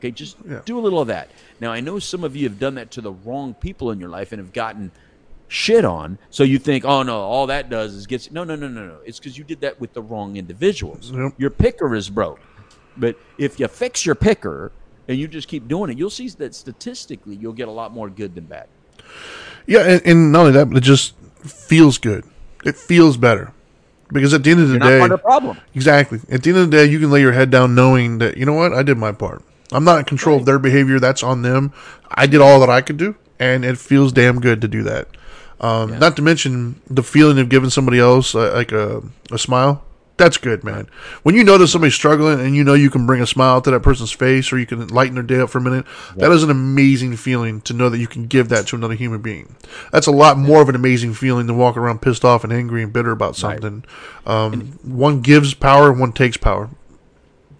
Okay, 0.03 0.11
just 0.11 0.36
Yeah. 0.48 0.62
do 0.64 0.76
a 0.76 0.80
little 0.80 1.00
of 1.00 1.07
that. 1.07 1.30
Now, 1.61 1.70
I 1.70 1.78
know 1.78 2.00
some 2.00 2.24
of 2.24 2.34
you 2.34 2.48
have 2.48 2.59
done 2.59 2.74
that 2.74 2.90
to 2.92 3.00
the 3.00 3.12
wrong 3.12 3.55
people 3.55 3.92
in 3.92 4.00
your 4.00 4.09
life 4.09 4.32
and 4.32 4.40
have 4.40 4.53
gotten 4.53 4.90
shit 5.46 5.84
on. 5.84 6.18
So 6.28 6.42
you 6.42 6.59
think, 6.59 6.84
oh 6.84 7.05
no, 7.05 7.20
all 7.20 7.46
that 7.46 7.70
does 7.70 7.94
is 7.94 8.09
gets 8.09 8.32
no, 8.32 8.42
no, 8.42 8.57
no, 8.57 8.66
no, 8.66 8.84
no. 8.84 8.96
It's 9.05 9.20
because 9.20 9.38
you 9.38 9.44
did 9.44 9.61
that 9.61 9.78
with 9.80 9.92
the 9.92 10.03
wrong 10.03 10.36
individuals. 10.36 11.12
Yep. 11.14 11.34
Your 11.38 11.50
picker 11.50 11.94
is 11.94 12.11
broke. 12.11 12.40
But 12.96 13.16
if 13.38 13.61
you 13.61 13.68
fix 13.68 14.05
your 14.05 14.16
picker 14.16 14.72
and 15.07 15.18
you 15.18 15.28
just 15.28 15.46
keep 15.46 15.68
doing 15.68 15.90
it, 15.90 15.98
you'll 15.98 16.11
see 16.11 16.28
that 16.30 16.53
statistically 16.55 17.36
you'll 17.36 17.53
get 17.53 17.68
a 17.68 17.72
lot 17.72 17.92
more 17.92 18.11
good 18.11 18.34
than 18.34 18.44
bad. 18.46 18.66
Yeah, 19.68 19.80
and, 19.82 20.03
and 20.05 20.32
not 20.32 20.40
only 20.40 20.53
that, 20.53 20.68
but 20.68 20.78
it 20.78 20.82
just 20.82 21.14
feels 21.44 21.96
good. 21.98 22.24
It 22.64 22.76
feels 22.76 23.16
better. 23.16 23.53
Because 24.12 24.34
at 24.34 24.42
the 24.42 24.50
end 24.50 24.61
of 24.61 24.66
the 24.68 24.72
You're 24.74 24.80
not 24.80 24.88
day, 24.90 24.98
part 24.98 25.12
of 25.12 25.18
the 25.20 25.22
problem. 25.22 25.59
exactly. 25.74 26.18
At 26.30 26.42
the 26.42 26.50
end 26.50 26.59
of 26.59 26.70
the 26.70 26.76
day, 26.76 26.86
you 26.86 26.98
can 26.98 27.11
lay 27.11 27.20
your 27.20 27.32
head 27.32 27.50
down 27.50 27.74
knowing 27.76 28.18
that 28.18 28.36
you 28.36 28.44
know 28.44 28.53
what 28.53 28.72
I 28.74 28.82
did 28.82 28.98
my 28.98 29.12
part. 29.12 29.42
I'm 29.72 29.84
not 29.84 29.98
in 29.98 30.04
control 30.04 30.38
of 30.38 30.44
their 30.44 30.58
behavior. 30.58 31.00
That's 31.00 31.22
on 31.22 31.42
them. 31.42 31.72
I 32.10 32.26
did 32.26 32.40
all 32.40 32.60
that 32.60 32.70
I 32.70 32.80
could 32.80 32.96
do, 32.96 33.16
and 33.38 33.64
it 33.64 33.78
feels 33.78 34.12
damn 34.12 34.40
good 34.40 34.60
to 34.60 34.68
do 34.68 34.82
that. 34.84 35.08
Um, 35.60 35.98
Not 35.98 36.16
to 36.16 36.22
mention 36.22 36.80
the 36.90 37.04
feeling 37.04 37.38
of 37.38 37.48
giving 37.48 37.70
somebody 37.70 37.98
else 38.00 38.34
uh, 38.34 38.52
like 38.52 38.72
a, 38.72 39.02
a 39.30 39.38
smile. 39.38 39.84
That's 40.18 40.36
good, 40.36 40.62
man. 40.62 40.88
When 41.22 41.34
you 41.34 41.42
notice 41.42 41.72
somebody's 41.72 41.94
struggling 41.94 42.38
and 42.38 42.54
you 42.54 42.64
know 42.64 42.74
you 42.74 42.90
can 42.90 43.06
bring 43.06 43.22
a 43.22 43.26
smile 43.26 43.60
to 43.62 43.70
that 43.70 43.80
person's 43.80 44.12
face 44.12 44.52
or 44.52 44.58
you 44.58 44.66
can 44.66 44.86
lighten 44.88 45.14
their 45.14 45.22
day 45.22 45.40
up 45.40 45.50
for 45.50 45.58
a 45.58 45.62
minute, 45.62 45.86
that 46.16 46.30
is 46.30 46.42
an 46.42 46.50
amazing 46.50 47.16
feeling 47.16 47.60
to 47.62 47.72
know 47.72 47.88
that 47.88 47.98
you 47.98 48.06
can 48.06 48.26
give 48.26 48.48
that 48.50 48.66
to 48.68 48.76
another 48.76 48.94
human 48.94 49.22
being. 49.22 49.56
That's 49.90 50.06
a 50.06 50.12
lot 50.12 50.36
more 50.36 50.60
of 50.60 50.68
an 50.68 50.74
amazing 50.74 51.14
feeling 51.14 51.46
than 51.46 51.56
walking 51.56 51.82
around 51.82 52.02
pissed 52.02 52.24
off 52.24 52.44
and 52.44 52.52
angry 52.52 52.82
and 52.82 52.92
bitter 52.92 53.10
about 53.10 53.36
something. 53.36 53.84
Um, 54.26 54.78
one 54.82 55.22
gives 55.22 55.54
power, 55.54 55.92
one 55.92 56.12
takes 56.12 56.36
power. 56.36 56.68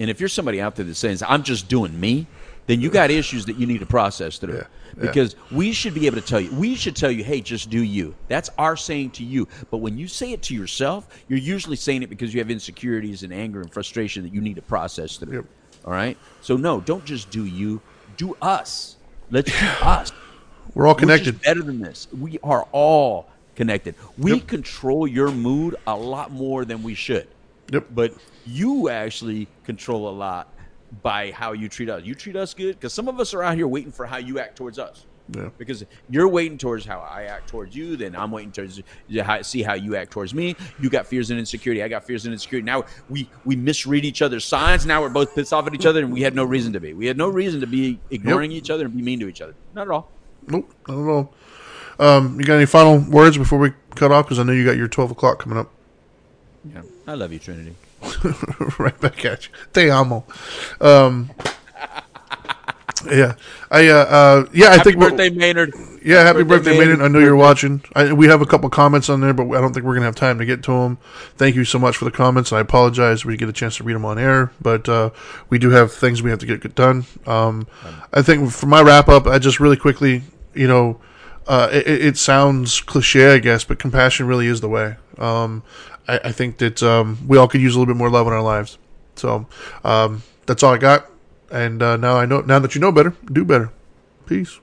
And 0.03 0.11
if 0.11 0.19
you're 0.19 0.29
somebody 0.29 0.61
out 0.61 0.75
there 0.75 0.85
that 0.85 0.97
says, 0.97 1.23
I'm 1.27 1.45
just 1.45 1.69
doing 1.69 1.99
me, 1.99 2.27
then 2.67 2.81
you 2.81 2.91
got 2.91 3.13
issues 3.13 3.45
that 3.47 3.57
you 3.57 3.67
need 3.67 3.79
to 3.79 3.87
process 3.87 4.39
through. 4.39 4.55
Yeah, 4.57 4.67
yeah. 4.97 5.01
Because 5.07 5.37
we 5.53 5.73
should 5.73 5.95
be 5.95 6.07
able 6.07 6.17
to 6.17 6.23
tell 6.23 6.41
you, 6.41 6.51
we 6.53 6.75
should 6.75 6.97
tell 6.97 7.11
you, 7.11 7.23
hey, 7.23 7.41
just 7.41 7.71
do 7.71 7.81
you. 7.81 8.17
That's 8.27 8.51
our 8.59 8.77
saying 8.77 9.13
to 9.13 9.25
you. 9.25 9.47
But 9.71 9.79
when 9.79 9.97
you 9.97 10.09
say 10.09 10.33
it 10.33 10.43
to 10.43 10.55
yourself, 10.55 11.07
you're 11.29 11.39
usually 11.39 11.77
saying 11.77 12.03
it 12.03 12.11
because 12.11 12.35
you 12.35 12.41
have 12.41 12.51
insecurities 12.51 13.23
and 13.23 13.33
anger 13.33 13.61
and 13.61 13.73
frustration 13.73 14.25
that 14.25 14.35
you 14.35 14.41
need 14.41 14.57
to 14.57 14.63
process 14.63 15.19
through. 15.19 15.35
Yep. 15.37 15.45
All 15.85 15.93
right? 15.93 16.19
So, 16.41 16.57
no, 16.57 16.81
don't 16.81 17.05
just 17.05 17.31
do 17.31 17.45
you, 17.45 17.81
do 18.17 18.37
us. 18.43 18.97
Let's 19.31 19.53
do 19.53 19.67
us. 19.83 20.11
We're 20.75 20.89
all 20.89 20.95
We're 20.95 20.99
connected. 20.99 21.41
better 21.43 21.63
than 21.63 21.81
this. 21.81 22.09
We 22.13 22.41
are 22.43 22.67
all 22.73 23.31
connected. 23.55 23.95
We 24.19 24.35
Yep. 24.35 24.47
control 24.49 25.07
your 25.07 25.31
mood 25.31 25.77
a 25.87 25.97
lot 25.97 26.33
more 26.33 26.65
than 26.65 26.83
we 26.83 26.95
should. 26.95 27.29
Yep. 27.71 27.87
But 27.95 28.15
you 28.47 28.89
actually 28.89 29.49
control 29.65 30.09
a 30.09 30.15
lot 30.15 30.49
by 31.03 31.31
how 31.31 31.53
you 31.53 31.69
treat 31.69 31.89
us. 31.89 32.05
You 32.05 32.15
treat 32.15 32.37
us 32.37 32.55
good 32.55 32.77
because 32.77 32.93
some 32.93 33.09
of 33.09 33.19
us 33.19 33.33
are 33.35 33.43
out 33.43 33.57
here 33.57 33.67
waiting 33.67 33.93
for 33.93 34.05
how 34.07 34.19
you 34.19 34.39
act 34.39 34.57
towards 34.57 34.79
us. 34.79 35.07
Yeah. 35.31 35.51
Because 35.57 35.85
you're 36.11 36.29
waiting 36.29 36.59
towards 36.59 36.85
how 36.85 36.99
I 36.99 37.25
act 37.25 37.49
towards 37.49 37.75
you, 37.75 37.97
then 37.97 38.15
I'm 38.17 38.31
waiting 38.31 38.53
towards 38.53 38.83
how, 39.23 39.41
see 39.43 39.63
how 39.63 39.75
you 39.75 39.97
act 39.97 40.11
towards 40.11 40.35
me. 40.35 40.57
You 40.81 40.91
got 40.91 41.07
fears 41.07 41.31
and 41.31 41.39
insecurity. 41.39 41.83
I 41.83 41.89
got 41.89 42.05
fears 42.05 42.25
and 42.27 42.33
insecurity. 42.33 42.67
Now 42.67 42.85
we 43.09 43.31
we 43.45 43.57
misread 43.57 44.05
each 44.05 44.21
other's 44.21 44.45
signs. 44.45 44.85
Now 44.85 45.01
we're 45.01 45.09
both 45.09 45.35
pissed 45.35 45.53
off 45.53 45.67
at 45.67 45.75
each 45.75 45.87
other, 45.87 46.01
and 46.01 46.13
we 46.13 46.23
had 46.23 46.35
no 46.35 46.45
reason 46.45 46.73
to 46.73 46.81
be. 46.81 46.93
We 46.93 47.07
had 47.07 47.17
no 47.17 47.29
reason 47.29 47.61
to 47.61 47.67
be 47.67 47.99
ignoring 48.11 48.53
each 48.53 48.69
other 48.69 48.85
and 48.85 48.95
be 48.97 49.03
mean 49.03 49.21
to 49.21 49.29
each 49.29 49.41
other. 49.41 49.55
Not 49.75 49.83
at 49.83 49.91
all. 49.91 50.11
Nope, 50.49 50.71
not 50.89 50.99
at 50.99 51.09
all. 51.09 51.35
Um, 51.99 52.39
you 52.39 52.45
got 52.45 52.57
any 52.57 52.67
final 52.67 52.99
words 52.99 53.39
before 53.39 53.59
we 53.59 53.73
cut 53.95 54.11
off? 54.11 54.27
Because 54.27 54.39
I 54.39 54.43
know 54.43 54.53
you 54.53 54.65
got 54.65 54.77
your 54.77 54.89
12 54.89 55.13
o'clock 55.13 55.39
coming 55.39 55.59
up. 55.59 55.71
Yeah, 56.75 56.83
I 57.07 57.15
love 57.15 57.33
you, 57.33 57.39
Trinity. 57.39 57.75
right 58.79 58.99
back 59.01 59.25
at 59.25 59.47
you. 59.47 59.53
Te 59.73 59.91
amo. 59.91 60.25
Um, 60.81 61.31
yeah, 63.11 63.35
I 63.71 63.89
uh, 63.89 63.95
uh 63.95 64.47
yeah, 64.53 64.67
I 64.67 64.77
Happy 64.77 64.91
think 64.91 65.01
birthday, 65.01 65.31
Maynard. 65.31 65.75
Yeah, 66.05 66.23
happy 66.23 66.45
birthday, 66.45 66.71
Maynard. 66.79 66.99
Maynard. 66.99 67.03
I 67.03 67.09
know 67.09 67.19
you're 67.19 67.37
watching. 67.37 67.83
I, 67.95 68.13
we 68.13 68.27
have 68.27 68.43
a 68.43 68.47
couple 68.47 68.69
comments 68.71 69.09
on 69.09 69.21
there, 69.21 69.33
but 69.33 69.51
I 69.51 69.61
don't 69.61 69.73
think 69.73 69.85
we're 69.87 69.95
gonna 69.95 70.07
have 70.07 70.15
time 70.15 70.39
to 70.39 70.45
get 70.45 70.63
to 70.65 70.73
them. 70.73 70.99
Thank 71.37 71.57
you 71.57 71.65
so 71.65 71.79
much 71.79 71.97
for 71.97 72.05
the 72.05 72.11
comments. 72.11 72.53
I 72.53 72.61
apologize 72.61 73.25
we 73.25 73.37
get 73.37 73.49
a 73.49 73.53
chance 73.53 73.77
to 73.79 73.85
read 73.85 73.95
them 73.95 74.05
on 74.05 74.19
air, 74.19 74.53
but 74.61 74.89
uh, 74.89 75.11
we 75.49 75.59
do 75.59 75.71
have 75.71 75.93
things 75.93 76.23
we 76.23 76.31
have 76.31 76.39
to 76.41 76.47
get, 76.47 76.75
done. 76.75 77.05
Um, 77.27 77.67
I 78.13 78.23
think 78.23 78.51
for 78.51 78.67
my 78.67 78.81
wrap 78.81 79.09
up, 79.09 79.27
I 79.27 79.39
just 79.39 79.59
really 79.59 79.77
quickly, 79.77 80.23
you 80.55 80.69
know, 80.69 81.01
uh, 81.47 81.69
it, 81.73 81.87
it 81.87 82.07
it 82.07 82.17
sounds 82.17 82.81
cliche, 82.81 83.35
I 83.35 83.39
guess, 83.39 83.65
but 83.65 83.79
compassion 83.79 84.27
really 84.27 84.47
is 84.47 84.61
the 84.61 84.69
way. 84.69 84.97
Um, 85.19 85.63
I, 86.09 86.19
I 86.25 86.33
think 86.33 86.59
that 86.59 86.83
um, 86.83 87.19
we 87.27 87.39
all 87.39 87.49
could 87.49 87.61
use 87.61 87.75
a 87.75 87.79
little 87.79 87.93
bit 87.93 87.99
more 87.99 88.11
love 88.11 88.27
in 88.27 88.33
our 88.33 88.43
lives. 88.43 88.79
So 89.17 89.47
um, 89.85 90.23
that's 90.47 90.63
all 90.63 90.75
I 90.75 90.79
got. 90.79 91.11
And 91.51 91.83
uh, 91.83 91.97
now 91.97 92.17
I 92.17 92.27
know. 92.27 92.41
Now 92.41 92.59
that 92.59 92.75
you 92.75 92.81
know 92.81 92.93
better, 92.93 93.15
do 93.31 93.45
better. 93.45 93.71
Peace. 94.27 94.59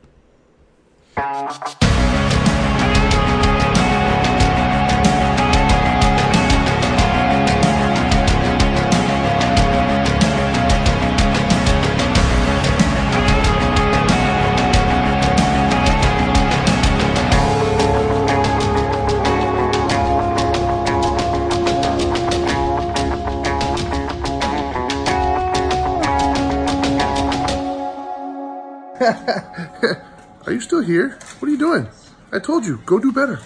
Are 30.46 30.52
you 30.52 30.60
still 30.60 30.82
here? 30.82 31.18
What 31.40 31.48
are 31.48 31.52
you 31.52 31.58
doing? 31.58 31.88
I 32.34 32.40
told 32.40 32.66
you, 32.66 32.82
go 32.86 33.00
do 33.00 33.14
better. 33.14 33.40